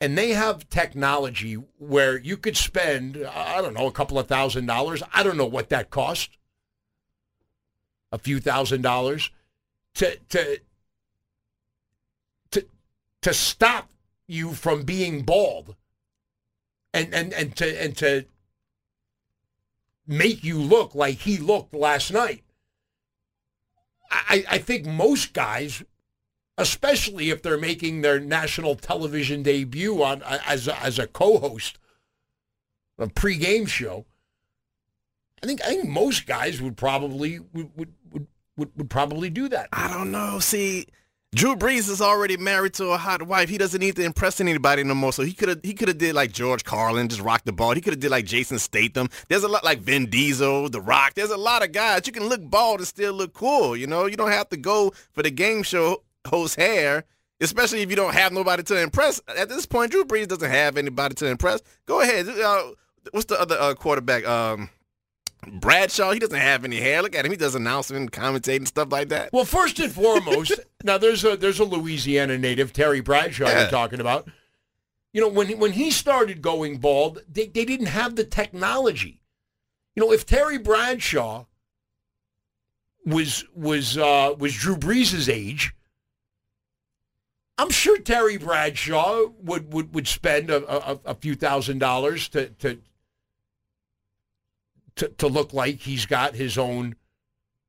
and 0.00 0.16
they 0.16 0.30
have 0.30 0.68
technology 0.70 1.54
where 1.78 2.18
you 2.18 2.36
could 2.36 2.56
spend, 2.56 3.18
I 3.34 3.60
don't 3.60 3.74
know, 3.74 3.86
a 3.86 3.92
couple 3.92 4.18
of 4.18 4.26
thousand 4.26 4.66
dollars. 4.66 5.02
I 5.12 5.22
don't 5.22 5.36
know 5.36 5.46
what 5.46 5.68
that 5.68 5.90
cost. 5.90 6.38
A 8.12 8.18
few 8.18 8.40
thousand 8.40 8.82
dollars 8.82 9.30
to 9.94 10.16
to 10.30 10.60
to 12.50 12.64
to 13.22 13.34
stop 13.34 13.90
you 14.26 14.52
from 14.52 14.82
being 14.82 15.22
bald 15.22 15.76
and 16.92 17.14
and 17.14 17.32
and 17.32 17.56
to 17.56 17.82
and 17.82 17.96
to 17.96 18.24
make 20.06 20.42
you 20.42 20.58
look 20.58 20.94
like 20.94 21.18
he 21.18 21.38
looked 21.38 21.72
last 21.72 22.12
night. 22.12 22.42
I, 24.10 24.44
I 24.50 24.58
think 24.58 24.86
most 24.86 25.32
guys, 25.32 25.84
especially 26.58 27.30
if 27.30 27.42
they're 27.42 27.56
making 27.56 28.00
their 28.00 28.18
national 28.18 28.74
television 28.74 29.44
debut 29.44 30.02
on 30.02 30.22
as 30.24 30.66
a, 30.66 30.76
as 30.82 30.98
a 30.98 31.06
co-host, 31.06 31.78
of 32.98 33.08
a 33.08 33.12
pregame 33.12 33.68
show, 33.68 34.04
I 35.42 35.46
think 35.46 35.62
I 35.62 35.68
think 35.68 35.88
most 35.88 36.26
guys 36.26 36.60
would 36.60 36.76
probably 36.76 37.38
would 37.52 37.70
would 37.76 37.92
would, 38.56 38.76
would, 38.76 38.90
probably 38.90 39.30
do 39.30 39.48
that. 39.48 39.68
I 39.72 39.88
don't 39.88 40.10
know. 40.10 40.38
See, 40.38 40.86
Drew 41.34 41.54
Brees 41.54 41.88
is 41.88 42.02
already 42.02 42.36
married 42.36 42.74
to 42.74 42.88
a 42.88 42.98
hot 42.98 43.22
wife. 43.22 43.48
He 43.48 43.56
doesn't 43.56 43.80
need 43.80 43.96
to 43.96 44.04
impress 44.04 44.40
anybody 44.40 44.82
no 44.82 44.94
more. 44.94 45.12
So 45.12 45.22
he 45.22 45.32
could 45.32 45.48
have 45.48 45.60
he 45.62 45.72
could 45.72 45.88
have 45.88 45.98
did 45.98 46.14
like 46.14 46.32
George 46.32 46.64
Carlin, 46.64 47.08
just 47.08 47.22
rock 47.22 47.42
the 47.44 47.52
ball. 47.52 47.72
He 47.72 47.80
could 47.80 47.92
have 47.92 48.00
did 48.00 48.10
like 48.10 48.26
Jason 48.26 48.58
Statham. 48.58 49.08
There's 49.28 49.44
a 49.44 49.48
lot 49.48 49.64
like 49.64 49.80
Vin 49.80 50.10
Diesel, 50.10 50.68
The 50.68 50.80
Rock. 50.80 51.14
There's 51.14 51.30
a 51.30 51.36
lot 51.36 51.62
of 51.62 51.72
guys 51.72 52.06
you 52.06 52.12
can 52.12 52.28
look 52.28 52.42
bald 52.42 52.80
and 52.80 52.88
still 52.88 53.14
look 53.14 53.32
cool. 53.32 53.76
You 53.76 53.86
know, 53.86 54.06
you 54.06 54.16
don't 54.16 54.32
have 54.32 54.48
to 54.50 54.56
go 54.56 54.92
for 55.12 55.22
the 55.22 55.30
game 55.30 55.62
show 55.62 56.02
host 56.26 56.56
hair, 56.56 57.04
especially 57.40 57.80
if 57.82 57.90
you 57.90 57.96
don't 57.96 58.14
have 58.14 58.32
nobody 58.32 58.64
to 58.64 58.82
impress. 58.82 59.20
At 59.28 59.48
this 59.48 59.66
point, 59.66 59.92
Drew 59.92 60.04
Brees 60.04 60.28
doesn't 60.28 60.50
have 60.50 60.76
anybody 60.76 61.14
to 61.14 61.26
impress. 61.26 61.60
Go 61.86 62.00
ahead. 62.00 62.28
Uh, 62.28 62.72
what's 63.12 63.26
the 63.26 63.40
other 63.40 63.56
uh, 63.58 63.74
quarterback? 63.74 64.26
Um, 64.26 64.68
Bradshaw, 65.46 66.12
he 66.12 66.18
doesn't 66.18 66.36
have 66.36 66.64
any 66.64 66.76
hair. 66.76 67.02
Look 67.02 67.14
at 67.14 67.24
him; 67.24 67.30
he 67.30 67.36
does 67.36 67.54
announcing, 67.54 68.08
commentating, 68.08 68.66
stuff 68.66 68.92
like 68.92 69.08
that. 69.08 69.32
Well, 69.32 69.44
first 69.44 69.78
and 69.80 69.92
foremost, 69.92 70.58
now 70.84 70.98
there's 70.98 71.24
a 71.24 71.36
there's 71.36 71.60
a 71.60 71.64
Louisiana 71.64 72.38
native, 72.38 72.72
Terry 72.72 73.00
Bradshaw, 73.00 73.48
yeah. 73.48 73.60
you're 73.62 73.70
talking 73.70 74.00
about. 74.00 74.28
You 75.12 75.20
know, 75.20 75.28
when 75.28 75.58
when 75.58 75.72
he 75.72 75.90
started 75.90 76.42
going 76.42 76.78
bald, 76.78 77.22
they, 77.28 77.46
they 77.46 77.64
didn't 77.64 77.86
have 77.86 78.16
the 78.16 78.24
technology. 78.24 79.22
You 79.96 80.04
know, 80.04 80.12
if 80.12 80.26
Terry 80.26 80.58
Bradshaw 80.58 81.46
was 83.04 83.44
was 83.54 83.98
uh, 83.98 84.34
was 84.38 84.54
Drew 84.54 84.76
Brees' 84.76 85.32
age, 85.32 85.74
I'm 87.58 87.70
sure 87.70 87.98
Terry 87.98 88.36
Bradshaw 88.36 89.26
would 89.42 89.72
would, 89.72 89.94
would 89.94 90.06
spend 90.06 90.50
a, 90.50 90.92
a, 90.92 91.00
a 91.06 91.14
few 91.14 91.34
thousand 91.34 91.78
dollars 91.78 92.28
to, 92.30 92.50
to 92.50 92.80
to, 95.00 95.08
to 95.08 95.28
look 95.28 95.54
like 95.54 95.80
he's 95.80 96.04
got 96.04 96.34
his 96.34 96.58
own 96.58 96.94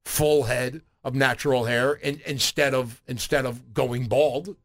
full 0.03 0.43
head 0.43 0.81
of 1.01 1.15
natural 1.15 1.63
hair 1.63 1.97
and, 2.03 2.19
instead 2.25 2.73
of 2.73 3.01
instead 3.07 3.45
of 3.45 3.73
going 3.73 4.07
bald. 4.07 4.57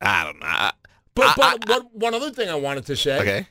I 0.00 0.24
don't 0.24 0.40
know. 0.40 0.46
I, 0.46 0.72
but 1.14 1.36
but 1.36 1.70
I, 1.70 1.80
one 1.92 2.14
other 2.14 2.30
thing 2.30 2.48
I 2.48 2.54
wanted 2.54 2.86
to 2.86 2.96
say. 2.96 3.20
Okay. 3.20 3.46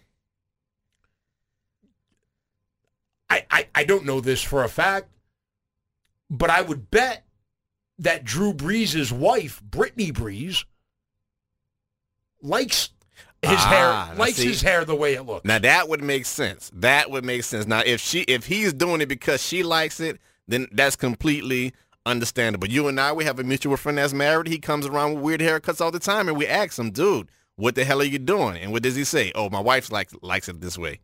I, 3.30 3.45
I, 3.51 3.68
I 3.76 3.84
don't 3.84 4.05
know 4.05 4.22
this 4.22 4.41
for 4.41 4.64
a 4.64 4.70
fact, 4.70 5.10
but 6.30 6.49
I 6.49 6.62
would 6.62 6.89
bet 6.89 7.26
that 7.99 8.24
Drew 8.24 8.53
Brees' 8.53 9.12
wife, 9.12 9.62
Brittany 9.62 10.12
Brees, 10.12 10.64
likes 12.41 12.89
his 13.47 13.59
ah, 13.59 14.07
hair 14.07 14.15
likes 14.17 14.37
see, 14.37 14.47
his 14.47 14.61
hair 14.61 14.85
the 14.85 14.95
way 14.95 15.15
it 15.15 15.23
looks. 15.23 15.45
Now 15.45 15.59
that 15.59 15.89
would 15.89 16.03
make 16.03 16.25
sense. 16.25 16.71
That 16.73 17.09
would 17.11 17.25
make 17.25 17.43
sense. 17.43 17.67
Now 17.67 17.81
if 17.85 18.01
she 18.01 18.21
if 18.21 18.45
he's 18.45 18.73
doing 18.73 19.01
it 19.01 19.07
because 19.07 19.41
she 19.41 19.63
likes 19.63 19.99
it, 19.99 20.19
then 20.47 20.67
that's 20.71 20.95
completely 20.95 21.73
understandable. 22.05 22.67
You 22.67 22.87
and 22.87 22.99
I, 22.99 23.11
we 23.11 23.25
have 23.25 23.39
a 23.39 23.43
mutual 23.43 23.77
friend 23.77 23.97
that's 23.97 24.13
married. 24.13 24.47
He 24.47 24.59
comes 24.59 24.85
around 24.85 25.15
with 25.15 25.23
weird 25.23 25.41
haircuts 25.41 25.81
all 25.81 25.91
the 25.91 25.99
time, 25.99 26.27
and 26.27 26.37
we 26.37 26.47
ask 26.47 26.79
him, 26.79 26.91
dude, 26.91 27.29
what 27.55 27.75
the 27.75 27.83
hell 27.83 28.01
are 28.01 28.05
you 28.05 28.19
doing? 28.19 28.57
And 28.57 28.71
what 28.71 28.83
does 28.83 28.95
he 28.95 29.03
say? 29.03 29.31
Oh, 29.35 29.49
my 29.49 29.59
wife 29.59 29.91
likes 29.91 30.15
likes 30.21 30.47
it 30.47 30.61
this 30.61 30.77
way. 30.77 30.99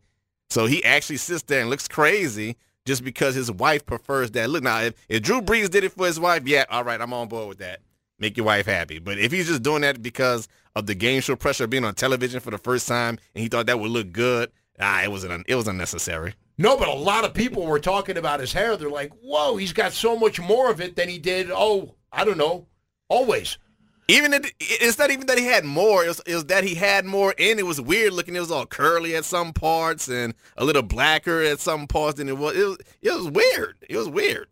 So 0.50 0.66
he 0.66 0.84
actually 0.84 1.16
sits 1.18 1.42
there 1.42 1.60
and 1.60 1.70
looks 1.70 1.88
crazy 1.88 2.56
just 2.86 3.02
because 3.04 3.34
his 3.34 3.50
wife 3.50 3.84
prefers 3.86 4.30
that 4.32 4.50
look. 4.50 4.62
Now, 4.62 4.80
if, 4.80 4.94
if 5.08 5.22
Drew 5.22 5.40
Brees 5.40 5.70
did 5.70 5.84
it 5.84 5.92
for 5.92 6.06
his 6.06 6.20
wife, 6.20 6.46
yeah, 6.46 6.64
all 6.70 6.84
right, 6.84 7.00
I'm 7.00 7.12
on 7.12 7.28
board 7.28 7.48
with 7.48 7.58
that. 7.58 7.80
Make 8.18 8.36
your 8.36 8.46
wife 8.46 8.66
happy. 8.66 8.98
But 8.98 9.18
if 9.18 9.32
he's 9.32 9.48
just 9.48 9.62
doing 9.62 9.82
that 9.82 10.02
because 10.02 10.48
of 10.76 10.86
the 10.86 10.94
game 10.94 11.20
show 11.20 11.36
pressure 11.36 11.64
of 11.64 11.70
being 11.70 11.84
on 11.84 11.94
television 11.94 12.40
for 12.40 12.50
the 12.50 12.58
first 12.58 12.88
time, 12.88 13.18
and 13.34 13.42
he 13.42 13.48
thought 13.48 13.66
that 13.66 13.80
would 13.80 13.90
look 13.90 14.12
good. 14.12 14.50
Ah, 14.80 15.02
it 15.02 15.10
was 15.10 15.24
an, 15.24 15.44
it 15.46 15.54
was 15.54 15.68
unnecessary. 15.68 16.34
No, 16.58 16.76
but 16.76 16.88
a 16.88 16.94
lot 16.94 17.24
of 17.24 17.34
people 17.34 17.66
were 17.66 17.80
talking 17.80 18.16
about 18.16 18.40
his 18.40 18.52
hair. 18.52 18.76
They're 18.76 18.88
like, 18.88 19.12
"Whoa, 19.22 19.56
he's 19.56 19.72
got 19.72 19.92
so 19.92 20.16
much 20.16 20.40
more 20.40 20.70
of 20.70 20.80
it 20.80 20.96
than 20.96 21.08
he 21.08 21.18
did." 21.18 21.50
Oh, 21.50 21.94
I 22.12 22.24
don't 22.24 22.38
know, 22.38 22.66
always. 23.08 23.58
Even 24.06 24.34
it, 24.34 24.52
it's 24.60 24.98
not 24.98 25.10
even 25.10 25.26
that 25.26 25.38
he 25.38 25.46
had 25.46 25.64
more. 25.64 26.04
It 26.04 26.08
was, 26.08 26.20
it 26.26 26.34
was, 26.34 26.44
that 26.46 26.64
he 26.64 26.74
had 26.74 27.06
more 27.06 27.34
and 27.38 27.58
It 27.58 27.64
was 27.64 27.80
weird 27.80 28.12
looking. 28.12 28.36
It 28.36 28.40
was 28.40 28.50
all 28.50 28.66
curly 28.66 29.16
at 29.16 29.24
some 29.24 29.52
parts 29.52 30.08
and 30.08 30.34
a 30.56 30.64
little 30.64 30.82
blacker 30.82 31.40
at 31.40 31.58
some 31.58 31.86
parts 31.86 32.18
than 32.18 32.28
it 32.28 32.36
was. 32.36 32.56
It 32.56 32.64
was 32.64 32.78
it 33.00 33.14
was 33.14 33.30
weird. 33.30 33.76
It 33.88 33.96
was 33.96 34.08
weird. 34.08 34.48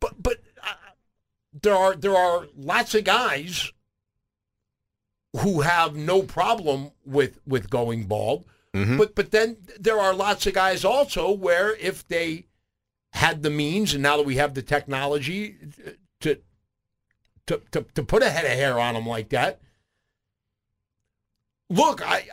But 0.00 0.22
but 0.22 0.38
there 1.62 1.74
are 1.74 1.94
there 1.94 2.16
are 2.16 2.46
lots 2.56 2.94
of 2.94 3.04
guys 3.04 3.72
who 5.36 5.60
have 5.60 5.94
no 5.94 6.22
problem 6.22 6.90
with 7.04 7.38
with 7.46 7.70
going 7.70 8.04
bald. 8.04 8.44
Mm-hmm. 8.74 8.98
But 8.98 9.14
but 9.14 9.30
then 9.30 9.58
there 9.78 9.98
are 9.98 10.14
lots 10.14 10.46
of 10.46 10.54
guys 10.54 10.84
also 10.84 11.30
where 11.30 11.74
if 11.76 12.06
they 12.06 12.46
had 13.12 13.42
the 13.42 13.50
means 13.50 13.94
and 13.94 14.02
now 14.02 14.16
that 14.16 14.26
we 14.26 14.36
have 14.36 14.54
the 14.54 14.62
technology 14.62 15.56
to 16.20 16.40
to 17.46 17.62
to, 17.72 17.86
to 17.94 18.02
put 18.02 18.22
a 18.22 18.30
head 18.30 18.44
of 18.44 18.52
hair 18.52 18.78
on 18.78 18.94
them 18.94 19.06
like 19.06 19.30
that. 19.30 19.60
Look, 21.70 22.06
I 22.06 22.28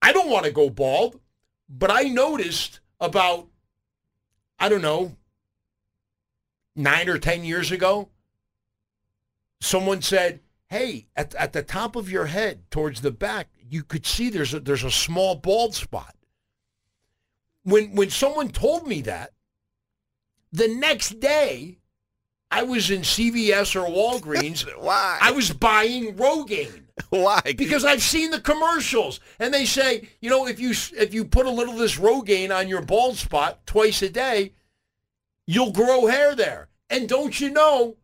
I 0.00 0.12
don't 0.12 0.30
want 0.30 0.46
to 0.46 0.52
go 0.52 0.70
bald, 0.70 1.20
but 1.68 1.90
I 1.90 2.02
noticed 2.02 2.80
about 3.00 3.48
I 4.58 4.68
don't 4.68 4.82
know 4.82 5.16
nine 6.74 7.08
or 7.08 7.18
10 7.18 7.44
years 7.44 7.70
ago, 7.70 8.08
someone 9.60 10.02
said, 10.02 10.40
hey, 10.68 11.06
at, 11.16 11.34
at 11.34 11.52
the 11.52 11.62
top 11.62 11.96
of 11.96 12.10
your 12.10 12.26
head 12.26 12.70
towards 12.70 13.00
the 13.00 13.10
back, 13.10 13.48
you 13.68 13.82
could 13.82 14.06
see 14.06 14.30
there's 14.30 14.54
a, 14.54 14.60
there's 14.60 14.84
a 14.84 14.90
small 14.90 15.34
bald 15.34 15.74
spot. 15.74 16.14
When, 17.64 17.94
when 17.94 18.10
someone 18.10 18.48
told 18.48 18.86
me 18.86 19.02
that, 19.02 19.32
the 20.52 20.68
next 20.68 21.20
day, 21.20 21.78
I 22.50 22.64
was 22.64 22.90
in 22.90 23.00
CVS 23.00 23.74
or 23.74 23.88
Walgreens. 23.88 24.62
Why? 24.78 25.18
I 25.20 25.30
was 25.30 25.50
buying 25.52 26.14
Rogaine. 26.16 26.82
Why? 27.08 27.40
Because 27.56 27.84
I've 27.84 28.02
seen 28.02 28.30
the 28.30 28.40
commercials, 28.40 29.20
and 29.38 29.54
they 29.54 29.64
say, 29.64 30.08
you 30.20 30.28
know, 30.28 30.46
if 30.46 30.60
you 30.60 30.70
if 30.70 31.14
you 31.14 31.24
put 31.24 31.46
a 31.46 31.50
little 31.50 31.72
of 31.72 31.80
this 31.80 31.98
Rogaine 31.98 32.54
on 32.54 32.68
your 32.68 32.82
bald 32.82 33.16
spot 33.16 33.66
twice 33.66 34.02
a 34.02 34.10
day, 34.10 34.52
you'll 35.46 35.72
grow 35.72 36.06
hair 36.06 36.34
there. 36.34 36.68
And 36.90 37.08
don't 37.08 37.40
you 37.40 37.50
know, 37.50 37.96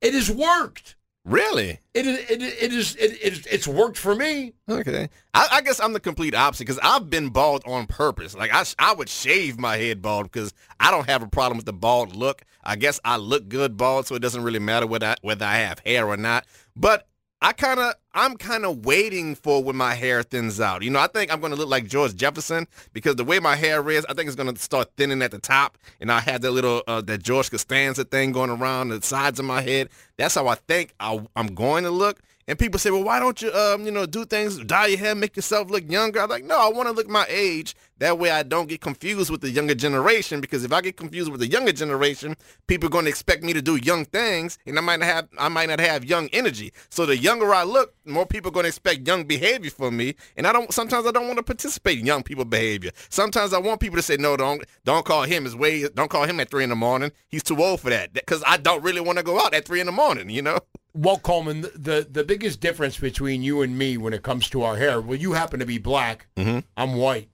it 0.00 0.14
has 0.14 0.30
worked. 0.30 0.96
Really? 1.24 1.80
It 1.92 2.06
is. 2.06 2.18
It, 2.30 2.42
it 2.42 2.72
is. 2.72 2.96
It, 2.96 3.12
it, 3.22 3.46
it's 3.50 3.68
worked 3.68 3.98
for 3.98 4.14
me. 4.14 4.54
Okay. 4.68 5.10
I, 5.34 5.48
I 5.52 5.60
guess 5.60 5.78
I'm 5.78 5.92
the 5.92 6.00
complete 6.00 6.34
opposite 6.34 6.66
because 6.66 6.80
I've 6.82 7.10
been 7.10 7.28
bald 7.28 7.62
on 7.66 7.86
purpose. 7.86 8.34
Like 8.34 8.52
I, 8.54 8.64
I 8.78 8.94
would 8.94 9.08
shave 9.08 9.58
my 9.58 9.76
head 9.76 10.00
bald 10.00 10.30
because 10.30 10.54
I 10.78 10.90
don't 10.90 11.08
have 11.08 11.22
a 11.22 11.28
problem 11.28 11.58
with 11.58 11.66
the 11.66 11.74
bald 11.74 12.16
look. 12.16 12.42
I 12.64 12.76
guess 12.76 13.00
I 13.04 13.18
look 13.18 13.48
good 13.48 13.76
bald, 13.76 14.06
so 14.06 14.14
it 14.14 14.20
doesn't 14.22 14.42
really 14.42 14.58
matter 14.58 14.86
whether 14.86 15.08
I, 15.08 15.16
whether 15.20 15.44
I 15.44 15.56
have 15.56 15.80
hair 15.80 16.06
or 16.06 16.16
not. 16.16 16.46
But 16.74 17.06
I 17.42 17.52
kind 17.52 17.80
of, 17.80 17.94
I'm 18.12 18.36
kind 18.36 18.66
of 18.66 18.84
waiting 18.84 19.34
for 19.34 19.64
when 19.64 19.74
my 19.74 19.94
hair 19.94 20.22
thins 20.22 20.60
out. 20.60 20.82
You 20.82 20.90
know, 20.90 20.98
I 20.98 21.06
think 21.06 21.32
I'm 21.32 21.40
going 21.40 21.52
to 21.52 21.58
look 21.58 21.70
like 21.70 21.86
George 21.86 22.14
Jefferson 22.14 22.66
because 22.92 23.16
the 23.16 23.24
way 23.24 23.38
my 23.38 23.56
hair 23.56 23.88
is, 23.88 24.04
I 24.10 24.14
think 24.14 24.26
it's 24.26 24.36
going 24.36 24.54
to 24.54 24.60
start 24.60 24.90
thinning 24.98 25.22
at 25.22 25.30
the 25.30 25.38
top, 25.38 25.78
and 26.00 26.12
I 26.12 26.20
have 26.20 26.42
that 26.42 26.50
little 26.50 26.82
uh, 26.86 27.00
that 27.02 27.22
George 27.22 27.50
Costanza 27.50 28.04
thing 28.04 28.32
going 28.32 28.50
around 28.50 28.90
the 28.90 29.00
sides 29.00 29.38
of 29.38 29.46
my 29.46 29.62
head. 29.62 29.88
That's 30.18 30.34
how 30.34 30.48
I 30.48 30.56
think 30.56 30.94
I, 31.00 31.24
I'm 31.34 31.54
going 31.54 31.84
to 31.84 31.90
look. 31.90 32.20
And 32.46 32.58
people 32.58 32.80
say, 32.80 32.90
well, 32.90 33.04
why 33.04 33.20
don't 33.20 33.40
you, 33.40 33.52
um, 33.52 33.84
you 33.84 33.92
know, 33.92 34.06
do 34.06 34.24
things, 34.24 34.58
dye 34.64 34.88
your 34.88 34.98
hair, 34.98 35.14
make 35.14 35.36
yourself 35.36 35.70
look 35.70 35.88
younger? 35.88 36.20
I'm 36.20 36.28
like, 36.28 36.44
no, 36.44 36.58
I 36.58 36.68
want 36.68 36.88
to 36.88 36.92
look 36.92 37.08
my 37.08 37.24
age. 37.28 37.76
That 38.00 38.18
way 38.18 38.30
I 38.30 38.42
don't 38.42 38.68
get 38.68 38.80
confused 38.80 39.30
with 39.30 39.42
the 39.42 39.50
younger 39.50 39.74
generation 39.74 40.40
because 40.40 40.64
if 40.64 40.72
I 40.72 40.80
get 40.80 40.96
confused 40.96 41.30
with 41.30 41.40
the 41.40 41.46
younger 41.46 41.72
generation, 41.72 42.34
people 42.66 42.86
are 42.88 42.90
going 42.90 43.04
to 43.04 43.10
expect 43.10 43.44
me 43.44 43.52
to 43.52 43.60
do 43.60 43.76
young 43.76 44.06
things 44.06 44.58
and 44.66 44.78
I 44.78 44.80
might 44.80 45.00
not 45.00 45.06
have, 45.06 45.28
I 45.38 45.48
might 45.48 45.68
not 45.68 45.80
have 45.80 46.04
young 46.04 46.28
energy. 46.28 46.72
So 46.88 47.04
the 47.04 47.16
younger 47.16 47.54
I 47.54 47.62
look, 47.62 47.94
more 48.06 48.24
people 48.24 48.48
are 48.48 48.52
going 48.52 48.64
to 48.64 48.68
expect 48.68 49.06
young 49.06 49.24
behavior 49.24 49.70
from 49.70 49.98
me. 49.98 50.14
And 50.38 50.46
I 50.46 50.52
don't, 50.52 50.72
sometimes 50.72 51.06
I 51.06 51.10
don't 51.10 51.26
want 51.26 51.36
to 51.36 51.42
participate 51.42 51.98
in 51.98 52.06
young 52.06 52.22
people 52.22 52.46
behavior. 52.46 52.90
Sometimes 53.10 53.52
I 53.52 53.58
want 53.58 53.80
people 53.80 53.96
to 53.96 54.02
say, 54.02 54.16
no, 54.16 54.34
don't, 54.34 54.64
don't 54.84 55.04
call 55.04 55.24
him 55.24 55.44
his 55.44 55.54
way, 55.54 55.86
don't 55.88 56.10
call 56.10 56.24
him 56.24 56.40
at 56.40 56.50
three 56.50 56.64
in 56.64 56.70
the 56.70 56.76
morning. 56.76 57.12
He's 57.28 57.42
too 57.42 57.62
old 57.62 57.80
for 57.80 57.90
that 57.90 58.14
because 58.14 58.42
I 58.46 58.56
don't 58.56 58.82
really 58.82 59.02
want 59.02 59.18
to 59.18 59.24
go 59.24 59.38
out 59.38 59.52
at 59.52 59.66
three 59.66 59.80
in 59.80 59.86
the 59.86 59.92
morning, 59.92 60.30
you 60.30 60.40
know? 60.40 60.58
Well, 60.92 61.18
Coleman, 61.18 61.60
the 61.60 62.06
the 62.10 62.24
biggest 62.24 62.60
difference 62.60 62.98
between 62.98 63.44
you 63.44 63.62
and 63.62 63.78
me 63.78 63.96
when 63.96 64.12
it 64.12 64.22
comes 64.22 64.50
to 64.50 64.62
our 64.62 64.76
hair, 64.76 65.00
well, 65.00 65.18
you 65.18 65.34
happen 65.34 65.60
to 65.60 65.66
be 65.66 65.78
black. 65.78 66.26
Mm-hmm. 66.36 66.60
I'm 66.76 66.94
white. 66.94 67.28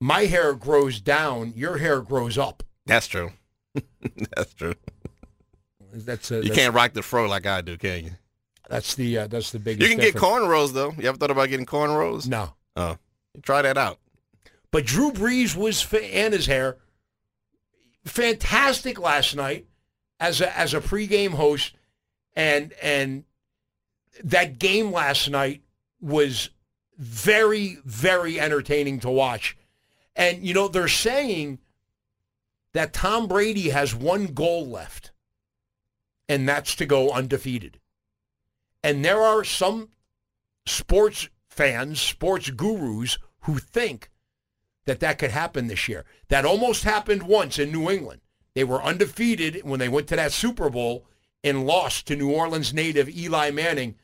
My 0.00 0.26
hair 0.26 0.54
grows 0.54 1.00
down. 1.00 1.52
Your 1.56 1.78
hair 1.78 2.00
grows 2.00 2.36
up. 2.36 2.62
That's 2.86 3.06
true. 3.06 3.32
that's 4.36 4.52
true. 4.54 4.74
That's 5.92 6.30
a, 6.30 6.36
You 6.36 6.42
that's, 6.44 6.54
can't 6.56 6.74
rock 6.74 6.92
the 6.92 7.02
fro 7.02 7.26
like 7.26 7.46
I 7.46 7.60
do, 7.60 7.76
can 7.76 8.04
you? 8.04 8.10
That's 8.68 8.94
the 8.94 9.18
uh, 9.18 9.26
that's 9.28 9.50
the 9.52 9.58
biggest. 9.58 9.82
You 9.82 9.94
can 9.94 10.02
get 10.02 10.14
difference. 10.14 10.34
cornrows 10.42 10.72
though. 10.72 10.92
You 10.98 11.08
ever 11.08 11.16
thought 11.18 11.30
about 11.30 11.48
getting 11.50 11.66
cornrows? 11.66 12.26
No, 12.26 12.54
Oh, 12.76 12.96
try 13.42 13.62
that 13.62 13.76
out. 13.78 13.98
but 14.70 14.84
Drew 14.86 15.12
Brees 15.12 15.54
was 15.54 15.80
fa- 15.82 16.02
and 16.04 16.32
his 16.34 16.46
hair 16.46 16.78
fantastic 18.04 18.98
last 18.98 19.34
night 19.36 19.66
as 20.20 20.40
a 20.40 20.56
as 20.58 20.74
a 20.74 20.80
pregame 20.80 21.32
host, 21.32 21.74
and 22.34 22.72
and 22.82 23.24
that 24.22 24.58
game 24.58 24.92
last 24.92 25.28
night 25.30 25.62
was 26.00 26.50
very 26.98 27.78
very 27.84 28.40
entertaining 28.40 29.00
to 29.00 29.10
watch. 29.10 29.56
And 30.16 30.46
you 30.46 30.54
know 30.54 30.68
they're 30.68 30.88
saying 30.88 31.58
that 32.72 32.92
Tom 32.92 33.26
Brady 33.26 33.70
has 33.70 33.94
one 33.94 34.26
goal 34.26 34.66
left, 34.66 35.12
and 36.28 36.48
that's 36.48 36.74
to 36.76 36.86
go 36.86 37.10
undefeated. 37.10 37.80
And 38.82 39.04
there 39.04 39.20
are 39.20 39.44
some 39.44 39.88
sports 40.66 41.28
fans, 41.48 42.00
sports 42.00 42.50
gurus 42.50 43.18
who 43.40 43.58
think 43.58 44.10
that 44.84 45.00
that 45.00 45.18
could 45.18 45.30
happen 45.30 45.66
this 45.66 45.88
year. 45.88 46.04
That 46.28 46.44
almost 46.44 46.84
happened 46.84 47.22
once 47.22 47.58
in 47.58 47.72
New 47.72 47.90
England. 47.90 48.20
They 48.54 48.64
were 48.64 48.82
undefeated 48.82 49.62
when 49.64 49.80
they 49.80 49.88
went 49.88 50.08
to 50.08 50.16
that 50.16 50.32
Super 50.32 50.70
Bowl 50.70 51.06
and 51.42 51.66
lost 51.66 52.06
to 52.06 52.16
New 52.16 52.30
Orleans 52.30 52.72
native 52.72 53.08
Eli 53.08 53.50
Manning 53.50 53.96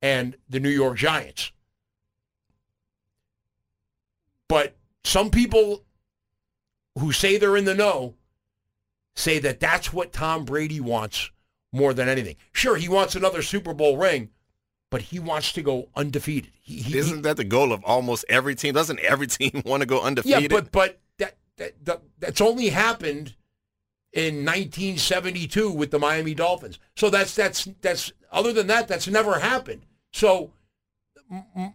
and 0.00 0.36
the 0.48 0.60
New 0.60 0.70
York 0.70 0.96
Giants. 0.96 1.52
But 4.48 4.76
some 5.08 5.30
people 5.30 5.84
who 6.98 7.12
say 7.12 7.38
they're 7.38 7.56
in 7.56 7.64
the 7.64 7.74
know 7.74 8.14
say 9.16 9.38
that 9.38 9.58
that's 9.58 9.92
what 9.92 10.12
Tom 10.12 10.44
Brady 10.44 10.80
wants 10.80 11.30
more 11.72 11.94
than 11.94 12.08
anything. 12.08 12.36
Sure, 12.52 12.76
he 12.76 12.88
wants 12.88 13.16
another 13.16 13.42
Super 13.42 13.72
Bowl 13.72 13.96
ring, 13.96 14.30
but 14.90 15.02
he 15.02 15.18
wants 15.18 15.52
to 15.52 15.62
go 15.62 15.88
undefeated. 15.96 16.52
He, 16.60 16.76
he, 16.76 16.98
Isn't 16.98 17.22
that 17.22 17.36
the 17.38 17.44
goal 17.44 17.72
of 17.72 17.82
almost 17.84 18.26
every 18.28 18.54
team? 18.54 18.74
Doesn't 18.74 19.00
every 19.00 19.26
team 19.38 19.62
want 19.64 19.80
to 19.80 19.86
go 19.86 20.00
undefeated? 20.02 20.42
yeah, 20.42 20.48
but 20.48 20.70
but 20.72 21.00
that, 21.18 21.36
that, 21.56 21.84
that 21.86 22.02
that's 22.18 22.40
only 22.40 22.68
happened 22.68 23.34
in 24.12 24.44
1972 24.44 25.70
with 25.70 25.90
the 25.90 25.98
Miami 25.98 26.34
Dolphins. 26.34 26.78
So 26.96 27.08
that's 27.08 27.34
that's 27.34 27.66
that's 27.80 28.12
other 28.30 28.52
than 28.52 28.66
that, 28.66 28.88
that's 28.88 29.08
never 29.08 29.38
happened. 29.38 29.86
So, 30.12 30.52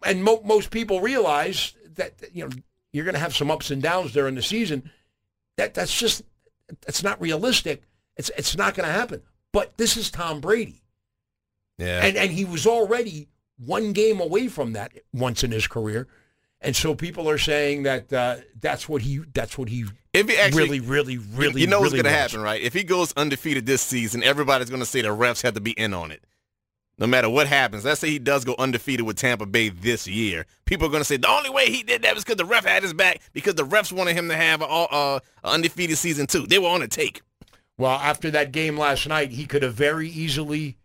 and 0.03 0.23
mo- 0.23 0.41
most 0.45 0.69
people 0.69 1.01
realize 1.01 1.73
that 1.95 2.13
you 2.31 2.47
know 2.47 2.51
you're 2.93 3.03
going 3.03 3.15
to 3.15 3.19
have 3.19 3.35
some 3.35 3.51
ups 3.51 3.71
and 3.71 3.81
downs 3.81 4.13
during 4.13 4.35
the 4.35 4.41
season. 4.41 4.89
That 5.57 5.73
that's 5.73 5.97
just 5.97 6.23
that's 6.85 7.03
not 7.03 7.19
realistic. 7.19 7.83
It's 8.15 8.31
it's 8.37 8.55
not 8.55 8.75
going 8.75 8.87
to 8.87 8.93
happen. 8.93 9.21
But 9.51 9.77
this 9.77 9.97
is 9.97 10.09
Tom 10.09 10.39
Brady. 10.39 10.81
yeah. 11.77 12.05
And 12.05 12.15
and 12.15 12.31
he 12.31 12.45
was 12.45 12.65
already 12.65 13.27
one 13.57 13.91
game 13.91 14.21
away 14.21 14.47
from 14.47 14.73
that 14.73 14.91
once 15.13 15.43
in 15.43 15.51
his 15.51 15.67
career. 15.67 16.07
And 16.61 16.75
so 16.75 16.95
people 16.95 17.29
are 17.29 17.37
saying 17.37 17.83
that 17.83 18.13
uh, 18.13 18.37
that's 18.59 18.87
what 18.87 19.01
he 19.01 19.17
that's 19.33 19.57
what 19.57 19.67
he 19.67 19.85
if 20.13 20.29
he 20.29 20.37
actually, 20.37 20.79
really, 20.79 20.79
really, 20.79 21.17
really, 21.17 21.61
you 21.61 21.67
know 21.67 21.79
what's 21.81 21.91
going 21.91 22.03
to 22.05 22.09
happen, 22.11 22.41
right? 22.41 22.61
If 22.61 22.73
he 22.73 22.83
goes 22.83 23.11
undefeated 23.13 23.65
this 23.65 23.81
season, 23.81 24.23
everybody's 24.23 24.69
going 24.69 24.79
to 24.79 24.85
say 24.85 25.01
the 25.01 25.07
refs 25.09 25.41
have 25.41 25.55
to 25.55 25.61
be 25.61 25.71
in 25.71 25.93
on 25.93 26.11
it. 26.11 26.23
No 26.99 27.07
matter 27.07 27.27
what 27.29 27.47
happens, 27.47 27.85
let's 27.85 27.99
say 27.99 28.09
he 28.09 28.19
does 28.19 28.45
go 28.45 28.55
undefeated 28.59 29.05
with 29.05 29.17
Tampa 29.17 29.45
Bay 29.47 29.69
this 29.69 30.07
year. 30.07 30.45
People 30.65 30.87
are 30.87 30.91
going 30.91 31.01
to 31.01 31.05
say 31.05 31.17
the 31.17 31.27
only 31.29 31.49
way 31.49 31.65
he 31.71 31.81
did 31.81 32.03
that 32.03 32.13
was 32.13 32.23
because 32.23 32.37
the 32.37 32.45
ref 32.45 32.65
had 32.65 32.83
his 32.83 32.93
back 32.93 33.19
because 33.33 33.55
the 33.55 33.65
refs 33.65 33.91
wanted 33.91 34.15
him 34.15 34.29
to 34.29 34.35
have 34.35 34.61
an 34.61 34.67
uh, 34.69 35.19
undefeated 35.43 35.97
season 35.97 36.27
too. 36.27 36.45
They 36.45 36.59
were 36.59 36.69
on 36.69 36.83
a 36.83 36.87
take. 36.87 37.21
Well, 37.77 37.91
after 37.97 38.29
that 38.31 38.51
game 38.51 38.77
last 38.77 39.07
night, 39.07 39.31
he 39.31 39.45
could 39.47 39.63
have 39.63 39.73
very 39.73 40.07
easily 40.07 40.77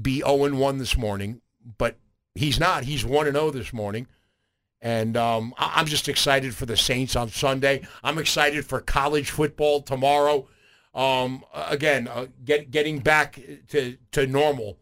be 0.00 0.18
0 0.20 0.54
1 0.54 0.78
this 0.78 0.96
morning, 0.96 1.40
but 1.78 1.96
he's 2.34 2.58
not. 2.58 2.82
He's 2.84 3.04
1 3.04 3.26
0 3.30 3.50
this 3.52 3.72
morning. 3.72 4.08
And 4.82 5.16
um, 5.16 5.54
I- 5.56 5.74
I'm 5.76 5.86
just 5.86 6.08
excited 6.08 6.54
for 6.54 6.66
the 6.66 6.76
Saints 6.76 7.14
on 7.14 7.28
Sunday. 7.28 7.86
I'm 8.02 8.18
excited 8.18 8.66
for 8.66 8.80
college 8.80 9.30
football 9.30 9.82
tomorrow. 9.82 10.48
Um, 10.94 11.44
again, 11.54 12.08
uh, 12.08 12.26
get, 12.44 12.72
getting 12.72 12.98
back 12.98 13.38
to, 13.68 13.96
to 14.12 14.26
normal 14.26 14.78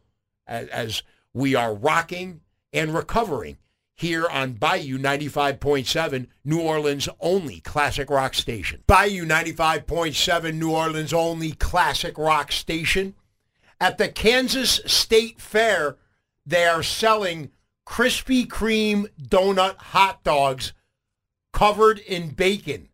as, 0.52 0.68
as 0.68 1.02
we 1.32 1.54
are 1.54 1.74
rocking 1.74 2.42
and 2.72 2.94
recovering 2.94 3.56
here 3.94 4.26
on 4.28 4.52
Bayou 4.52 4.98
95.7, 4.98 6.26
New 6.44 6.60
Orleans 6.60 7.08
only 7.20 7.60
classic 7.60 8.10
rock 8.10 8.34
station. 8.34 8.82
Bayou 8.86 9.24
95.7, 9.24 10.54
New 10.54 10.72
Orleans 10.72 11.12
only 11.12 11.52
classic 11.52 12.18
rock 12.18 12.52
station. 12.52 13.14
At 13.80 13.98
the 13.98 14.08
Kansas 14.08 14.80
State 14.86 15.40
Fair, 15.40 15.96
they 16.44 16.66
are 16.66 16.82
selling 16.82 17.50
Krispy 17.86 18.46
Kreme 18.46 19.08
donut 19.20 19.76
hot 19.76 20.22
dogs 20.22 20.72
covered 21.52 21.98
in 21.98 22.30
bacon. 22.30 22.88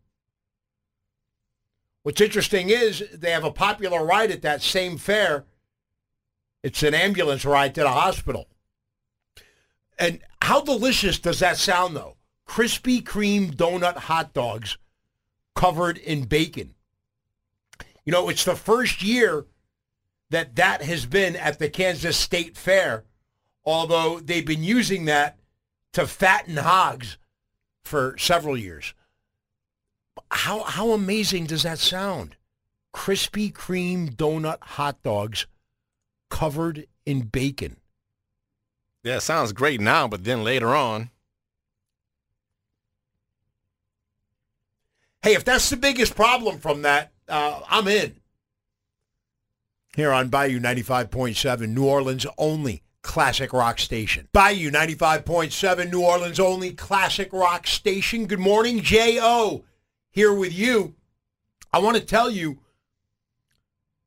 What's 2.03 2.21
interesting 2.21 2.69
is 2.69 3.03
they 3.13 3.31
have 3.31 3.43
a 3.43 3.51
popular 3.51 4.05
ride 4.05 4.31
at 4.31 4.41
that 4.41 4.61
same 4.61 4.97
fair. 4.97 5.45
It's 6.63 6.83
an 6.83 6.93
ambulance 6.93 7.45
ride 7.45 7.75
to 7.75 7.81
the 7.81 7.89
hospital. 7.89 8.47
And 9.97 10.19
how 10.41 10.61
delicious 10.61 11.19
does 11.19 11.39
that 11.39 11.57
sound, 11.57 11.95
though? 11.95 12.17
Krispy 12.47 13.01
Kreme 13.03 13.53
donut 13.53 13.95
hot 13.95 14.33
dogs 14.33 14.77
covered 15.55 15.97
in 15.97 16.23
bacon. 16.23 16.73
You 18.05 18.11
know, 18.11 18.29
it's 18.29 18.45
the 18.45 18.55
first 18.55 19.03
year 19.03 19.45
that 20.29 20.55
that 20.55 20.81
has 20.81 21.05
been 21.05 21.35
at 21.35 21.59
the 21.59 21.69
Kansas 21.69 22.17
State 22.17 22.57
Fair, 22.57 23.03
although 23.63 24.19
they've 24.19 24.45
been 24.45 24.63
using 24.63 25.05
that 25.05 25.37
to 25.93 26.07
fatten 26.07 26.57
hogs 26.57 27.17
for 27.83 28.17
several 28.17 28.57
years. 28.57 28.93
How, 30.31 30.63
how 30.63 30.91
amazing 30.91 31.45
does 31.45 31.63
that 31.63 31.79
sound? 31.79 32.35
Krispy 32.93 33.51
Kreme 33.51 34.15
donut 34.15 34.61
hot 34.61 35.01
dogs 35.03 35.45
covered 36.29 36.87
in 37.05 37.21
bacon. 37.21 37.77
Yeah, 39.03 39.17
it 39.17 39.21
sounds 39.21 39.53
great 39.53 39.79
now, 39.79 40.07
but 40.07 40.23
then 40.23 40.43
later 40.43 40.75
on, 40.75 41.09
Hey, 45.21 45.33
if 45.35 45.43
that's 45.43 45.69
the 45.69 45.75
biggest 45.75 46.15
problem 46.15 46.59
from 46.59 46.83
that, 46.83 47.11
uh, 47.27 47.59
I'm 47.69 47.89
in. 47.89 48.15
Here 49.95 50.13
on 50.13 50.29
Bayou 50.29 50.61
95.7, 50.61 51.67
New 51.67 51.85
Orleans 51.85 52.25
only 52.37 52.83
classic 53.01 53.51
rock 53.51 53.79
station. 53.79 54.29
Bayou 54.31 54.71
95.7, 54.71 55.91
New 55.91 56.01
Orleans 56.01 56.39
only 56.39 56.71
classic 56.71 57.33
rock 57.33 57.67
station. 57.67 58.27
Good 58.27 58.39
morning, 58.39 58.81
J.O. 58.81 59.65
Here 60.09 60.33
with 60.33 60.53
you. 60.53 60.95
I 61.73 61.79
want 61.79 61.97
to 61.97 62.03
tell 62.03 62.29
you 62.29 62.59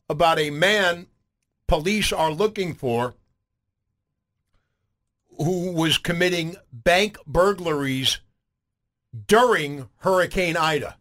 about 0.09 0.39
a 0.39 0.51
man 0.51 1.09
police 1.67 2.13
are 2.13 2.31
looking 2.31 2.75
for 2.75 3.15
who 5.39 5.73
was 5.73 5.99
committing 5.99 6.57
bank 6.73 7.19
burglaries 7.27 8.21
during 9.27 9.89
Hurricane 9.99 10.57
Ida. 10.57 10.97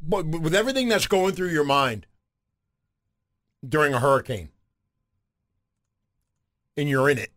But 0.00 0.26
with 0.26 0.54
everything 0.54 0.88
that's 0.88 1.06
going 1.06 1.34
through 1.34 1.50
your 1.50 1.64
mind 1.64 2.06
during 3.66 3.92
a 3.92 4.00
hurricane, 4.00 4.50
and 6.76 6.88
you're 6.88 7.10
in 7.10 7.18
it. 7.18 7.32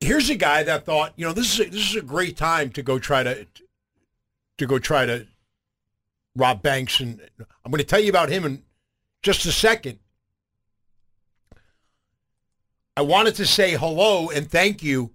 Here's 0.00 0.30
a 0.30 0.34
guy 0.34 0.62
that 0.64 0.84
thought, 0.84 1.12
you 1.16 1.26
know, 1.26 1.32
this 1.32 1.52
is 1.52 1.66
a, 1.66 1.70
this 1.70 1.90
is 1.90 1.96
a 1.96 2.02
great 2.02 2.36
time 2.36 2.70
to 2.70 2.82
go 2.82 2.98
try 2.98 3.22
to 3.22 3.46
to 4.58 4.66
go 4.66 4.78
try 4.78 5.06
to 5.06 5.26
rob 6.36 6.62
banks, 6.62 7.00
and 7.00 7.20
I'm 7.38 7.70
going 7.70 7.78
to 7.78 7.84
tell 7.84 8.00
you 8.00 8.10
about 8.10 8.30
him 8.30 8.44
in 8.44 8.62
just 9.22 9.44
a 9.46 9.52
second. 9.52 9.98
I 12.96 13.02
wanted 13.02 13.34
to 13.36 13.46
say 13.46 13.72
hello 13.72 14.28
and 14.28 14.50
thank 14.50 14.82
you 14.82 15.12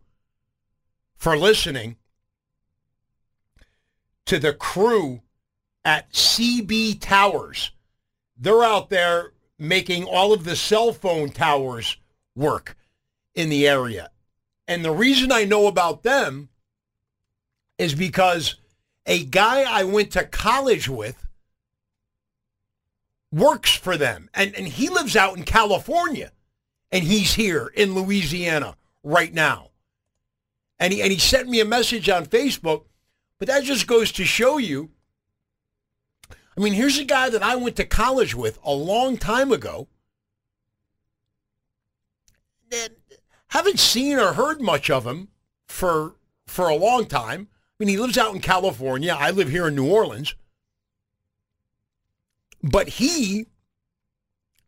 for 1.15 1.37
listening 1.37 1.97
to 4.25 4.39
the 4.39 4.53
crew 4.53 5.21
at 5.85 6.11
CB 6.11 6.99
Towers. 6.99 7.71
They're 8.37 8.63
out 8.63 8.89
there 8.89 9.33
making 9.59 10.05
all 10.05 10.33
of 10.33 10.43
the 10.43 10.55
cell 10.55 10.91
phone 10.91 11.29
towers 11.29 11.97
work 12.35 12.75
in 13.35 13.49
the 13.49 13.67
area. 13.67 14.11
And 14.67 14.83
the 14.83 14.91
reason 14.91 15.31
I 15.31 15.45
know 15.45 15.67
about 15.67 16.03
them 16.03 16.49
is 17.77 17.95
because 17.95 18.55
a 19.07 19.23
guy 19.23 19.63
I 19.63 19.85
went 19.85 20.11
to 20.11 20.25
college 20.25 20.87
with 20.87 21.25
works 23.31 23.73
for 23.73 23.97
them. 23.97 24.29
And, 24.33 24.53
and 24.55 24.67
he 24.67 24.89
lives 24.89 25.15
out 25.15 25.37
in 25.37 25.43
California. 25.43 26.31
And 26.91 27.03
he's 27.03 27.33
here 27.33 27.71
in 27.75 27.95
Louisiana 27.95 28.75
right 29.03 29.33
now. 29.33 29.71
And 30.79 30.93
he, 30.93 31.01
and 31.01 31.11
he 31.11 31.17
sent 31.17 31.49
me 31.49 31.59
a 31.59 31.65
message 31.65 32.09
on 32.09 32.25
Facebook. 32.25 32.83
But 33.39 33.47
that 33.47 33.63
just 33.63 33.87
goes 33.87 34.11
to 34.13 34.25
show 34.25 34.57
you. 34.57 34.91
I 36.29 36.59
mean, 36.59 36.73
here's 36.73 36.97
a 36.97 37.03
guy 37.03 37.29
that 37.29 37.43
I 37.43 37.55
went 37.55 37.75
to 37.77 37.85
college 37.85 38.35
with 38.35 38.59
a 38.63 38.73
long 38.73 39.17
time 39.17 39.51
ago. 39.51 39.87
Haven't 43.49 43.79
seen 43.79 44.17
or 44.17 44.33
heard 44.33 44.59
much 44.59 44.89
of 44.89 45.05
him 45.05 45.29
for 45.67 46.15
for 46.45 46.67
a 46.67 46.75
long 46.75 47.05
time. 47.05 47.47
Mean, 47.79 47.89
he 47.89 47.97
lives 47.97 48.17
out 48.17 48.33
in 48.33 48.41
California. 48.41 49.15
I 49.17 49.31
live 49.31 49.49
here 49.49 49.67
in 49.67 49.75
New 49.75 49.89
Orleans. 49.89 50.35
But 52.63 52.89
he, 52.89 53.45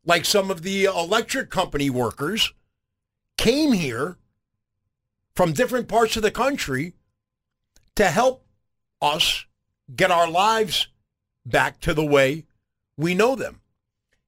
like 0.05 0.26
some 0.26 0.51
of 0.51 0.62
the 0.62 0.86
electric 0.86 1.49
company 1.49 1.89
workers, 1.89 2.53
came 3.38 3.72
here 3.72 4.18
from 5.34 5.53
different 5.53 5.88
parts 5.88 6.16
of 6.18 6.24
the 6.24 6.32
country 6.32 6.93
to 7.95 8.05
help 8.05 8.45
us 9.01 9.45
get 9.95 10.12
our 10.12 10.30
lives 10.30 10.88
back 11.45 11.80
to 11.82 11.93
the 11.93 12.05
way 12.05 12.45
we 12.95 13.16
know 13.16 13.36
them. 13.36 13.62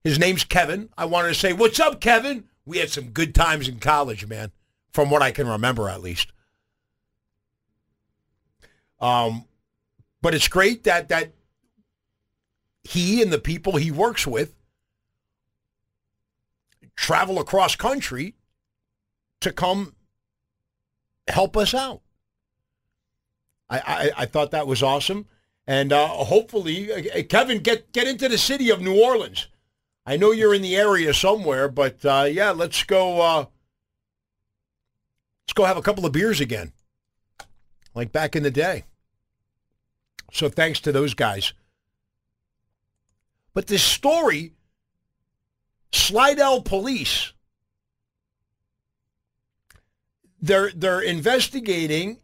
His 0.03 0.17
name's 0.17 0.43
Kevin. 0.43 0.89
I 0.97 1.05
wanted 1.05 1.29
to 1.29 1.35
say, 1.35 1.53
what's 1.53 1.79
up, 1.79 2.01
Kevin? 2.01 2.45
We 2.65 2.79
had 2.79 2.89
some 2.89 3.09
good 3.09 3.35
times 3.35 3.67
in 3.67 3.79
college, 3.79 4.25
man, 4.25 4.51
from 4.91 5.11
what 5.11 5.21
I 5.21 5.31
can 5.31 5.47
remember 5.47 5.89
at 5.89 6.01
least. 6.01 6.31
Um, 9.01 9.45
but 10.21 10.33
it's 10.33 10.47
great 10.47 10.85
that 10.85 11.09
that 11.09 11.33
he 12.83 13.21
and 13.21 13.33
the 13.33 13.39
people 13.39 13.75
he 13.77 13.91
works 13.91 14.25
with 14.25 14.55
travel 16.95 17.39
across 17.39 17.75
country 17.75 18.35
to 19.39 19.51
come 19.51 19.95
help 21.27 21.57
us 21.57 21.73
out. 21.73 22.01
I, 23.69 23.79
I, 23.79 24.11
I 24.17 24.25
thought 24.25 24.51
that 24.51 24.67
was 24.67 24.83
awesome. 24.83 25.25
And 25.65 25.93
uh, 25.93 26.07
hopefully, 26.07 26.91
uh, 26.91 27.23
Kevin, 27.23 27.59
get, 27.59 27.91
get 27.93 28.07
into 28.07 28.27
the 28.27 28.37
city 28.37 28.69
of 28.69 28.81
New 28.81 29.01
Orleans. 29.01 29.47
I 30.05 30.17
know 30.17 30.31
you're 30.31 30.53
in 30.53 30.61
the 30.61 30.75
area 30.75 31.13
somewhere, 31.13 31.69
but 31.69 32.03
uh, 32.03 32.27
yeah, 32.29 32.51
let's 32.51 32.83
go. 32.83 33.21
Uh, 33.21 33.45
let's 35.45 35.53
go 35.53 35.63
have 35.63 35.77
a 35.77 35.81
couple 35.81 36.05
of 36.05 36.11
beers 36.11 36.41
again, 36.41 36.73
like 37.93 38.11
back 38.11 38.35
in 38.35 38.43
the 38.43 38.51
day. 38.51 38.83
So 40.31 40.49
thanks 40.49 40.79
to 40.81 40.91
those 40.91 41.13
guys. 41.13 41.53
But 43.53 43.67
this 43.67 43.83
story, 43.83 44.53
Slidell 45.91 46.61
police, 46.61 47.33
they're 50.41 50.71
they're 50.71 51.01
investigating 51.01 52.17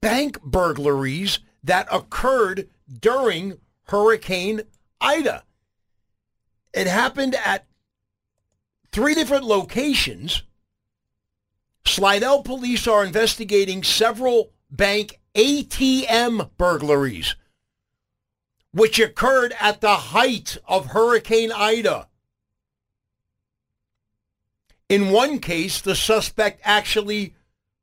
bank 0.00 0.40
burglaries 0.42 1.40
that 1.64 1.88
occurred 1.90 2.68
during 3.00 3.58
Hurricane 3.84 4.62
Ida. 5.00 5.44
It 6.74 6.86
happened 6.86 7.34
at 7.34 7.66
three 8.92 9.14
different 9.14 9.44
locations. 9.44 10.42
Slidell 11.86 12.42
police 12.42 12.86
are 12.86 13.04
investigating 13.04 13.82
several 13.82 14.52
bank 14.70 15.18
ATM 15.34 16.50
burglaries 16.56 17.34
which 18.72 18.98
occurred 18.98 19.54
at 19.60 19.80
the 19.80 19.96
height 19.96 20.56
of 20.66 20.86
Hurricane 20.86 21.52
Ida. 21.52 22.08
In 24.88 25.10
one 25.10 25.38
case, 25.38 25.80
the 25.80 25.94
suspect 25.94 26.60
actually 26.64 27.34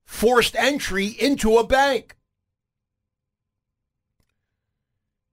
forced 0.06 0.56
entry 0.56 1.08
into 1.08 1.58
a 1.58 1.66
bank. 1.66 2.16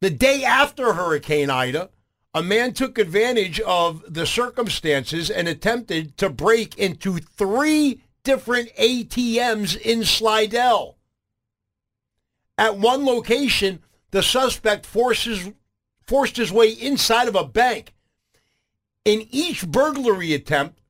The 0.00 0.10
day 0.10 0.44
after 0.44 0.92
Hurricane 0.92 1.50
Ida, 1.50 1.90
a 2.34 2.42
man 2.42 2.74
took 2.74 2.98
advantage 2.98 3.60
of 3.60 4.04
the 4.06 4.26
circumstances 4.26 5.30
and 5.30 5.48
attempted 5.48 6.18
to 6.18 6.28
break 6.28 6.76
into 6.76 7.16
three 7.18 8.02
different 8.24 8.68
ATMs 8.76 9.80
in 9.80 10.04
Slidell. 10.04 10.95
At 12.58 12.78
one 12.78 13.04
location, 13.04 13.82
the 14.10 14.22
suspect 14.22 14.86
forces, 14.86 15.50
forced 16.06 16.36
his 16.36 16.52
way 16.52 16.70
inside 16.70 17.28
of 17.28 17.34
a 17.34 17.44
bank. 17.44 17.92
In 19.04 19.26
each 19.30 19.66
burglary 19.66 20.32
attempt, 20.32 20.80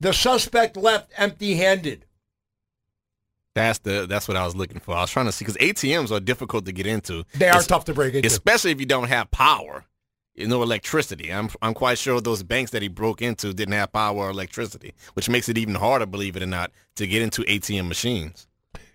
the 0.00 0.12
suspect 0.12 0.76
left 0.76 1.12
empty-handed. 1.16 2.06
That's 3.54 3.78
the 3.80 4.06
that's 4.08 4.26
what 4.26 4.36
I 4.36 4.44
was 4.44 4.56
looking 4.56 4.80
for. 4.80 4.96
I 4.96 5.02
was 5.02 5.10
trying 5.10 5.26
to 5.26 5.32
see 5.32 5.44
because 5.44 5.56
ATMs 5.58 6.10
are 6.10 6.20
difficult 6.20 6.66
to 6.66 6.72
get 6.72 6.86
into. 6.86 7.24
They 7.34 7.48
are 7.48 7.58
it's, 7.58 7.66
tough 7.68 7.84
to 7.84 7.94
break 7.94 8.14
into, 8.14 8.26
especially 8.26 8.72
if 8.72 8.80
you 8.80 8.86
don't 8.86 9.08
have 9.08 9.30
power, 9.30 9.84
you 10.34 10.48
know, 10.48 10.62
electricity. 10.62 11.32
I'm 11.32 11.48
I'm 11.62 11.72
quite 11.72 11.98
sure 11.98 12.20
those 12.20 12.42
banks 12.42 12.72
that 12.72 12.82
he 12.82 12.88
broke 12.88 13.22
into 13.22 13.54
didn't 13.54 13.74
have 13.74 13.92
power 13.92 14.16
or 14.16 14.30
electricity, 14.30 14.92
which 15.14 15.28
makes 15.28 15.48
it 15.48 15.56
even 15.56 15.76
harder, 15.76 16.06
believe 16.06 16.36
it 16.36 16.42
or 16.42 16.46
not, 16.46 16.72
to 16.96 17.06
get 17.06 17.22
into 17.22 17.42
ATM 17.42 17.86
machines. 17.86 18.48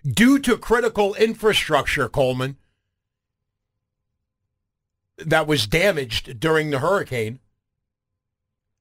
Due 0.06 0.38
to 0.38 0.56
critical 0.56 1.14
infrastructure, 1.14 2.08
Coleman, 2.08 2.56
that 5.18 5.46
was 5.46 5.66
damaged 5.66 6.40
during 6.40 6.70
the 6.70 6.78
hurricane. 6.78 7.40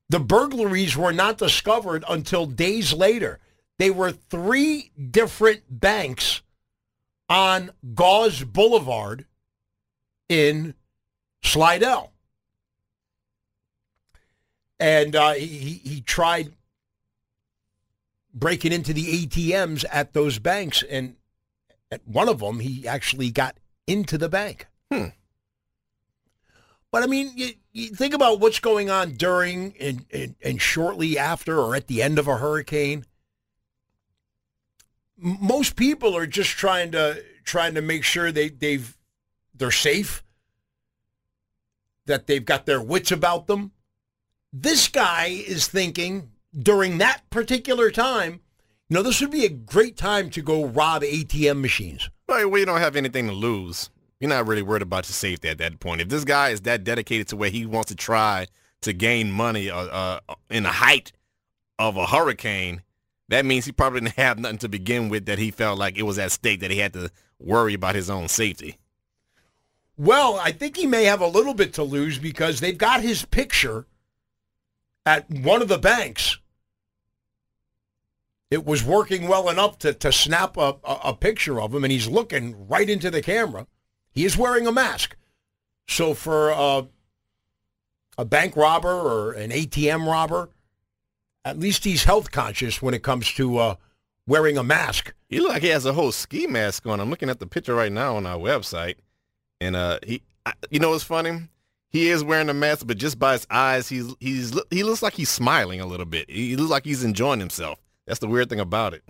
The 0.07 0.19
burglaries 0.19 0.97
were 0.97 1.11
not 1.11 1.37
discovered 1.37 2.03
until 2.09 2.45
days 2.45 2.93
later. 2.93 3.39
They 3.77 3.91
were 3.91 4.11
three 4.11 4.91
different 5.11 5.63
banks 5.69 6.41
on 7.27 7.71
Gause 7.93 8.43
Boulevard 8.43 9.25
in 10.27 10.73
Slidell. 11.43 12.11
And 14.79 15.15
uh, 15.15 15.33
he, 15.33 15.81
he 15.83 16.01
tried 16.01 16.53
breaking 18.33 18.71
into 18.71 18.93
the 18.93 19.25
ATMs 19.25 19.85
at 19.91 20.13
those 20.13 20.39
banks. 20.39 20.83
And 20.83 21.15
at 21.91 22.07
one 22.07 22.29
of 22.29 22.39
them, 22.39 22.59
he 22.59 22.87
actually 22.87 23.31
got 23.31 23.57
into 23.87 24.17
the 24.17 24.29
bank. 24.29 24.67
Hmm. 24.91 25.07
But 26.91 27.03
I 27.03 27.07
mean, 27.07 27.31
you, 27.35 27.49
you 27.71 27.87
think 27.89 28.13
about 28.13 28.39
what's 28.39 28.59
going 28.59 28.89
on 28.89 29.13
during 29.13 29.75
and, 29.79 30.05
and, 30.11 30.35
and 30.43 30.61
shortly 30.61 31.17
after 31.17 31.59
or 31.59 31.75
at 31.75 31.87
the 31.87 32.01
end 32.01 32.17
of 32.17 32.27
a 32.27 32.37
hurricane. 32.37 33.05
Most 35.17 35.75
people 35.75 36.15
are 36.15 36.27
just 36.27 36.51
trying 36.51 36.91
to 36.93 37.23
trying 37.43 37.73
to 37.75 37.81
make 37.81 38.03
sure 38.03 38.31
they 38.31 38.49
they've 38.49 38.97
they're 39.53 39.69
safe, 39.69 40.23
that 42.05 42.25
they've 42.25 42.45
got 42.45 42.65
their 42.65 42.81
wits 42.81 43.11
about 43.11 43.47
them. 43.47 43.71
This 44.53 44.87
guy 44.87 45.25
is 45.27 45.67
thinking 45.67 46.31
during 46.57 46.97
that 46.97 47.29
particular 47.29 47.91
time, 47.91 48.41
you 48.89 48.95
know, 48.95 49.03
this 49.03 49.21
would 49.21 49.31
be 49.31 49.45
a 49.45 49.49
great 49.49 49.97
time 49.97 50.29
to 50.31 50.41
go 50.41 50.65
rob 50.65 51.03
ATM 51.03 51.61
machines. 51.61 52.09
Right, 52.27 52.45
we 52.45 52.65
don't 52.65 52.79
have 52.79 52.95
anything 52.95 53.27
to 53.27 53.33
lose 53.33 53.89
you're 54.19 54.29
not 54.29 54.47
really 54.47 54.61
worried 54.61 54.81
about 54.81 55.07
your 55.07 55.13
safety 55.13 55.49
at 55.49 55.57
that 55.59 55.79
point. 55.79 56.01
If 56.01 56.09
this 56.09 56.25
guy 56.25 56.49
is 56.49 56.61
that 56.61 56.83
dedicated 56.83 57.27
to 57.29 57.37
where 57.37 57.49
he 57.49 57.65
wants 57.65 57.89
to 57.89 57.95
try 57.95 58.47
to 58.81 58.93
gain 58.93 59.31
money 59.31 59.69
uh, 59.69 59.77
uh, 59.77 60.19
in 60.49 60.63
the 60.63 60.69
height 60.69 61.11
of 61.77 61.95
a 61.95 62.05
hurricane, 62.05 62.81
that 63.29 63.45
means 63.45 63.65
he 63.65 63.71
probably 63.71 64.01
didn't 64.01 64.15
have 64.15 64.39
nothing 64.39 64.57
to 64.59 64.69
begin 64.69 65.09
with 65.09 65.25
that 65.25 65.39
he 65.39 65.51
felt 65.51 65.79
like 65.79 65.97
it 65.97 66.03
was 66.03 66.19
at 66.19 66.31
stake 66.31 66.59
that 66.59 66.71
he 66.71 66.79
had 66.79 66.93
to 66.93 67.09
worry 67.39 67.73
about 67.73 67.95
his 67.95 68.09
own 68.09 68.27
safety. 68.27 68.77
Well, 69.97 70.39
I 70.39 70.51
think 70.51 70.77
he 70.77 70.85
may 70.85 71.05
have 71.05 71.21
a 71.21 71.27
little 71.27 71.53
bit 71.53 71.73
to 71.73 71.83
lose 71.83 72.17
because 72.19 72.59
they've 72.59 72.77
got 72.77 73.01
his 73.01 73.25
picture 73.25 73.85
at 75.09 75.27
one 75.27 75.59
of 75.63 75.67
the 75.67 75.79
banks. 75.79 76.37
It 78.51 78.63
was 78.63 78.83
working 78.83 79.27
well 79.27 79.49
enough 79.49 79.79
to, 79.79 79.91
to 79.91 80.11
snap 80.11 80.55
a, 80.55 80.75
a, 80.83 80.99
a 81.05 81.13
picture 81.15 81.59
of 81.59 81.73
him, 81.73 81.83
and 81.83 81.91
he's 81.91 82.07
looking 82.07 82.67
right 82.67 82.87
into 82.87 83.09
the 83.09 83.23
camera. 83.23 83.65
He 84.11 84.23
is 84.23 84.37
wearing 84.37 84.67
a 84.67 84.71
mask. 84.71 85.15
So 85.87 86.13
for 86.13 86.51
uh, 86.51 86.83
a 88.19 88.25
bank 88.25 88.55
robber 88.55 88.93
or 88.93 89.31
an 89.31 89.49
ATM 89.49 90.05
robber, 90.05 90.49
at 91.43 91.57
least 91.57 91.85
he's 91.85 92.03
health 92.03 92.29
conscious 92.29 92.79
when 92.79 92.93
it 92.93 93.01
comes 93.01 93.33
to 93.33 93.57
uh, 93.57 93.75
wearing 94.27 94.59
a 94.59 94.63
mask. 94.63 95.15
He 95.27 95.39
look 95.39 95.53
like 95.53 95.63
he 95.63 95.69
has 95.69 95.87
a 95.87 95.93
whole 95.93 96.11
ski 96.11 96.45
mask 96.45 96.85
on. 96.85 96.99
I'm 96.99 97.09
looking 97.09 97.31
at 97.31 97.39
the 97.39 97.47
picture 97.47 97.73
right 97.73 97.91
now 97.91 98.15
on 98.15 98.27
our 98.27 98.37
website, 98.37 98.97
and 99.59 99.75
uh, 99.75 99.97
he, 100.05 100.21
I, 100.45 100.53
you 100.69 100.79
know, 100.79 100.91
what's 100.91 101.03
funny? 101.03 101.49
He 101.91 102.09
is 102.09 102.23
wearing 102.23 102.49
a 102.49 102.53
mask, 102.53 102.85
but 102.85 102.97
just 102.97 103.17
by 103.17 103.33
his 103.33 103.47
eyes, 103.49 103.89
he's 103.89 104.13
he's 104.19 104.59
he 104.69 104.83
looks 104.83 105.01
like 105.01 105.13
he's 105.13 105.29
smiling 105.29 105.81
a 105.81 105.87
little 105.87 106.05
bit. 106.05 106.29
He 106.29 106.55
looks 106.55 106.69
like 106.69 106.85
he's 106.85 107.03
enjoying 107.03 107.39
himself. 107.39 107.79
That's 108.05 108.19
the 108.19 108.27
weird 108.27 108.49
thing 108.49 108.59
about 108.59 108.93
it. 108.93 109.03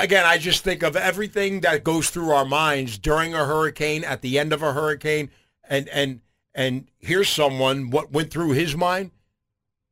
Again, 0.00 0.26
I 0.26 0.38
just 0.38 0.64
think 0.64 0.82
of 0.82 0.96
everything 0.96 1.60
that 1.60 1.84
goes 1.84 2.10
through 2.10 2.30
our 2.30 2.44
minds 2.44 2.98
during 2.98 3.32
a 3.32 3.46
hurricane, 3.46 4.04
at 4.04 4.22
the 4.22 4.38
end 4.38 4.52
of 4.52 4.62
a 4.62 4.72
hurricane, 4.72 5.30
and 5.68 5.88
and 5.88 6.20
and 6.54 6.88
here's 6.98 7.28
someone 7.28 7.90
what 7.90 8.12
went 8.12 8.30
through 8.30 8.50
his 8.52 8.76
mind. 8.76 9.12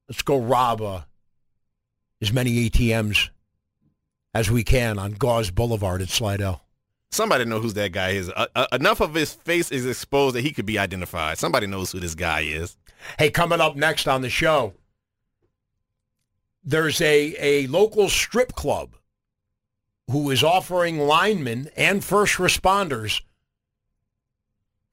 Let's 0.08 0.22
go 0.22 0.38
rob 0.38 0.82
uh, 0.82 1.00
as 2.20 2.32
many 2.32 2.68
ATMs 2.68 3.30
as 4.34 4.50
we 4.50 4.64
can 4.64 4.98
on 4.98 5.12
Gause 5.12 5.50
Boulevard 5.50 6.02
at 6.02 6.08
Slidell. 6.08 6.65
Somebody 7.10 7.44
know 7.44 7.60
who 7.60 7.70
that 7.70 7.92
guy 7.92 8.10
is. 8.10 8.30
Uh, 8.30 8.46
uh, 8.54 8.66
enough 8.72 9.00
of 9.00 9.14
his 9.14 9.32
face 9.32 9.70
is 9.70 9.86
exposed 9.86 10.34
that 10.36 10.42
he 10.42 10.52
could 10.52 10.66
be 10.66 10.78
identified. 10.78 11.38
Somebody 11.38 11.66
knows 11.66 11.92
who 11.92 12.00
this 12.00 12.14
guy 12.14 12.40
is. 12.40 12.76
Hey, 13.18 13.30
coming 13.30 13.60
up 13.60 13.76
next 13.76 14.06
on 14.08 14.22
the 14.22 14.30
show, 14.30 14.74
there's 16.64 17.00
a, 17.00 17.34
a 17.38 17.66
local 17.68 18.08
strip 18.08 18.54
club 18.54 18.96
who 20.10 20.30
is 20.30 20.42
offering 20.42 20.98
linemen 20.98 21.68
and 21.76 22.04
first 22.04 22.36
responders 22.36 23.22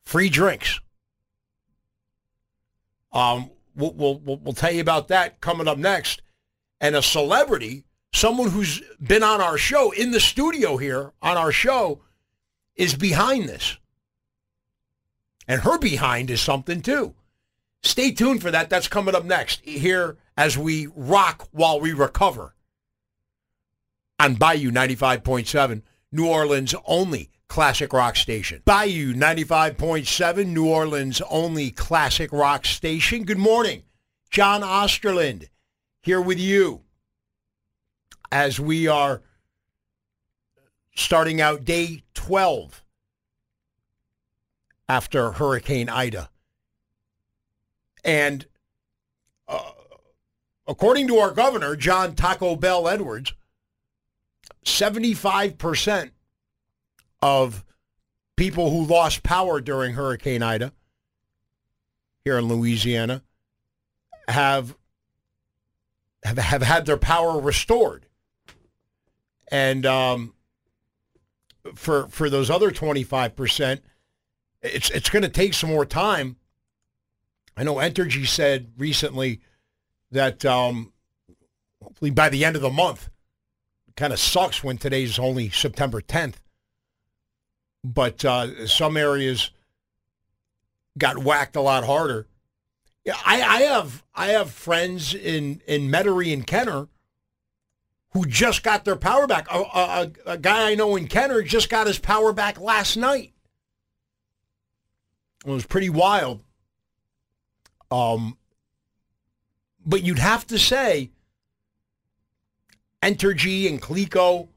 free 0.05 0.30
drinks. 0.30 0.80
Um, 3.11 3.51
we'll, 3.76 3.93
we'll, 3.93 4.20
we'll 4.20 4.53
tell 4.53 4.72
you 4.72 4.82
about 4.82 5.07
that 5.09 5.41
coming 5.41 5.68
up 5.68 5.78
next. 5.78 6.22
And 6.82 6.95
a 6.95 7.01
celebrity, 7.01 7.86
someone 8.14 8.51
who's 8.51 8.82
been 9.01 9.24
on 9.24 9.41
our 9.41 9.57
show, 9.57 9.91
in 9.91 10.11
the 10.11 10.20
studio 10.20 10.78
here 10.78 11.11
on 11.22 11.38
our 11.38 11.51
show, 11.51 12.01
is 12.76 12.95
behind 12.95 13.49
this. 13.49 13.78
And 15.47 15.61
her 15.61 15.78
behind 15.78 16.30
is 16.30 16.39
something 16.39 16.82
too. 16.82 17.16
Stay 17.82 18.11
tuned 18.11 18.41
for 18.41 18.51
that. 18.51 18.70
That's 18.70 18.88
coming 18.88 19.14
up 19.14 19.26
next 19.26 19.59
here 19.61 20.18
as 20.38 20.57
we 20.57 20.88
rock 20.95 21.49
while 21.51 21.82
we 21.82 21.91
recover 21.91 22.55
on 24.20 24.36
Bayou 24.36 24.72
95.7, 24.72 25.82
New 26.14 26.28
Orleans' 26.28 26.76
only 26.86 27.30
classic 27.49 27.91
rock 27.91 28.16
station. 28.16 28.61
Bayou 28.64 29.14
95.7, 29.14 30.47
New 30.47 30.70
Orleans' 30.70 31.22
only 31.30 31.72
classic 31.72 32.32
rock 32.32 32.66
station. 32.66 33.26
Good 33.26 33.38
morning. 33.38 33.84
John 34.30 34.61
Osterland 34.61 35.49
here 36.01 36.22
with 36.22 36.39
you 36.39 36.83
as 38.34 38.60
we 38.60 38.88
are 38.88 39.22
starting 40.96 41.40
out 41.40 41.64
day 41.64 42.02
12 42.16 42.84
after 44.90 45.34
Hurricane 45.34 45.88
Ida. 45.88 46.32
And 48.04 48.48
uh, 49.48 49.72
according 50.66 51.08
to 51.10 51.18
our 51.18 51.30
governor, 51.30 51.76
John 51.76 52.16
Taco 52.16 52.56
Bell 52.56 52.88
Edwards, 52.88 53.34
75% 54.66 56.10
of 57.22 57.64
people 58.36 58.72
who 58.72 58.84
lost 58.84 59.22
power 59.22 59.62
during 59.62 59.94
Hurricane 59.94 60.42
Ida 60.42 60.74
here 62.26 62.40
in 62.40 62.48
Louisiana 62.48 63.22
have 64.28 64.76
have, 66.24 66.40
have 66.40 66.64
had 66.64 66.88
their 66.88 66.98
power 66.98 67.40
restored. 67.40 68.08
And 69.54 69.86
um, 69.86 70.34
for 71.76 72.08
for 72.08 72.28
those 72.28 72.49
other 72.49 72.72
25%, 72.72 73.82
it's 74.64 74.89
it's 74.89 75.10
going 75.12 75.22
to 75.22 75.30
take 75.30 75.54
some 75.54 75.70
more 75.70 75.86
time. 75.86 76.38
I 77.56 77.64
know 77.64 77.76
Entergy 77.76 78.26
said 78.26 78.72
recently 78.80 79.41
that 80.10 80.43
um, 80.43 80.91
hopefully 81.84 82.10
by 82.10 82.30
the 82.30 82.43
end 82.43 82.56
of 82.56 82.64
the 82.64 82.72
month, 82.72 83.12
kind 83.95 84.12
of 84.12 84.18
sucks 84.18 84.64
when 84.64 84.80
today's 84.80 85.20
only 85.20 85.51
September 85.51 86.01
10th. 86.01 86.38
But 87.84 88.26
uh, 88.26 88.66
some 88.66 88.97
areas 88.97 89.51
got 90.97 91.20
whacked 91.20 91.56
a 91.56 91.62
lot 91.62 91.84
harder. 91.84 92.26
Yeah, 93.06 93.18
I, 93.24 93.39
I 93.43 93.62
have 93.64 94.04
I 94.16 94.28
have 94.30 94.49
friends 94.49 95.14
in 95.14 95.62
in 95.68 95.91
Metairie 95.91 96.34
and 96.34 96.47
Kenner 96.47 96.88
who 98.14 98.26
just 98.26 98.64
got 98.64 98.86
their 98.86 98.95
power 98.95 99.28
back. 99.28 99.51
A, 99.51 99.59
a, 99.59 100.11
a 100.28 100.38
guy 100.38 100.70
I 100.72 100.76
know 100.76 100.95
in 100.95 101.07
Kenner 101.07 101.41
just 101.41 101.70
got 101.70 101.88
his 101.88 101.97
power 101.97 102.32
back 102.32 102.59
last 102.59 102.95
night. 102.95 103.34
It 105.45 105.49
was 105.49 105.66
pretty 105.66 105.89
wild. 105.89 106.41
Um, 107.91 108.38
but 109.86 110.03
you'd 110.03 110.20
have 110.20 110.47
to 110.47 110.59
say 110.59 111.11
Entergy 113.01 113.68
and 113.68 113.82
Cleco, 113.82 114.47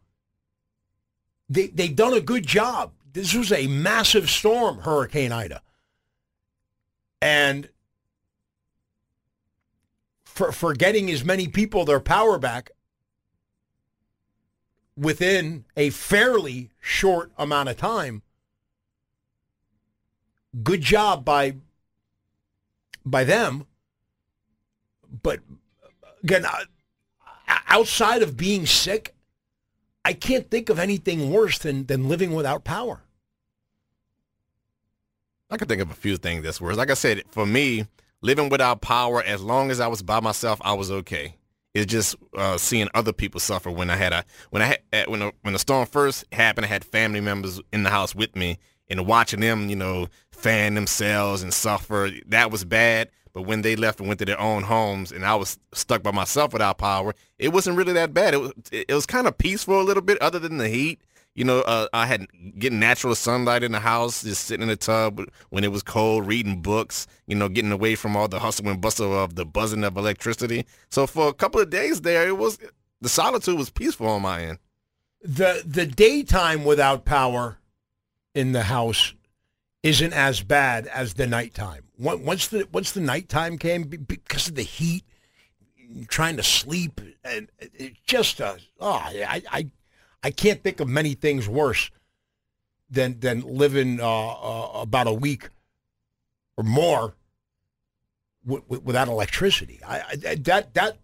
they, 1.49 1.69
they've 1.69 1.97
done 1.97 2.15
a 2.15 2.21
good 2.21 2.47
job. 2.47 2.93
This 3.13 3.35
was 3.35 3.51
a 3.51 3.67
massive 3.67 4.31
storm, 4.31 4.79
Hurricane 4.81 5.33
Ida. 5.33 5.63
And 7.23 7.71
for, 10.25 10.53
for 10.53 10.75
getting 10.75 11.11
as 11.11 11.25
many 11.25 11.49
people 11.49 11.87
their 11.87 12.01
power 12.01 12.39
back 12.39 12.71
within 14.97 15.65
a 15.77 15.91
fairly 15.91 16.71
short 16.81 17.31
amount 17.39 17.69
of 17.69 17.77
time, 17.77 18.23
good 20.63 20.81
job 20.81 21.25
by 21.25 21.57
by 23.05 23.25
them. 23.25 23.67
But 25.23 25.41
again, 26.23 26.45
outside 27.69 28.23
of 28.23 28.37
being 28.37 28.67
sick, 28.67 29.15
I 30.05 30.13
can't 30.13 30.51
think 30.51 30.69
of 30.69 30.79
anything 30.79 31.31
worse 31.31 31.59
than, 31.59 31.87
than 31.87 32.09
living 32.09 32.35
without 32.35 32.65
power. 32.65 33.03
I 35.49 35.57
can 35.57 35.69
think 35.69 35.81
of 35.81 35.91
a 35.91 35.95
few 35.95 36.17
things 36.17 36.43
that's 36.43 36.61
worse. 36.61 36.77
Like 36.77 36.91
I 36.91 36.95
said, 36.95 37.23
for 37.31 37.47
me, 37.47 37.87
living 38.21 38.49
without 38.49 38.81
power, 38.81 39.23
as 39.23 39.43
long 39.43 39.71
as 39.71 39.79
I 39.79 39.87
was 39.87 40.03
by 40.03 40.21
myself, 40.21 40.61
I 40.65 40.73
was 40.75 40.91
okay. 40.91 41.37
It's 41.77 41.93
just 41.93 42.17
uh, 42.37 42.57
seeing 42.57 42.89
other 42.95 43.13
people 43.13 43.39
suffer. 43.39 43.71
When 43.71 43.91
I 43.91 43.97
had 43.97 44.13
a 44.13 44.25
when 44.51 44.63
I 44.63 44.79
had 44.93 45.09
when 45.09 45.21
the, 45.21 45.33
when 45.43 45.53
the 45.53 45.59
storm 45.59 45.87
first 45.87 46.25
happened, 46.33 46.65
I 46.65 46.69
had 46.69 46.85
family 46.85 47.21
members 47.21 47.61
in 47.73 47.83
the 47.83 47.91
house 47.91 48.15
with 48.15 48.35
me, 48.35 48.59
and 48.89 49.07
watching 49.07 49.41
them, 49.41 49.69
you 49.69 49.77
know, 49.77 50.09
fan 50.31 50.75
themselves 50.75 51.43
and 51.43 51.53
suffer. 51.53 52.11
That 52.27 52.51
was 52.51 52.65
bad. 52.65 53.11
But 53.35 53.43
when 53.43 53.61
they 53.61 53.77
left 53.77 54.01
and 54.01 54.09
went 54.09 54.19
to 54.21 54.25
their 54.25 54.41
own 54.41 54.63
homes, 54.63 55.13
and 55.13 55.23
I 55.27 55.35
was 55.35 55.59
stuck 55.75 56.03
by 56.03 56.11
myself 56.11 56.55
without 56.55 56.79
power, 56.79 57.15
it 57.39 57.53
wasn't 57.53 57.77
really 57.77 57.93
that 57.93 58.15
bad. 58.15 58.33
It 58.33 58.39
was 58.39 58.53
it 58.73 58.95
was 58.95 59.05
kind 59.05 59.27
of 59.27 59.37
peaceful 59.37 59.79
a 59.79 59.85
little 59.85 60.03
bit, 60.03 60.17
other 60.23 60.39
than 60.39 60.57
the 60.57 60.71
heat. 60.71 61.03
You 61.37 61.45
know, 61.45 61.61
uh, 61.61 61.87
I 61.93 62.07
had 62.07 62.27
getting 62.59 62.81
natural 62.81 63.15
sunlight 63.15 63.63
in 63.63 63.73
the 63.73 63.81
house, 63.81 64.23
just 64.23 64.45
sitting 64.45 64.63
in 64.63 64.69
the 64.69 64.77
tub 64.77 65.21
when 65.51 65.65
it 65.65 65.71
was 65.71 65.83
cold, 65.83 66.27
reading 66.27 66.63
books. 66.63 67.07
You 67.27 67.37
know, 67.37 67.51
getting 67.51 67.73
away 67.73 67.95
from 67.95 68.17
all 68.17 68.27
the 68.27 68.39
hustle 68.39 68.69
and 68.69 68.81
bustle 68.81 69.17
of 69.17 69.35
the 69.35 69.45
buzzing 69.45 69.85
of 69.85 69.99
electricity. 69.99 70.65
So 70.91 71.07
for 71.07 71.29
a 71.29 71.35
couple 71.35 71.61
of 71.61 71.69
days 71.69 72.01
there, 72.01 72.27
it 72.27 72.39
was 72.39 72.59
the 73.03 73.11
solitude 73.11 73.59
was 73.59 73.69
peaceful 73.69 74.09
on 74.09 74.23
my 74.23 74.45
end. 74.45 74.59
The 75.23 75.63
the 75.67 75.87
daytime 75.87 76.65
without 76.65 77.05
power 77.05 77.59
in 78.35 78.53
the 78.53 78.63
house 78.63 79.15
isn't 79.83 80.15
as 80.15 80.43
bad 80.43 80.87
as 80.87 81.15
the 81.15 81.27
nighttime. 81.27 81.85
Once 81.99 82.49
the 82.49 82.67
once 82.73 82.93
the 82.93 83.01
nighttime 83.03 83.59
came, 83.59 83.83
because 83.83 84.49
of 84.49 84.55
the 84.55 84.63
heat, 84.63 85.05
trying 86.09 86.39
to 86.39 86.43
sleep, 86.43 86.99
and 87.23 87.51
it 87.59 87.95
just 88.07 88.41
uh, 88.41 88.57
oh, 88.81 89.03
I, 89.05 89.43
I 89.51 89.71
I 90.27 90.31
can't 90.31 90.61
think 90.61 90.81
of 90.81 90.89
many 90.89 91.15
things 91.15 91.49
worse 91.49 91.89
than 92.91 93.21
than 93.21 93.43
living 93.43 94.01
uh, 94.01 94.05
uh, 94.05 94.81
about 94.81 95.07
a 95.07 95.13
week 95.13 95.51
or 96.57 96.65
more 96.65 97.15
w- 98.45 98.65
w- 98.65 98.83
without 98.85 99.07
electricity. 99.07 99.79
I, 99.87 100.01
I, 100.01 100.35
that 100.35 100.75
that 100.75 100.99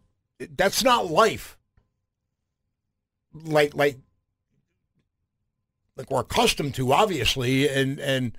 that's 0.57 0.83
not 0.83 1.09
life. 1.09 1.57
Like 3.33 3.77
like 3.77 3.99
like 5.97 6.11
we're 6.11 6.23
accustomed 6.23 6.75
to, 6.75 6.93
obviously, 6.93 7.69
and 7.69 8.01
and 8.01 8.37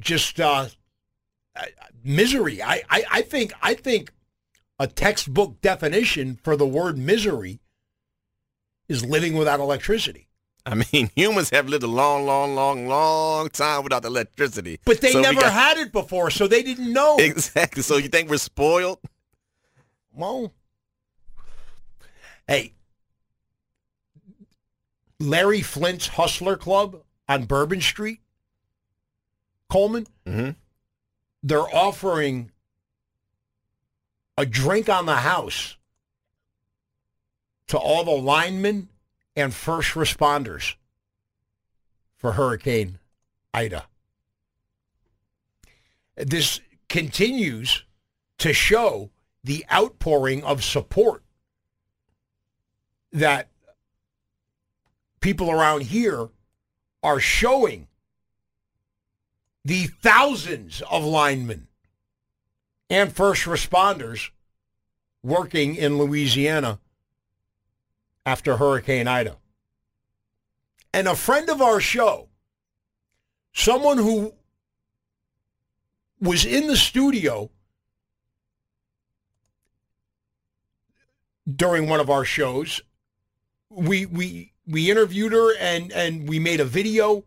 just 0.00 0.40
uh, 0.40 0.68
misery. 2.02 2.62
I, 2.62 2.80
I, 2.88 3.04
I 3.12 3.20
think 3.20 3.52
I 3.60 3.74
think 3.74 4.10
a 4.78 4.86
textbook 4.86 5.60
definition 5.60 6.38
for 6.42 6.56
the 6.56 6.66
word 6.66 6.96
misery 6.96 7.60
is 8.88 9.04
living 9.04 9.34
without 9.36 9.60
electricity. 9.60 10.28
I 10.66 10.74
mean, 10.92 11.10
humans 11.16 11.50
have 11.50 11.68
lived 11.68 11.84
a 11.84 11.88
long, 11.88 12.24
long, 12.26 12.54
long, 12.54 12.86
long 12.88 13.48
time 13.50 13.82
without 13.84 14.04
electricity. 14.04 14.80
But 14.84 15.00
they 15.00 15.12
So 15.12 15.20
never 15.20 15.40
got- 15.42 15.52
had 15.52 15.78
it 15.78 15.92
before, 15.92 16.30
so 16.30 16.46
they 16.46 16.62
didn't 16.62 16.92
know. 16.92 17.16
Exactly. 17.18 17.82
So 17.82 17.96
you 17.98 18.08
think 18.08 18.30
we're 18.30 18.36
spoiled? 18.38 18.98
Well, 20.12 20.52
hey, 22.46 22.72
Larry 25.20 25.60
Flynt's 25.60 26.08
Hustler 26.08 26.56
Club 26.56 27.02
on 27.28 27.44
Bourbon 27.44 27.80
Street, 27.80 28.20
Coleman, 29.70 30.06
Mm-hmm. 30.26 30.50
they're 31.42 31.74
offering 31.74 32.50
a 34.38 34.46
drink 34.46 34.88
on 34.88 35.06
the 35.06 35.16
house 35.16 35.76
to 37.68 37.78
all 37.78 38.04
the 38.04 38.10
linemen 38.10 38.88
and 39.36 39.54
first 39.54 39.94
responders 39.94 40.74
for 42.16 42.32
Hurricane 42.32 42.98
Ida. 43.52 43.86
This 46.16 46.60
continues 46.88 47.84
to 48.38 48.52
show 48.52 49.10
the 49.42 49.64
outpouring 49.72 50.42
of 50.44 50.62
support 50.62 51.22
that 53.12 53.48
people 55.20 55.50
around 55.50 55.82
here 55.82 56.28
are 57.02 57.20
showing 57.20 57.88
the 59.64 59.86
thousands 59.86 60.82
of 60.90 61.04
linemen 61.04 61.68
and 62.90 63.12
first 63.12 63.44
responders 63.44 64.30
working 65.22 65.74
in 65.74 65.98
Louisiana 65.98 66.78
after 68.26 68.56
Hurricane 68.56 69.08
Ida. 69.08 69.36
And 70.92 71.08
a 71.08 71.16
friend 71.16 71.48
of 71.50 71.60
our 71.60 71.80
show, 71.80 72.28
someone 73.52 73.98
who 73.98 74.34
was 76.20 76.44
in 76.44 76.66
the 76.66 76.76
studio 76.76 77.50
during 81.54 81.88
one 81.88 82.00
of 82.00 82.10
our 82.10 82.24
shows, 82.24 82.80
we 83.68 84.06
we 84.06 84.52
we 84.66 84.90
interviewed 84.90 85.32
her 85.32 85.56
and 85.58 85.92
and 85.92 86.28
we 86.28 86.38
made 86.38 86.60
a 86.60 86.64
video. 86.64 87.24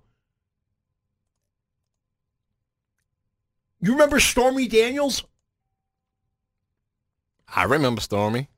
You 3.82 3.92
remember 3.92 4.20
Stormy 4.20 4.68
Daniels? 4.68 5.24
I 7.54 7.64
remember 7.64 8.02
Stormy. 8.02 8.50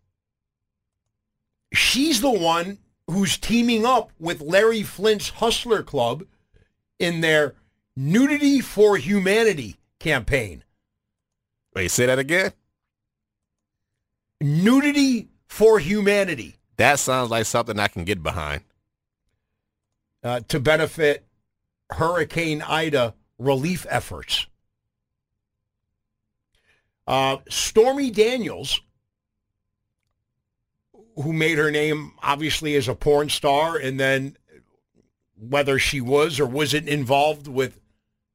She's 1.74 2.22
the 2.22 2.32
one 2.32 2.80
who's 3.08 3.38
teaming 3.38 3.86
up 3.86 4.12
with 4.20 4.42
Larry 4.42 4.82
Flynt's 4.84 5.30
Hustler 5.30 5.84
Club 5.84 6.24
in 7.00 7.22
their 7.22 7.56
Nudity 7.96 8.62
for 8.62 8.98
Humanity 8.98 9.78
campaign. 10.00 10.64
Wait, 11.76 11.90
say 11.92 12.06
that 12.06 12.20
again? 12.20 12.52
Nudity 14.42 15.28
for 15.48 15.80
Humanity 15.80 16.56
That 16.78 17.00
sounds 17.00 17.30
like 17.30 17.46
something 17.46 17.80
I 17.80 17.88
can 17.88 18.04
get 18.06 18.24
behind. 18.24 18.62
uh, 20.24 20.42
to 20.48 20.60
benefit 20.60 21.26
Hurricane 21.92 22.62
Ida 22.62 23.14
relief 23.38 23.86
efforts. 23.90 24.48
Uh, 27.08 27.38
Stormy 27.50 28.12
Daniels, 28.12 28.82
who 31.22 31.34
made 31.34 31.58
her 31.58 31.72
name 31.72 32.14
obviously 32.22 32.76
as 32.76 32.88
a 32.88 32.96
porn 32.96 33.30
star, 33.30 33.78
and 33.78 34.00
then 34.00 34.38
whether 35.38 35.80
she 35.80 36.02
was 36.02 36.40
or 36.40 36.46
wasn't 36.46 36.88
involved 36.88 37.48
with 37.48 37.80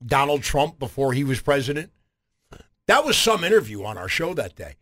Donald 0.05 0.43
Trump 0.43 0.79
before 0.79 1.13
he 1.13 1.25
was 1.25 1.41
president, 1.41 1.91
that 2.87 3.05
was 3.05 3.17
some 3.17 3.45
interview 3.45 3.85
on 3.85 3.97
our 3.97 4.09
show 4.09 4.35
that 4.35 4.57
day. 4.57 4.77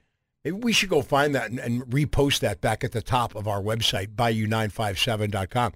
Maybe 0.44 0.57
we 0.57 0.72
should 0.72 0.88
go 0.88 1.03
find 1.03 1.34
that 1.34 1.50
and, 1.50 1.61
and 1.61 1.82
repost 1.82 2.40
that 2.40 2.61
back 2.61 2.82
at 2.82 2.92
the 2.92 3.03
top 3.03 3.34
of 3.36 3.46
our 3.46 3.62
website, 3.62 4.14
bayou957.com. 4.14 5.72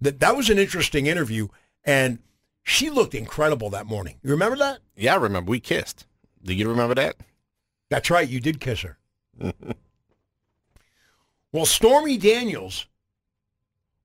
That 0.00 0.20
that 0.20 0.36
was 0.36 0.50
an 0.50 0.58
interesting 0.58 1.06
interview, 1.06 1.48
and 1.84 2.18
she 2.62 2.90
looked 2.90 3.14
incredible 3.14 3.70
that 3.70 3.86
morning. 3.86 4.16
You 4.22 4.30
remember 4.30 4.56
that? 4.56 4.78
Yeah, 4.96 5.14
I 5.14 5.16
remember. 5.18 5.50
We 5.50 5.60
kissed. 5.60 6.06
Do 6.42 6.54
you 6.54 6.68
remember 6.68 6.94
that? 6.94 7.16
That's 7.90 8.10
right. 8.10 8.28
You 8.28 8.40
did 8.40 8.60
kiss 8.60 8.82
her. 8.82 8.98
well, 11.54 11.64
Stormy 11.64 12.18
Daniels, 12.18 12.86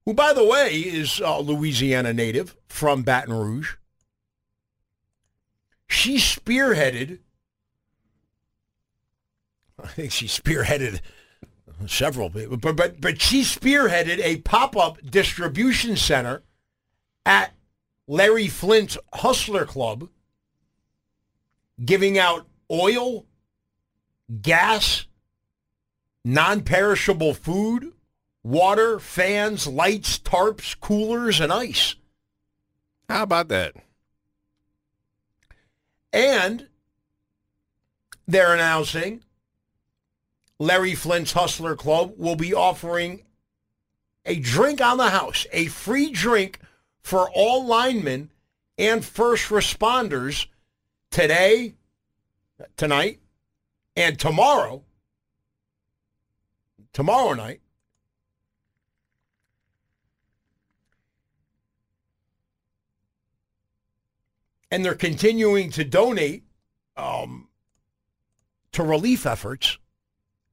who, 0.06 0.14
by 0.14 0.34
the 0.34 0.46
way, 0.46 0.76
is 0.76 1.20
a 1.20 1.40
Louisiana 1.42 2.14
native 2.14 2.56
from 2.68 3.02
Baton 3.02 3.34
Rouge, 3.34 3.74
she 5.88 6.18
spearheaded, 6.18 7.22
I 9.84 9.88
think 9.88 10.12
she 10.12 10.28
spearheaded 10.28 11.02
several, 11.88 12.30
but, 12.30 12.76
but, 12.76 13.02
but 13.02 13.20
she 13.20 13.42
spearheaded 13.42 14.20
a 14.20 14.42
pop-up 14.42 15.00
distribution 15.04 15.98
center 15.98 16.44
at 17.26 17.56
Larry 18.08 18.48
Flynt's 18.48 19.00
Hustler 19.12 19.66
Club, 19.66 20.08
giving 21.84 22.20
out 22.20 22.46
oil, 22.70 23.26
gas, 24.40 25.08
non-perishable 26.34 27.34
food, 27.34 27.92
water, 28.44 29.00
fans, 29.00 29.66
lights, 29.68 30.20
tarps, 30.20 30.80
coolers, 30.80 31.40
and 31.40 31.52
ice. 31.52 31.96
How 33.08 33.24
about 33.24 33.48
that? 33.48 33.74
And 36.14 36.68
they're 38.28 38.54
announcing 38.54 39.24
Larry 40.60 40.94
Flynt's 40.94 41.32
Hustler 41.32 41.76
Club 41.76 42.14
will 42.18 42.36
be 42.36 42.54
offering 42.54 43.24
a 44.26 44.40
drink 44.40 44.82
on 44.82 44.98
the 44.98 45.10
house, 45.10 45.48
a 45.52 45.66
free 45.68 46.12
drink 46.12 46.60
for 47.02 47.30
all 47.34 47.66
linemen 47.66 48.30
and 48.78 49.04
first 49.04 49.50
responders 49.50 50.46
today, 51.10 51.74
tonight, 52.78 53.20
and 53.96 54.20
tomorrow. 54.20 54.84
Tomorrow 56.94 57.34
night. 57.34 57.62
And 64.72 64.86
they're 64.86 64.96
continuing 64.96 65.72
to 65.72 65.84
donate 65.84 66.44
um, 66.96 67.48
to 68.72 68.84
relief 68.84 69.26
efforts 69.26 69.78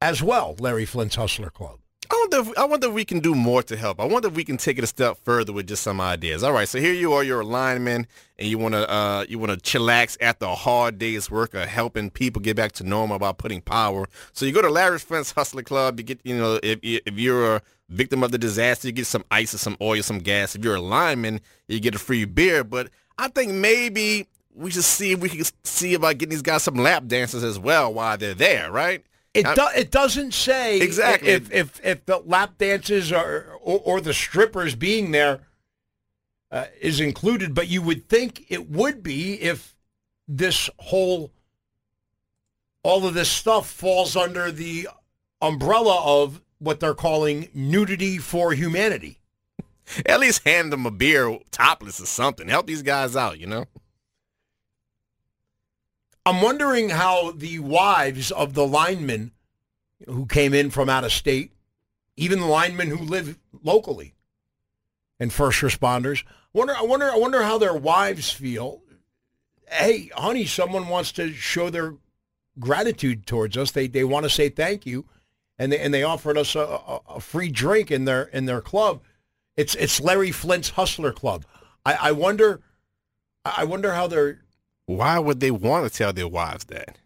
as 0.00 0.22
well, 0.22 0.56
Larry 0.58 0.86
Flynt's 0.86 1.16
Hustler 1.16 1.50
Club. 1.50 1.80
I 2.10 2.26
wonder, 2.30 2.50
if, 2.50 2.58
I 2.58 2.64
wonder 2.64 2.88
if 2.88 2.92
we 2.92 3.04
can 3.04 3.20
do 3.20 3.34
more 3.34 3.62
to 3.64 3.76
help. 3.76 4.00
I 4.00 4.04
wonder 4.04 4.28
if 4.28 4.34
we 4.34 4.44
can 4.44 4.56
take 4.56 4.78
it 4.78 4.84
a 4.84 4.86
step 4.86 5.18
further 5.24 5.52
with 5.52 5.66
just 5.66 5.82
some 5.82 6.00
ideas. 6.00 6.42
All 6.42 6.52
right, 6.52 6.68
so 6.68 6.78
here 6.78 6.92
you 6.92 7.12
are, 7.12 7.24
you're 7.24 7.40
a 7.40 7.46
lineman, 7.46 8.06
and 8.38 8.48
you 8.48 8.58
want 8.58 8.74
to 8.74 8.88
uh, 8.90 9.24
you 9.28 9.38
want 9.38 9.52
to 9.52 9.58
chillax 9.58 10.16
after 10.20 10.46
a 10.46 10.54
hard 10.54 10.98
day's 10.98 11.30
work 11.30 11.54
of 11.54 11.68
helping 11.68 12.10
people 12.10 12.40
get 12.40 12.56
back 12.56 12.72
to 12.72 12.84
normal 12.84 13.16
about 13.16 13.38
putting 13.38 13.60
power. 13.60 14.06
So 14.32 14.46
you 14.46 14.52
go 14.52 14.62
to 14.62 14.70
Larry's 14.70 15.04
Flynt's 15.04 15.32
Hustler 15.32 15.62
Club. 15.62 15.98
You 15.98 16.04
get, 16.04 16.20
you 16.24 16.36
know, 16.36 16.60
if 16.62 16.78
if 16.82 17.18
you're 17.18 17.56
a 17.56 17.62
victim 17.88 18.22
of 18.22 18.32
the 18.32 18.38
disaster, 18.38 18.88
you 18.88 18.92
get 18.92 19.06
some 19.06 19.24
ice 19.30 19.54
or 19.54 19.58
some 19.58 19.76
oil, 19.80 20.00
or 20.00 20.02
some 20.02 20.18
gas. 20.18 20.54
If 20.54 20.64
you're 20.64 20.76
a 20.76 20.80
lineman, 20.80 21.40
you 21.68 21.80
get 21.80 21.94
a 21.94 21.98
free 21.98 22.24
beer. 22.24 22.64
But 22.64 22.90
I 23.18 23.28
think 23.28 23.52
maybe 23.52 24.28
we 24.54 24.70
should 24.70 24.84
see 24.84 25.12
if 25.12 25.20
we 25.20 25.28
can 25.28 25.44
see 25.64 25.94
about 25.94 26.18
getting 26.18 26.30
these 26.30 26.42
guys 26.42 26.62
some 26.62 26.76
lap 26.76 27.06
dances 27.06 27.44
as 27.44 27.58
well 27.58 27.92
while 27.92 28.16
they're 28.16 28.34
there, 28.34 28.70
right? 28.72 29.04
It 29.36 29.54
do, 29.54 29.66
it 29.76 29.90
doesn't 29.90 30.34
say 30.34 30.80
Exactly. 30.80 31.28
if 31.28 31.52
if 31.52 31.80
if 31.84 32.04
the 32.06 32.18
lap 32.18 32.58
dances 32.58 33.12
are 33.12 33.46
or, 33.60 33.80
or 33.84 34.00
the 34.00 34.14
strippers 34.14 34.74
being 34.74 35.10
there 35.10 35.40
uh, 36.50 36.66
is 36.80 37.00
included, 37.00 37.54
but 37.54 37.68
you 37.68 37.82
would 37.82 38.08
think 38.08 38.44
it 38.48 38.70
would 38.70 39.02
be 39.02 39.34
if 39.40 39.74
this 40.28 40.70
whole 40.78 41.30
all 42.82 43.06
of 43.06 43.14
this 43.14 43.30
stuff 43.30 43.68
falls 43.68 44.16
under 44.16 44.50
the 44.52 44.88
umbrella 45.42 46.22
of 46.22 46.40
what 46.58 46.80
they're 46.80 46.94
calling 46.94 47.48
nudity 47.52 48.18
for 48.18 48.52
humanity. 48.52 49.18
At 50.04 50.20
least 50.20 50.46
hand 50.46 50.72
them 50.72 50.86
a 50.86 50.90
beer 50.90 51.38
topless 51.50 52.00
or 52.00 52.06
something. 52.06 52.48
Help 52.48 52.66
these 52.66 52.82
guys 52.82 53.14
out, 53.14 53.38
you 53.38 53.46
know? 53.46 53.66
I'm 56.26 56.42
wondering 56.42 56.90
how 56.90 57.30
the 57.30 57.60
wives 57.60 58.30
of 58.30 58.54
the 58.54 58.66
linemen 58.66 59.32
who 60.06 60.26
came 60.26 60.52
in 60.52 60.70
from 60.70 60.88
out 60.88 61.04
of 61.04 61.12
state, 61.12 61.52
even 62.16 62.40
the 62.40 62.46
linemen 62.46 62.88
who 62.88 63.04
live 63.04 63.38
locally, 63.62 64.14
and 65.18 65.32
first 65.32 65.62
responders, 65.62 66.24
wonder 66.52 66.74
I 66.76 66.82
wonder 66.82 67.10
I 67.10 67.16
wonder 67.16 67.42
how 67.42 67.56
their 67.58 67.74
wives 67.74 68.30
feel 68.30 68.82
hey, 69.70 70.10
honey, 70.14 70.46
someone 70.46 70.88
wants 70.88 71.12
to 71.12 71.32
show 71.32 71.70
their 71.70 71.94
gratitude 72.58 73.26
towards 73.26 73.56
us. 73.56 73.70
They 73.70 73.86
they 73.86 74.04
want 74.04 74.24
to 74.24 74.30
say 74.30 74.48
thank 74.48 74.86
you, 74.86 75.06
and 75.58 75.72
they 75.72 75.78
and 75.78 75.92
they 75.92 76.02
offered 76.02 76.38
us 76.38 76.54
a, 76.54 76.60
a, 76.60 77.00
a 77.08 77.20
free 77.20 77.50
drink 77.50 77.90
in 77.90 78.04
their 78.04 78.24
in 78.24 78.46
their 78.46 78.60
club. 78.60 79.02
It's 79.56 79.74
it's 79.74 80.00
Larry 80.00 80.30
Flynt's 80.30 80.70
Hustler 80.70 81.12
Club. 81.12 81.44
I, 81.84 81.94
I 81.94 82.12
wonder, 82.12 82.60
I 83.44 83.64
wonder 83.64 83.92
how 83.92 84.06
they're. 84.06 84.40
Why 84.86 85.18
would 85.18 85.40
they 85.40 85.50
want 85.50 85.84
to 85.84 85.96
tell 85.96 86.12
their 86.12 86.28
wives 86.28 86.64
that? 86.66 86.96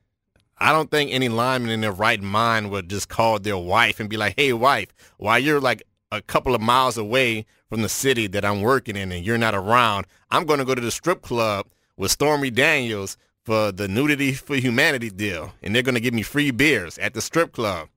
I 0.59 0.73
don't 0.73 0.91
think 0.91 1.11
any 1.11 1.31
lineman 1.31 1.71
in 1.71 1.81
their 1.81 1.93
right 1.93 2.23
mind 2.23 2.71
would 2.71 2.91
just 2.91 3.09
call 3.09 3.39
their 3.39 3.57
wife 3.57 3.99
and 3.99 4.11
be 4.11 4.19
like, 4.19 4.35
"Hey, 4.37 4.53
wife, 4.53 4.89
while 5.17 5.39
you're 5.39 5.61
like 5.61 5.83
a 6.13 6.21
couple 6.21 6.55
of 6.55 6.61
miles 6.61 6.99
away 6.99 7.47
from 7.71 7.81
the 7.81 7.89
city 7.89 8.27
that 8.27 8.45
I'm 8.45 8.61
working 8.61 8.97
in 8.97 9.11
and 9.11 9.25
you're 9.25 9.39
not 9.39 9.55
around, 9.55 10.07
I'm 10.31 10.45
going 10.45 10.59
to 10.59 10.67
go 10.67 10.75
to 10.75 10.81
the 10.81 10.91
strip 10.91 11.23
club 11.23 11.67
with 11.97 12.11
Stormy 12.11 12.51
Daniels 12.51 13.17
for 13.45 13.73
the 13.73 13.89
nudity 13.89 14.35
for 14.35 14.57
humanity 14.57 15.09
deal, 15.09 15.55
and 15.63 15.75
they're 15.75 15.83
going 15.83 15.95
to 15.95 16.01
give 16.01 16.13
me 16.15 16.23
free 16.23 16.51
beers 16.51 16.99
at 16.99 17.15
the 17.15 17.23
strip 17.23 17.53
club." 17.53 17.89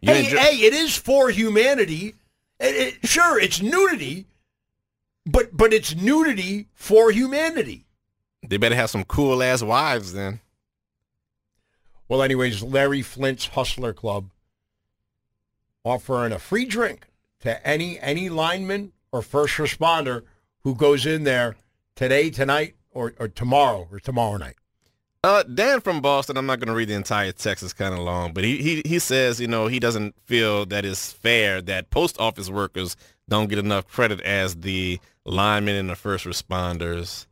You 0.00 0.12
hey, 0.12 0.24
enjoy- 0.24 0.38
hey, 0.38 0.56
it 0.58 0.72
is 0.72 0.96
for 0.96 1.30
humanity. 1.30 2.14
It, 2.60 2.94
it, 3.02 3.08
sure, 3.08 3.40
it's 3.40 3.60
nudity, 3.60 4.26
but 5.26 5.56
but 5.56 5.72
it's 5.72 5.96
nudity 5.96 6.68
for 6.74 7.10
humanity. 7.10 7.86
They 8.46 8.56
better 8.56 8.74
have 8.74 8.90
some 8.90 9.04
cool 9.04 9.42
ass 9.42 9.62
wives 9.62 10.12
then. 10.12 10.40
Well, 12.08 12.22
anyways, 12.22 12.62
Larry 12.62 13.02
Flynt's 13.02 13.46
Hustler 13.48 13.92
Club 13.92 14.30
offering 15.84 16.32
a 16.32 16.38
free 16.38 16.64
drink 16.64 17.06
to 17.40 17.66
any 17.66 17.98
any 18.00 18.28
lineman 18.28 18.92
or 19.12 19.22
first 19.22 19.56
responder 19.56 20.22
who 20.62 20.74
goes 20.74 21.06
in 21.06 21.24
there 21.24 21.56
today, 21.94 22.30
tonight, 22.30 22.74
or, 22.90 23.14
or 23.18 23.28
tomorrow 23.28 23.88
or 23.90 24.00
tomorrow 24.00 24.36
night. 24.36 24.56
Uh, 25.22 25.42
Dan 25.42 25.80
from 25.80 26.00
Boston, 26.00 26.38
I'm 26.38 26.46
not 26.46 26.60
going 26.60 26.68
to 26.68 26.74
read 26.74 26.88
the 26.88 26.94
entire 26.94 27.32
text. 27.32 27.62
It's 27.62 27.74
kind 27.74 27.92
of 27.92 28.00
long, 28.00 28.32
but 28.32 28.42
he, 28.42 28.56
he 28.56 28.82
he 28.86 28.98
says, 28.98 29.38
you 29.38 29.48
know, 29.48 29.66
he 29.66 29.78
doesn't 29.78 30.14
feel 30.24 30.64
that 30.66 30.84
it's 30.86 31.12
fair 31.12 31.60
that 31.62 31.90
post 31.90 32.18
office 32.18 32.48
workers 32.48 32.96
don't 33.28 33.48
get 33.48 33.58
enough 33.58 33.86
credit 33.86 34.20
as 34.22 34.56
the 34.56 34.98
linemen 35.26 35.76
and 35.76 35.90
the 35.90 35.94
first 35.94 36.24
responders. 36.24 37.26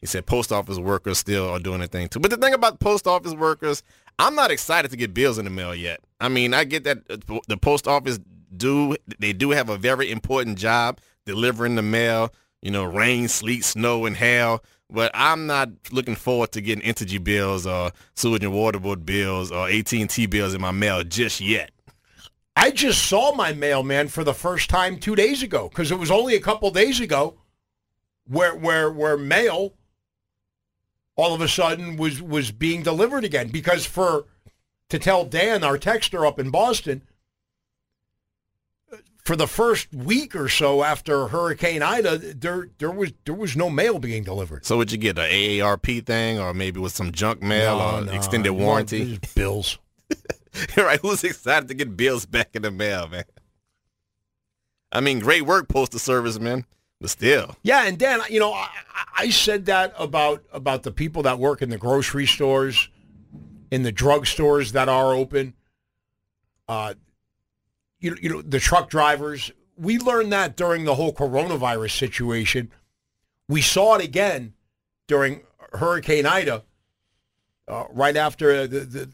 He 0.00 0.06
said 0.06 0.26
post 0.26 0.52
office 0.52 0.78
workers 0.78 1.18
still 1.18 1.48
are 1.48 1.58
doing 1.58 1.82
a 1.82 1.88
thing 1.88 2.08
too. 2.08 2.20
But 2.20 2.30
the 2.30 2.36
thing 2.36 2.54
about 2.54 2.78
post 2.78 3.06
office 3.06 3.34
workers, 3.34 3.82
I'm 4.18 4.34
not 4.34 4.50
excited 4.50 4.90
to 4.90 4.96
get 4.96 5.12
bills 5.12 5.38
in 5.38 5.44
the 5.44 5.50
mail 5.50 5.74
yet. 5.74 6.00
I 6.20 6.28
mean, 6.28 6.54
I 6.54 6.64
get 6.64 6.84
that 6.84 7.06
the 7.06 7.56
post 7.56 7.88
office 7.88 8.18
do 8.56 8.96
they 9.18 9.32
do 9.32 9.50
have 9.50 9.68
a 9.68 9.76
very 9.76 10.10
important 10.10 10.58
job 10.58 11.00
delivering 11.26 11.74
the 11.74 11.82
mail. 11.82 12.32
You 12.62 12.72
know, 12.72 12.84
rain, 12.84 13.28
sleet, 13.28 13.64
snow, 13.64 14.06
and 14.06 14.16
hail. 14.16 14.62
But 14.90 15.10
I'm 15.14 15.46
not 15.46 15.68
looking 15.92 16.16
forward 16.16 16.52
to 16.52 16.60
getting 16.60 16.82
energy 16.82 17.18
bills 17.18 17.66
or 17.66 17.92
sewage 18.16 18.42
and 18.42 18.54
water 18.54 18.80
board 18.80 19.04
bills 19.04 19.52
or 19.52 19.68
AT&T 19.68 20.26
bills 20.26 20.54
in 20.54 20.60
my 20.60 20.70
mail 20.70 21.04
just 21.04 21.40
yet. 21.40 21.70
I 22.56 22.70
just 22.70 23.04
saw 23.06 23.34
my 23.34 23.52
mailman 23.52 24.08
for 24.08 24.24
the 24.24 24.34
first 24.34 24.70
time 24.70 24.98
two 24.98 25.14
days 25.14 25.42
ago 25.42 25.68
because 25.68 25.92
it 25.92 25.98
was 25.98 26.10
only 26.10 26.34
a 26.34 26.40
couple 26.40 26.70
days 26.70 27.00
ago 27.00 27.38
where 28.26 28.54
where 28.56 28.90
where 28.90 29.16
mail 29.16 29.74
all 31.18 31.34
of 31.34 31.42
a 31.42 31.48
sudden 31.48 31.96
was 31.96 32.22
was 32.22 32.50
being 32.52 32.82
delivered 32.82 33.24
again 33.24 33.48
because 33.48 33.84
for 33.84 34.24
to 34.88 34.98
tell 34.98 35.24
Dan 35.24 35.62
our 35.64 35.76
texter 35.76 36.26
up 36.26 36.38
in 36.38 36.50
Boston 36.50 37.02
for 39.18 39.36
the 39.36 39.48
first 39.48 39.92
week 39.92 40.34
or 40.34 40.48
so 40.48 40.82
after 40.82 41.28
Hurricane 41.28 41.82
Ida 41.82 42.16
there 42.18 42.68
there 42.78 42.90
was 42.90 43.12
there 43.26 43.34
was 43.34 43.56
no 43.56 43.68
mail 43.68 43.98
being 43.98 44.22
delivered. 44.22 44.64
So 44.64 44.78
would 44.78 44.92
you 44.92 44.96
get 44.96 45.18
an 45.18 45.28
AARP 45.30 46.06
thing 46.06 46.38
or 46.38 46.54
maybe 46.54 46.80
with 46.80 46.92
some 46.92 47.12
junk 47.12 47.42
mail 47.42 47.78
no, 47.78 47.96
or 47.96 48.00
no, 48.06 48.12
extended 48.12 48.52
warranty 48.52 49.18
bills? 49.34 49.78
Right, 50.76 50.98
who's 51.00 51.22
excited 51.22 51.68
to 51.68 51.74
get 51.74 51.96
bills 51.96 52.26
back 52.26 52.48
in 52.54 52.62
the 52.62 52.72
mail, 52.72 53.06
man? 53.06 53.22
I 54.90 55.00
mean, 55.00 55.20
great 55.20 55.42
work 55.42 55.68
postal 55.68 56.00
service, 56.00 56.40
man. 56.40 56.64
But 57.00 57.10
still. 57.10 57.56
Yeah, 57.62 57.86
and 57.86 57.96
Dan, 57.96 58.20
you 58.28 58.40
know, 58.40 58.52
I, 58.52 58.68
I 59.16 59.30
said 59.30 59.66
that 59.66 59.94
about 59.98 60.42
about 60.52 60.82
the 60.82 60.90
people 60.90 61.22
that 61.22 61.38
work 61.38 61.62
in 61.62 61.70
the 61.70 61.78
grocery 61.78 62.26
stores, 62.26 62.88
in 63.70 63.84
the 63.84 63.92
drug 63.92 64.26
stores 64.26 64.72
that 64.72 64.88
are 64.88 65.14
open. 65.14 65.54
Uh, 66.66 66.94
you, 68.00 68.16
you 68.20 68.28
know, 68.28 68.42
the 68.42 68.58
truck 68.58 68.90
drivers. 68.90 69.52
We 69.76 69.98
learned 69.98 70.32
that 70.32 70.56
during 70.56 70.84
the 70.84 70.96
whole 70.96 71.12
coronavirus 71.12 71.96
situation. 71.96 72.72
We 73.48 73.62
saw 73.62 73.94
it 73.94 74.04
again 74.04 74.54
during 75.06 75.42
Hurricane 75.72 76.26
Ida, 76.26 76.64
uh, 77.68 77.84
right 77.90 78.16
after 78.16 78.66
the, 78.66 78.80
the, 78.80 79.08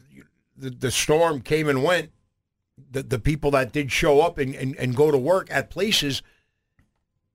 the 0.57 0.69
the 0.71 0.91
storm 0.91 1.41
came 1.41 1.69
and 1.69 1.83
went. 1.83 2.09
The 2.89 3.03
the 3.03 3.19
people 3.19 3.51
that 3.51 3.71
did 3.71 3.91
show 3.91 4.21
up 4.21 4.39
and, 4.39 4.55
and, 4.55 4.75
and 4.77 4.95
go 4.95 5.11
to 5.11 5.19
work 5.19 5.49
at 5.51 5.69
places– 5.69 6.23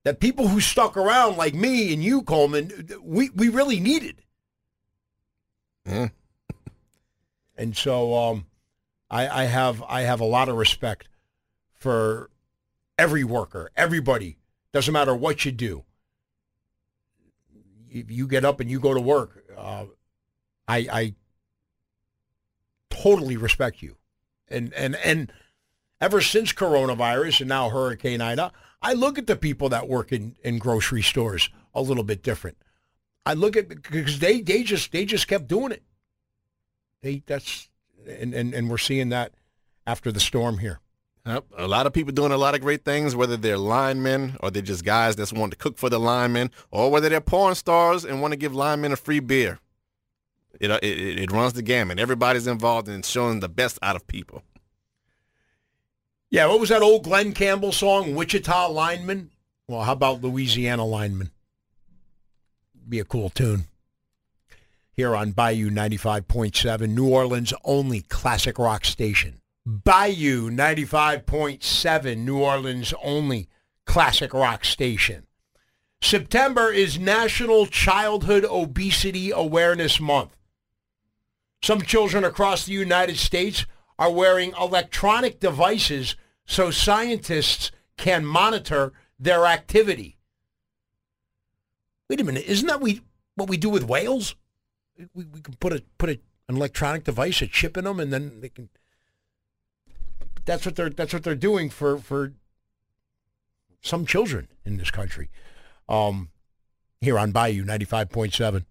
that 0.05 0.21
people 0.21 0.49
who 0.49 0.61
stuck 0.61 0.97
around 0.97 1.37
like 1.37 1.55
me 1.55 1.93
and 1.93 2.03
you, 2.03 2.23
Coleman, 2.23 2.89
we, 3.03 3.31
we 3.31 3.49
really 3.49 3.81
needed. 3.81 4.23
Mm. 5.87 6.11
and 7.57 7.75
so 7.75 8.15
um, 8.15 8.47
I, 9.11 9.43
I 9.43 9.45
have 9.45 9.83
I 9.83 10.03
have 10.03 10.21
a 10.21 10.27
lot 10.27 10.51
of 10.51 10.57
respect 10.57 11.09
for 11.73 12.31
every 12.99 13.25
worker, 13.25 13.71
everybody. 13.77 14.37
Doesn't 14.73 14.93
matter 14.93 15.15
what 15.15 15.45
you 15.45 15.51
do. 15.51 15.85
If 17.91 18.11
you 18.11 18.29
get 18.29 18.45
up 18.45 18.61
and 18.61 18.71
you 18.71 18.79
go 18.79 18.95
to 18.95 19.01
work, 19.01 19.43
uh, 19.57 19.87
I, 20.69 20.77
I 20.93 21.15
totally 22.91 23.37
respect 23.37 23.83
you. 23.83 23.97
And 24.49 24.73
and 24.75 24.95
and 24.97 25.33
ever 26.01 26.21
since 26.21 26.53
coronavirus 26.53 27.41
and 27.41 27.49
now 27.49 27.71
Hurricane 27.71 28.21
Ida, 28.21 28.53
I 28.83 28.95
look 28.95 29.19
at 29.19 29.27
the 29.27 29.37
people 29.37 29.69
that 29.71 29.89
work 29.89 30.13
in, 30.13 30.37
in 30.43 30.59
grocery 30.59 31.03
stores 31.03 31.51
a 31.75 31.83
little 31.83 32.05
bit 32.05 32.23
different. 32.23 32.57
I 33.27 33.35
look 33.35 33.57
at 33.57 33.69
because 33.69 34.19
they 34.19 34.41
they 34.41 34.63
just 34.63 34.93
they 34.93 35.05
just 35.05 35.29
kept 35.29 35.47
doing 35.47 35.73
it. 35.73 35.83
They 37.03 37.23
that's 37.27 37.69
and 38.09 38.35
and, 38.35 38.55
and 38.55 38.71
we're 38.71 38.79
seeing 38.79 39.11
that 39.11 39.35
after 39.87 40.11
the 40.11 40.21
storm 40.21 40.59
here. 40.59 40.81
Yep. 41.27 41.45
A 41.59 41.69
lot 41.69 41.87
of 41.87 41.93
people 41.93 42.13
doing 42.13 42.33
a 42.33 42.39
lot 42.39 42.55
of 42.55 42.63
great 42.63 42.85
things, 42.85 43.15
whether 43.15 43.37
they're 43.37 43.59
linemen 43.59 44.37
or 44.41 44.51
they're 44.51 44.63
just 44.63 44.85
guys 44.85 45.17
that 45.17 45.31
want 45.33 45.53
to 45.53 45.59
cook 45.59 45.77
for 45.77 45.91
the 45.91 46.01
linemen, 46.01 46.51
or 46.71 46.91
whether 46.91 47.11
they're 47.11 47.21
porn 47.21 47.55
stars 47.55 48.07
and 48.07 48.23
want 48.23 48.33
to 48.33 48.39
give 48.39 48.55
linemen 48.55 48.93
a 48.93 48.97
free 48.97 49.21
beer. 49.21 49.59
It, 50.59 50.71
it, 50.71 51.19
it 51.21 51.31
runs 51.31 51.53
the 51.53 51.63
gamut. 51.63 51.99
Everybody's 51.99 52.47
involved 52.47 52.89
in 52.89 53.03
showing 53.03 53.41
the 53.41 53.49
best 53.49 53.79
out 53.83 53.97
of 53.97 54.07
people. 54.07 54.43
Yeah, 56.31 56.47
what 56.47 56.61
was 56.61 56.69
that 56.69 56.81
old 56.81 57.03
Glen 57.03 57.33
Campbell 57.33 57.73
song, 57.73 58.15
Wichita 58.15 58.69
Lineman? 58.69 59.31
Well, 59.67 59.83
how 59.83 59.93
about 59.93 60.23
Louisiana 60.23 60.85
Lineman? 60.85 61.33
Be 62.89 63.01
a 63.01 63.05
cool 63.05 63.31
tune. 63.31 63.65
Here 64.93 65.17
on 65.17 65.33
Bayou 65.33 65.71
95.7, 65.71 66.89
New 66.89 67.09
Orleans' 67.09 67.53
only 67.65 68.03
classic 68.03 68.61
rock 68.61 68.85
station. 68.85 69.41
Bayou 69.67 70.51
95.7, 70.51 72.19
New 72.19 72.39
Orleans' 72.39 72.95
only 73.03 73.49
classic 73.85 74.33
rock 74.33 74.65
station. 74.65 75.27
September 76.01 76.71
is 76.71 76.97
National 76.97 77.67
Childhood 77.67 78.45
Obesity 78.45 79.33
Awareness 79.33 80.01
Month. 80.01 80.37
Some 81.61 81.83
children 81.83 82.23
across 82.23 82.65
the 82.65 82.73
United 82.73 83.17
States 83.19 83.67
are 83.99 84.11
wearing 84.11 84.55
electronic 84.59 85.41
devices 85.41 86.17
so 86.51 86.73
scientists 86.73 87.71
can 87.97 88.27
monitor 88.27 88.93
their 89.21 89.47
activity. 89.47 90.19
Wait 92.09 92.21
a 92.21 92.25
minute, 92.25 92.45
isn't 92.47 92.67
that 92.67 92.81
we 92.81 93.03
what 93.37 93.49
we 93.49 93.57
do 93.57 93.71
with 93.71 93.85
whales? 93.85 94.35
We, 95.15 95.25
we 95.25 95.41
can 95.41 95.55
put 95.55 95.73
a 95.73 95.85
put 95.97 96.11
a, 96.11 96.21
an 96.49 96.57
electronic 96.57 97.05
device, 97.05 97.41
a 97.41 97.47
chip 97.47 97.77
in 97.77 97.85
them, 97.85 98.01
and 98.01 98.13
then 98.13 98.41
they 98.41 98.49
can. 98.49 98.69
That's 100.45 100.67
what 100.67 100.75
they're 100.75 100.91
that's 100.91 101.13
what 101.13 101.23
they're 101.23 101.37
doing 101.37 101.71
for 101.71 101.99
for 101.99 102.33
some 103.81 104.05
children 104.05 104.49
in 104.65 104.77
this 104.77 104.91
country. 104.91 105.31
Um, 105.89 106.31
here 107.01 107.19
on 107.19 107.31
Bayou 107.31 107.65
ninety 107.65 107.85
five 107.85 108.11
point 108.11 108.35
seven, 108.35 108.67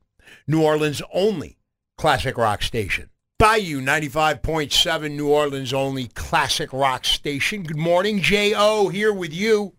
New 0.47 0.61
Orleans 0.61 1.01
only 1.13 1.57
classic 1.97 2.37
rock 2.37 2.61
station. 2.61 3.09
Bayou 3.39 3.79
95.7 3.79 5.15
New 5.15 5.29
Orleans 5.29 5.71
only 5.71 6.07
classic 6.07 6.73
rock 6.73 7.05
station. 7.05 7.63
Good 7.63 7.77
morning, 7.77 8.19
J.O. 8.21 8.89
here 8.89 9.13
with 9.13 9.33
you. 9.33 9.75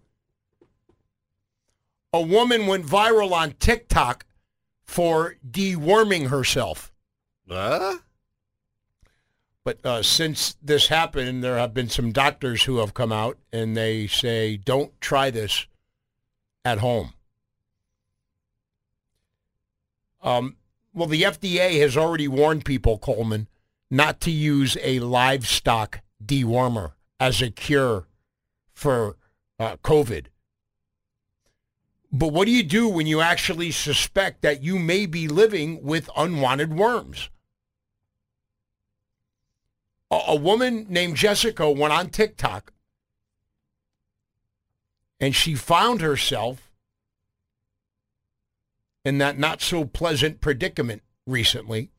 A 2.11 2.23
woman 2.23 2.67
went 2.67 2.87
viral 2.87 3.33
on 3.33 3.53
TikTok 3.61 4.25
for 4.83 5.37
deworming 5.47 6.29
herself. 6.29 6.91
Huh? 7.47 7.99
But 9.63 9.85
uh, 9.85 10.03
since 10.03 10.57
this 10.63 10.89
happened, 10.89 11.45
there 11.45 11.59
have 11.59 11.75
been 11.75 11.91
some 11.91 12.13
doctors 12.13 12.63
who 12.63 12.79
have 12.79 12.95
come 12.95 13.13
out 13.13 13.37
and 13.53 13.77
they 13.77 14.07
say, 14.07 14.57
don't 14.57 14.99
try 15.03 15.31
this 15.31 15.67
at 16.65 16.79
home. 16.79 17.13
Um, 20.23 20.57
well, 20.93 21.09
the 21.09 21.23
FDA 21.23 21.81
has 21.81 21.97
already 21.97 22.29
warned 22.29 22.65
people, 22.65 22.99
Coleman, 22.99 23.49
not 23.91 24.21
to 24.23 24.31
use 24.31 24.77
a 24.83 25.01
livestock 25.01 26.01
dewormer 26.25 26.93
as 27.19 27.41
a 27.41 27.51
cure 27.51 28.07
for 28.73 29.17
uh, 29.59 29.77
COVID. 29.85 30.27
But 32.13 32.29
what 32.29 32.47
do 32.47 32.51
you 32.51 32.63
do 32.63 32.89
when 32.89 33.07
you 33.07 33.21
actually 33.21 33.71
suspect 33.71 34.43
that 34.43 34.63
you 34.63 34.79
may 34.79 35.07
be 35.07 35.29
living 35.29 35.83
with 35.83 36.11
unwanted 36.17 36.75
worms? 36.77 37.31
A, 40.11 40.21
a 40.29 40.35
woman 40.35 40.87
named 40.89 41.17
Jessica 41.17 41.71
went 41.71 41.93
on 41.93 42.09
TikTok 42.09 42.73
and 45.21 45.37
she 45.37 45.55
found 45.55 46.01
herself 46.01 46.70
in 49.05 49.19
that 49.19 49.39
not 49.39 49.63
so 49.63 49.85
pleasant 49.85 50.41
predicament 50.41 51.03
recently 51.27 51.91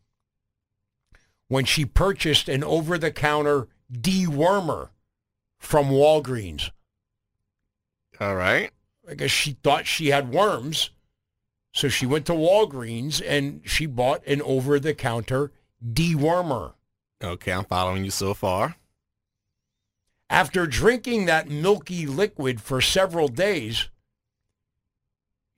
when 1.47 1.65
she 1.65 1.85
purchased 1.85 2.47
an 2.47 2.63
over 2.63 2.97
the 2.97 3.11
counter 3.11 3.67
dewormer 3.91 4.89
from 5.59 5.87
Walgreens. 5.87 6.71
All 8.19 8.35
right. 8.35 8.71
I 9.09 9.15
guess 9.15 9.31
she 9.31 9.57
thought 9.63 9.85
she 9.85 10.07
had 10.07 10.31
worms. 10.31 10.91
So 11.73 11.89
she 11.89 12.05
went 12.05 12.25
to 12.27 12.33
Walgreens 12.33 13.21
and 13.25 13.61
she 13.65 13.85
bought 13.85 14.25
an 14.25 14.41
over 14.41 14.79
the 14.79 14.93
counter 14.93 15.51
dewormer. 15.85 16.73
Okay, 17.23 17.51
I'm 17.51 17.65
following 17.65 18.05
you 18.05 18.11
so 18.11 18.33
far. 18.33 18.75
After 20.29 20.65
drinking 20.65 21.25
that 21.25 21.49
milky 21.49 22.05
liquid 22.05 22.61
for 22.61 22.79
several 22.79 23.27
days, 23.27 23.89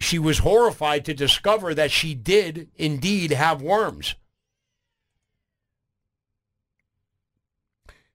she 0.04 0.20
was 0.20 0.40
horrified 0.40 1.06
to 1.06 1.14
discover 1.14 1.74
that 1.74 1.92
she 1.92 2.14
did 2.14 2.70
indeed 2.76 3.32
have 3.32 3.62
worms. 3.62 4.16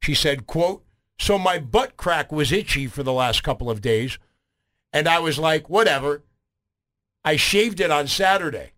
She 0.00 0.14
said, 0.14 0.46
quote, 0.46 0.84
so 1.18 1.38
my 1.38 1.58
butt 1.58 1.96
crack 1.96 2.30
was 2.30 2.52
itchy 2.52 2.86
for 2.86 3.02
the 3.02 3.12
last 3.12 3.42
couple 3.42 3.70
of 3.70 3.80
days, 3.80 4.18
and 4.92 5.08
I 5.08 5.18
was 5.18 5.38
like, 5.38 5.68
whatever. 5.68 6.22
I 7.24 7.36
shaved 7.36 7.80
it 7.80 7.90
on 7.90 8.06
Saturday. 8.06 8.72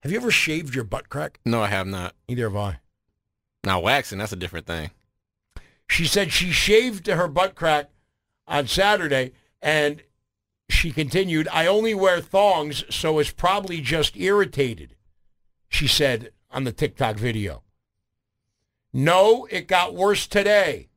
Have 0.00 0.12
you 0.12 0.18
ever 0.18 0.30
shaved 0.30 0.74
your 0.74 0.84
butt 0.84 1.08
crack? 1.08 1.40
No, 1.44 1.62
I 1.62 1.68
have 1.68 1.86
not. 1.86 2.14
Neither 2.28 2.44
have 2.44 2.56
I. 2.56 2.78
Now 3.64 3.80
waxing, 3.80 4.18
that's 4.18 4.32
a 4.32 4.36
different 4.36 4.66
thing. 4.66 4.90
She 5.88 6.06
said 6.06 6.32
she 6.32 6.52
shaved 6.52 7.06
her 7.06 7.28
butt 7.28 7.54
crack 7.54 7.90
on 8.46 8.66
Saturday, 8.66 9.32
and 9.60 10.02
she 10.68 10.90
continued, 10.90 11.48
I 11.52 11.66
only 11.66 11.94
wear 11.94 12.20
thongs, 12.20 12.84
so 12.90 13.18
it's 13.18 13.30
probably 13.30 13.80
just 13.80 14.16
irritated, 14.16 14.96
she 15.68 15.86
said 15.86 16.32
on 16.50 16.64
the 16.64 16.72
TikTok 16.72 17.16
video. 17.16 17.62
No, 18.92 19.46
it 19.50 19.68
got 19.68 19.94
worse 19.94 20.26
today. 20.26 20.88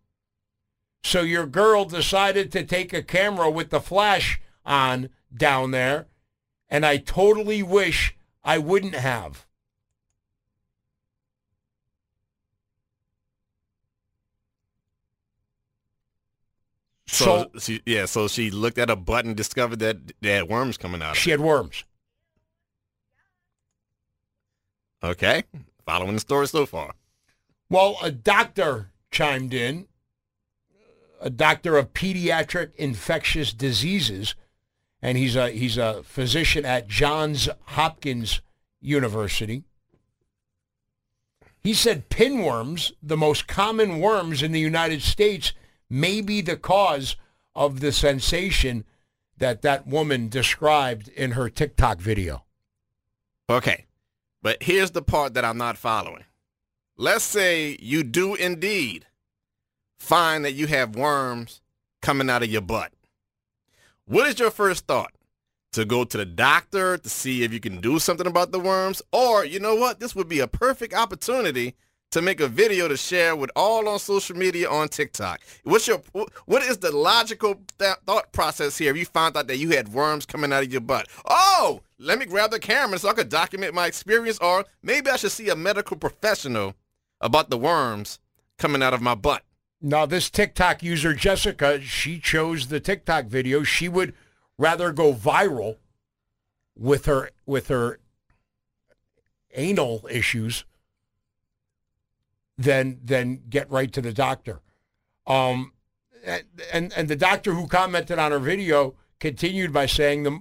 So 1.04 1.22
your 1.22 1.46
girl 1.46 1.86
decided 1.86 2.52
to 2.52 2.64
take 2.64 2.92
a 2.94 3.04
camera 3.04 3.50
with 3.50 3.70
the 3.70 3.80
flash 3.80 4.42
on 4.66 5.10
down 5.34 5.72
there, 5.72 6.08
and 6.68 6.86
I 6.86 6.98
totally 6.98 7.62
wish 7.62 8.18
I 8.44 8.58
wouldn't 8.58 8.96
have. 8.96 9.44
So, 17.07 17.49
so 17.53 17.60
she, 17.60 17.82
yeah, 17.86 18.06
so 18.06 18.27
she 18.27 18.49
looked 18.49 18.77
at 18.77 18.90
a 18.90 18.95
butt 18.95 19.26
and 19.26 19.36
discovered 19.36 19.80
that 19.80 19.98
they 20.22 20.32
had 20.32 20.49
worms 20.49 20.77
coming 20.77 21.02
out. 21.02 21.15
She 21.15 21.30
had 21.30 21.40
worms. 21.40 21.84
Okay, 25.03 25.44
following 25.86 26.15
the 26.15 26.19
story 26.19 26.48
so 26.48 26.65
far. 26.65 26.95
Well, 27.69 27.98
a 28.02 28.11
doctor 28.11 28.90
chimed 29.11 29.53
in, 29.53 29.88
a 31.22 31.30
doctor 31.30 31.77
of 31.77 31.94
pediatric 31.94 32.76
infectious 32.76 33.53
diseases, 33.53 34.34
and 35.02 35.18
he's 35.18 35.36
a 35.36 35.52
he's 35.52 35.77
a 35.77 36.02
physician 36.03 36.65
at 36.65 36.88
Johns 36.88 37.48
Hopkins 37.65 38.41
University. 38.82 39.64
He 41.61 41.73
said 41.73 42.10
pinworms, 42.10 42.91
the 43.02 43.18
most 43.18 43.48
common 43.48 43.99
worms 43.99 44.44
in 44.44 44.52
the 44.52 44.60
United 44.60 45.02
States, 45.02 45.53
may 45.90 46.22
be 46.22 46.41
the 46.41 46.57
cause 46.57 47.16
of 47.56 47.80
the 47.80 47.91
sensation 47.91 48.86
that 49.38 49.62
that 49.62 49.88
woman 49.88 50.30
described 50.30 51.07
in 51.10 51.32
her 51.32 51.49
TikTok 51.49 51.99
video. 51.99 52.44
Okay, 53.49 53.86
but 54.41 54.64
here's 54.64 54.91
the 54.91 55.02
part 55.02 55.34
that 55.34 55.45
I'm 55.45 55.57
not 55.57 55.78
following. 55.78 56.24
Let's 56.98 57.26
say 57.26 57.78
you 57.80 58.03
do 58.03 58.36
indeed 58.36 59.06
find 59.99 60.45
that 60.45 60.53
you 60.53 60.68
have 60.68 60.95
worms 60.95 61.62
coming 62.02 62.30
out 62.30 62.44
of 62.44 62.49
your 62.49 62.62
butt. 62.62 62.94
What 64.06 64.28
is 64.28 64.40
your 64.40 64.52
first 64.52 64.86
thought? 64.86 65.12
To 65.74 65.84
go 65.84 66.06
to 66.06 66.18
the 66.18 66.26
doctor 66.26 66.98
to 66.98 67.10
see 67.10 67.44
if 67.44 67.52
you 67.52 67.60
can 67.60 67.82
do 67.82 67.99
something 67.99 68.28
about 68.28 68.53
the 68.53 68.60
worms? 68.60 69.02
Or, 69.12 69.44
you 69.44 69.60
know 69.60 69.76
what? 69.76 69.99
This 69.99 70.16
would 70.16 70.30
be 70.30 70.40
a 70.40 70.48
perfect 70.48 70.94
opportunity 70.94 71.76
to 72.11 72.22
make 72.22 72.40
a 72.40 72.48
video 72.48 72.88
to 72.88 72.95
share 72.95 73.36
with 73.36 73.52
all 73.56 73.90
on 73.90 73.99
social 73.99 74.38
media 74.38 74.69
on 74.69 74.88
TikTok. 74.88 75.41
What's 75.64 75.88
your 75.88 76.02
what 76.45 76.64
is 76.64 76.77
the 76.77 76.91
logical 76.91 77.60
th- 77.77 77.98
thought 78.06 78.32
process 78.32 78.77
here 78.77 78.91
if 78.91 78.98
you 78.98 79.06
found 79.06 79.36
out 79.36 79.48
that 79.48 79.57
you 79.57 79.72
had 79.72 79.90
worms 79.90 80.26
coming 80.26 80.53
out 80.53 80.64
of 80.64 80.72
your 80.72 80.82
butt? 80.82 81.07
Oh, 81.26 81.82
let 81.99 82.18
me 82.19 82.26
grab 82.26 82.52
the 82.52 82.60
camera 82.60 82.99
so 82.99 83.10
I 83.10 83.14
could 83.14 83.30
document 83.30 83.73
my 83.73 83.88
experience 83.88 84.38
or 84.40 84.65
maybe 84.82 85.10
I 85.10 85.18
should 85.18 85.32
see 85.32 85.49
a 85.49 85.56
medical 85.56 85.98
professional 85.98 86.76
about 87.19 87.49
the 87.49 87.57
worms 87.57 88.19
coming 88.57 88.82
out 88.82 88.94
of 88.94 89.02
my 89.02 89.15
butt. 89.15 89.44
Now, 89.82 90.06
this 90.06 90.30
TikTok 90.30 90.82
user, 90.82 91.14
Jessica, 91.14 91.82
she 91.82 92.19
chose 92.19 92.68
the 92.68 92.80
TikTok 92.80 93.26
video. 93.26 93.64
She 93.64 93.90
would 93.90 94.14
rather 94.57 94.91
go 94.91 95.14
viral 95.14 95.77
with 96.77 97.06
her 97.06 97.30
with 97.45 97.68
her 97.68 97.99
anal 99.53 100.07
issues 100.10 100.65
than 102.57 102.99
than 103.03 103.44
get 103.49 103.69
right 103.69 103.91
to 103.94 104.02
the 104.02 104.14
doctor. 104.14 104.61
Um, 105.27 105.73
and 106.72 106.94
and 106.95 107.07
the 107.07 107.15
doctor 107.15 107.53
who 107.53 107.68
commented 107.68 108.19
on 108.19 108.32
her 108.32 108.40
video 108.40 108.95
continued 109.19 109.73
by 109.73 109.86
saying 109.86 110.23
the 110.23 110.40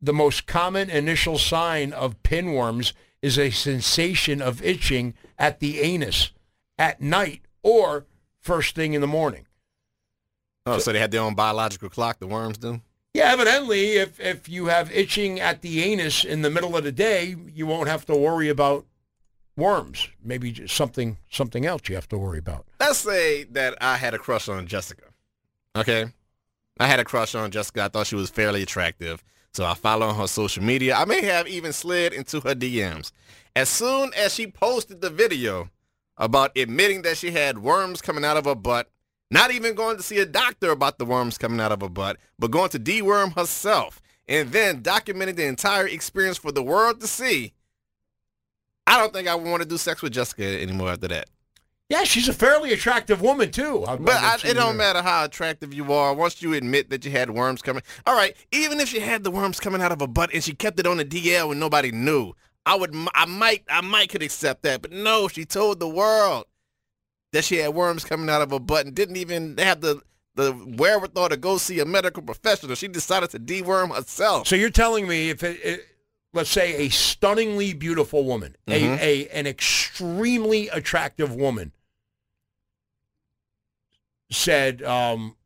the 0.00 0.12
most 0.12 0.46
common 0.46 0.90
initial 0.90 1.38
sign 1.38 1.92
of 1.92 2.22
pinworms 2.22 2.92
is 3.20 3.38
a 3.38 3.50
sensation 3.50 4.40
of 4.40 4.62
itching 4.62 5.14
at 5.38 5.58
the 5.58 5.80
anus 5.80 6.30
at 6.78 7.00
night 7.00 7.42
or 7.62 8.06
first 8.40 8.74
thing 8.76 8.94
in 8.94 9.00
the 9.00 9.06
morning. 9.06 9.46
Oh, 10.66 10.74
so, 10.74 10.78
so 10.78 10.92
they 10.92 11.00
had 11.00 11.10
their 11.10 11.22
own 11.22 11.34
biological 11.34 11.88
clock, 11.88 12.20
the 12.20 12.26
worms 12.26 12.58
do? 12.58 12.80
Yeah, 13.14 13.32
evidently, 13.32 13.96
if, 13.96 14.20
if 14.20 14.48
you 14.48 14.66
have 14.66 14.92
itching 14.92 15.40
at 15.40 15.62
the 15.62 15.82
anus 15.82 16.24
in 16.24 16.42
the 16.42 16.50
middle 16.50 16.76
of 16.76 16.84
the 16.84 16.92
day, 16.92 17.34
you 17.52 17.66
won't 17.66 17.88
have 17.88 18.06
to 18.06 18.16
worry 18.16 18.48
about 18.48 18.86
worms. 19.58 20.08
Maybe 20.24 20.66
something 20.66 21.18
something 21.30 21.66
else 21.66 21.82
you 21.88 21.96
have 21.96 22.08
to 22.08 22.18
worry 22.18 22.38
about. 22.38 22.64
Let's 22.80 22.98
say 22.98 23.44
that 23.44 23.76
I 23.80 23.96
had 23.96 24.14
a 24.14 24.18
crush 24.18 24.48
on 24.48 24.66
Jessica. 24.66 25.04
Okay? 25.76 26.06
I 26.80 26.86
had 26.86 27.00
a 27.00 27.04
crush 27.04 27.34
on 27.34 27.50
Jessica. 27.50 27.84
I 27.84 27.88
thought 27.88 28.06
she 28.06 28.14
was 28.14 28.30
fairly 28.30 28.62
attractive. 28.62 29.22
So 29.52 29.64
I 29.64 29.74
follow 29.74 30.12
her 30.12 30.26
social 30.26 30.62
media. 30.62 30.94
I 30.94 31.04
may 31.04 31.22
have 31.24 31.48
even 31.48 31.72
slid 31.72 32.12
into 32.12 32.40
her 32.40 32.54
DMs. 32.54 33.12
As 33.56 33.68
soon 33.68 34.12
as 34.16 34.34
she 34.34 34.46
posted 34.46 35.00
the 35.00 35.10
video 35.10 35.68
about 36.16 36.56
admitting 36.56 37.02
that 37.02 37.16
she 37.16 37.32
had 37.32 37.58
worms 37.58 38.00
coming 38.00 38.24
out 38.24 38.36
of 38.36 38.44
her 38.44 38.54
butt, 38.54 38.90
not 39.30 39.50
even 39.50 39.74
going 39.74 39.96
to 39.96 40.02
see 40.02 40.18
a 40.18 40.26
doctor 40.26 40.70
about 40.70 40.98
the 40.98 41.04
worms 41.04 41.38
coming 41.38 41.60
out 41.60 41.72
of 41.72 41.80
her 41.80 41.88
butt, 41.88 42.18
but 42.38 42.50
going 42.50 42.70
to 42.70 42.78
deworm 42.78 43.34
herself 43.34 44.00
and 44.28 44.52
then 44.52 44.82
documenting 44.82 45.36
the 45.36 45.46
entire 45.46 45.86
experience 45.86 46.38
for 46.38 46.52
the 46.52 46.62
world 46.62 47.00
to 47.00 47.06
see, 47.06 47.52
I 48.88 48.98
don't 48.98 49.12
think 49.12 49.28
I 49.28 49.34
want 49.34 49.62
to 49.62 49.68
do 49.68 49.76
sex 49.76 50.00
with 50.00 50.12
Jessica 50.14 50.62
anymore 50.62 50.90
after 50.90 51.08
that. 51.08 51.28
Yeah, 51.90 52.04
she's 52.04 52.28
a 52.28 52.32
fairly 52.32 52.72
attractive 52.72 53.20
woman 53.20 53.50
too. 53.50 53.84
i 53.86 53.96
but 53.96 54.14
I, 54.14 54.36
it 54.44 54.54
don't 54.54 54.76
matter 54.76 55.02
how 55.02 55.24
attractive 55.24 55.72
you 55.72 55.92
are. 55.92 56.14
Once 56.14 56.42
you 56.42 56.54
admit 56.54 56.90
that 56.90 57.04
you 57.04 57.10
had 57.10 57.30
worms 57.30 57.62
coming, 57.62 57.82
all 58.06 58.14
right. 58.14 58.34
Even 58.50 58.80
if 58.80 58.88
she 58.88 59.00
had 59.00 59.24
the 59.24 59.30
worms 59.30 59.60
coming 59.60 59.80
out 59.82 59.92
of 59.92 60.00
her 60.00 60.06
butt 60.06 60.32
and 60.32 60.42
she 60.42 60.54
kept 60.54 60.80
it 60.80 60.86
on 60.86 60.98
the 60.98 61.04
DL 61.04 61.50
and 61.50 61.60
nobody 61.60 61.90
knew, 61.90 62.32
I 62.66 62.76
would, 62.76 62.94
I 63.14 63.26
might, 63.26 63.64
I 63.70 63.80
might 63.82 64.10
could 64.10 64.22
accept 64.22 64.62
that. 64.62 64.82
But 64.82 64.92
no, 64.92 65.28
she 65.28 65.44
told 65.44 65.80
the 65.80 65.88
world 65.88 66.44
that 67.32 67.44
she 67.44 67.56
had 67.56 67.74
worms 67.74 68.04
coming 68.04 68.28
out 68.30 68.42
of 68.42 68.50
her 68.50 68.58
butt 68.58 68.86
and 68.86 68.94
didn't 68.94 69.16
even 69.16 69.56
have 69.58 69.80
the 69.80 70.00
the 70.34 70.52
wherewithal 70.52 71.28
to 71.30 71.36
go 71.36 71.58
see 71.58 71.80
a 71.80 71.84
medical 71.84 72.22
professional. 72.22 72.76
She 72.76 72.86
decided 72.86 73.30
to 73.30 73.40
deworm 73.40 73.92
herself. 73.92 74.46
So 74.46 74.54
you're 74.54 74.70
telling 74.70 75.08
me 75.08 75.30
if 75.30 75.42
it, 75.42 75.58
it 75.64 75.80
let's 76.32 76.50
say 76.50 76.86
a 76.86 76.88
stunningly 76.90 77.72
beautiful 77.72 78.24
woman, 78.24 78.56
mm-hmm. 78.66 78.94
a, 78.94 79.26
a 79.26 79.28
an 79.28 79.46
extremely 79.46 80.68
attractive 80.68 81.34
woman 81.34 81.72
said, 84.30 84.82
um, 84.82 85.36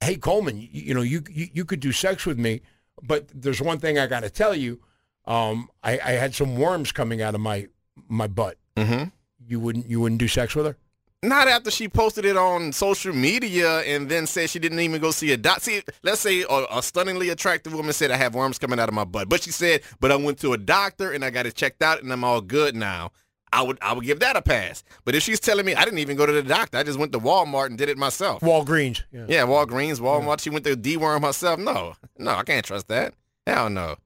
"Hey 0.00 0.16
Coleman, 0.16 0.58
you, 0.58 0.68
you 0.72 0.94
know 0.94 1.02
you, 1.02 1.22
you 1.30 1.48
you 1.52 1.64
could 1.64 1.80
do 1.80 1.92
sex 1.92 2.26
with 2.26 2.38
me, 2.38 2.60
but 3.02 3.28
there's 3.34 3.60
one 3.60 3.78
thing 3.78 3.98
I 3.98 4.06
got 4.06 4.20
to 4.20 4.30
tell 4.30 4.54
you. 4.54 4.80
um, 5.26 5.70
I, 5.82 5.92
I 5.92 6.10
had 6.12 6.34
some 6.34 6.56
worms 6.56 6.92
coming 6.92 7.22
out 7.22 7.34
of 7.34 7.40
my 7.40 7.68
my 8.08 8.26
butt. 8.26 8.58
Mm-hmm. 8.76 9.08
You 9.46 9.60
wouldn't 9.60 9.88
you 9.88 10.00
wouldn't 10.00 10.18
do 10.18 10.28
sex 10.28 10.54
with 10.54 10.66
her? 10.66 10.76
Not 11.22 11.48
after 11.48 11.70
she 11.70 11.86
posted 11.86 12.24
it 12.24 12.36
on 12.36 12.72
social 12.72 13.14
media 13.14 13.80
and 13.80 14.08
then 14.08 14.26
said 14.26 14.48
she 14.48 14.58
didn't 14.58 14.80
even 14.80 15.02
go 15.02 15.10
see 15.10 15.32
a 15.32 15.36
doctor. 15.36 15.60
See, 15.60 15.82
let's 16.02 16.20
say 16.22 16.44
a, 16.48 16.64
a, 16.70 16.82
stunningly 16.82 17.28
attractive 17.28 17.74
woman 17.74 17.92
said 17.92 18.10
I 18.10 18.16
have 18.16 18.34
worms 18.34 18.58
coming 18.58 18.80
out 18.80 18.88
of 18.88 18.94
my 18.94 19.04
butt, 19.04 19.28
but 19.28 19.42
she 19.42 19.50
said, 19.50 19.82
"But 20.00 20.12
I 20.12 20.16
went 20.16 20.38
to 20.38 20.54
a 20.54 20.58
doctor 20.58 21.12
and 21.12 21.22
I 21.22 21.28
got 21.28 21.44
it 21.44 21.54
checked 21.54 21.82
out 21.82 22.02
and 22.02 22.10
I'm 22.10 22.24
all 22.24 22.40
good 22.40 22.74
now." 22.74 23.12
I 23.52 23.62
would 23.62 23.78
I 23.82 23.92
would 23.92 24.04
give 24.04 24.20
that 24.20 24.36
a 24.36 24.42
pass. 24.42 24.82
But 25.04 25.14
if 25.14 25.22
she's 25.22 25.40
telling 25.40 25.66
me 25.66 25.74
I 25.74 25.84
didn't 25.84 25.98
even 25.98 26.16
go 26.16 26.24
to 26.24 26.32
the 26.32 26.42
doctor, 26.42 26.78
I 26.78 26.84
just 26.84 26.98
went 26.98 27.12
to 27.12 27.18
Walmart 27.18 27.66
and 27.66 27.76
did 27.76 27.88
it 27.88 27.98
myself. 27.98 28.40
Walgreens. 28.40 29.02
Yeah, 29.12 29.26
yeah 29.28 29.44
Walgreens, 29.44 30.00
Walmart. 30.00 30.26
Yeah. 30.26 30.36
She 30.36 30.50
went 30.50 30.64
to 30.64 30.76
deworm 30.76 31.22
herself. 31.22 31.58
No, 31.58 31.94
no, 32.16 32.30
I 32.30 32.44
can't 32.44 32.64
trust 32.64 32.88
that. 32.88 33.14
Hell 33.46 33.68
no. 33.68 33.96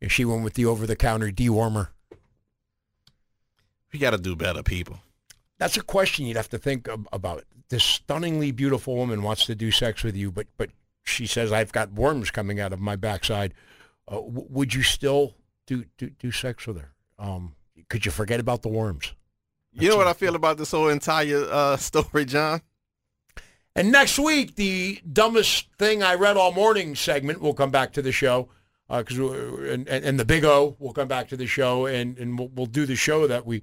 Yeah, 0.00 0.08
she 0.08 0.24
went 0.24 0.44
with 0.44 0.54
the 0.54 0.64
over-the-counter 0.64 1.30
dewormer. 1.30 1.88
We 3.92 3.98
got 3.98 4.10
to 4.10 4.18
do 4.18 4.34
better, 4.34 4.62
people. 4.62 5.00
That's 5.58 5.76
a 5.76 5.82
question 5.82 6.26
you'd 6.26 6.36
have 6.36 6.48
to 6.50 6.58
think 6.58 6.88
about. 7.12 7.44
This 7.68 7.84
stunningly 7.84 8.50
beautiful 8.50 8.96
woman 8.96 9.22
wants 9.22 9.46
to 9.46 9.54
do 9.54 9.70
sex 9.70 10.02
with 10.02 10.16
you, 10.16 10.32
but 10.32 10.46
but 10.56 10.70
she 11.04 11.26
says 11.26 11.52
I've 11.52 11.72
got 11.72 11.92
worms 11.92 12.30
coming 12.30 12.60
out 12.60 12.72
of 12.72 12.80
my 12.80 12.96
backside. 12.96 13.54
Uh, 14.08 14.16
w- 14.16 14.46
would 14.50 14.74
you 14.74 14.82
still 14.82 15.34
do, 15.66 15.84
do 15.96 16.10
do 16.10 16.30
sex 16.30 16.66
with 16.66 16.78
her? 16.80 16.92
Um, 17.18 17.54
could 17.88 18.04
you 18.04 18.12
forget 18.12 18.40
about 18.40 18.62
the 18.62 18.68
worms? 18.68 19.14
That's 19.72 19.84
you 19.84 19.90
know 19.90 19.96
what 19.96 20.06
I 20.06 20.12
feel 20.12 20.34
about 20.34 20.58
this 20.58 20.72
whole 20.72 20.88
entire 20.88 21.46
uh, 21.50 21.76
story, 21.76 22.24
John. 22.24 22.60
And 23.74 23.90
next 23.90 24.18
week, 24.18 24.56
the 24.56 25.00
dumbest 25.10 25.68
thing 25.78 26.02
I 26.02 26.14
read 26.14 26.36
all 26.36 26.52
morning 26.52 26.94
segment 26.94 27.40
will 27.40 27.54
come 27.54 27.70
back 27.70 27.92
to 27.94 28.02
the 28.02 28.12
show 28.12 28.48
because 28.88 29.18
uh, 29.18 29.72
and, 29.72 29.88
and, 29.88 30.20
the 30.20 30.24
Big 30.26 30.44
O 30.44 30.76
will 30.78 30.92
come 30.92 31.08
back 31.08 31.28
to 31.28 31.36
the 31.36 31.46
show 31.46 31.86
and 31.86 32.18
and 32.18 32.38
we'll, 32.38 32.48
we'll 32.48 32.66
do 32.66 32.84
the 32.84 32.96
show 32.96 33.26
that 33.26 33.46
we 33.46 33.62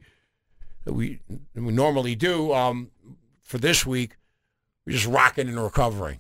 that 0.90 0.96
we 0.96 1.20
we 1.54 1.72
normally 1.72 2.16
do. 2.16 2.52
Um, 2.52 2.90
for 3.42 3.60
this 3.60 3.86
week, 3.86 4.18
we're 4.86 4.94
just 4.94 5.06
rocking 5.06 5.48
and 5.48 5.62
recovering 5.62 6.20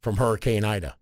from 0.00 0.16
Hurricane 0.16 0.64
Ida 0.64 0.96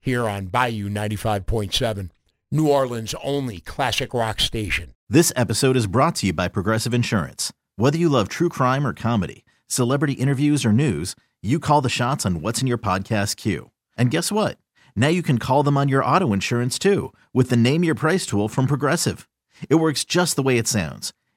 here 0.00 0.28
on 0.28 0.46
Bayou 0.46 0.88
ninety 0.88 1.14
five 1.14 1.46
point 1.46 1.72
seven. 1.72 2.10
New 2.50 2.68
Orleans' 2.68 3.14
only 3.22 3.60
classic 3.60 4.12
rock 4.12 4.40
station. 4.40 4.94
This 5.08 5.32
episode 5.36 5.76
is 5.76 5.86
brought 5.86 6.16
to 6.16 6.26
you 6.26 6.32
by 6.32 6.48
Progressive 6.48 6.92
Insurance. 6.92 7.52
Whether 7.76 7.98
you 7.98 8.08
love 8.08 8.28
true 8.28 8.48
crime 8.48 8.84
or 8.84 8.92
comedy, 8.92 9.44
celebrity 9.68 10.14
interviews 10.14 10.66
or 10.66 10.72
news, 10.72 11.14
you 11.40 11.60
call 11.60 11.80
the 11.80 11.88
shots 11.88 12.26
on 12.26 12.42
what's 12.42 12.60
in 12.60 12.66
your 12.66 12.78
podcast 12.78 13.36
queue. 13.36 13.70
And 13.96 14.10
guess 14.10 14.32
what? 14.32 14.58
Now 14.96 15.08
you 15.08 15.22
can 15.22 15.38
call 15.38 15.62
them 15.62 15.78
on 15.78 15.88
your 15.88 16.04
auto 16.04 16.32
insurance 16.32 16.80
too 16.80 17.12
with 17.32 17.48
the 17.48 17.56
Name 17.56 17.84
Your 17.84 17.94
Price 17.94 18.26
tool 18.26 18.48
from 18.48 18.66
Progressive. 18.66 19.28
It 19.70 19.76
works 19.76 20.04
just 20.04 20.34
the 20.34 20.42
way 20.42 20.58
it 20.58 20.66
sounds. 20.66 21.12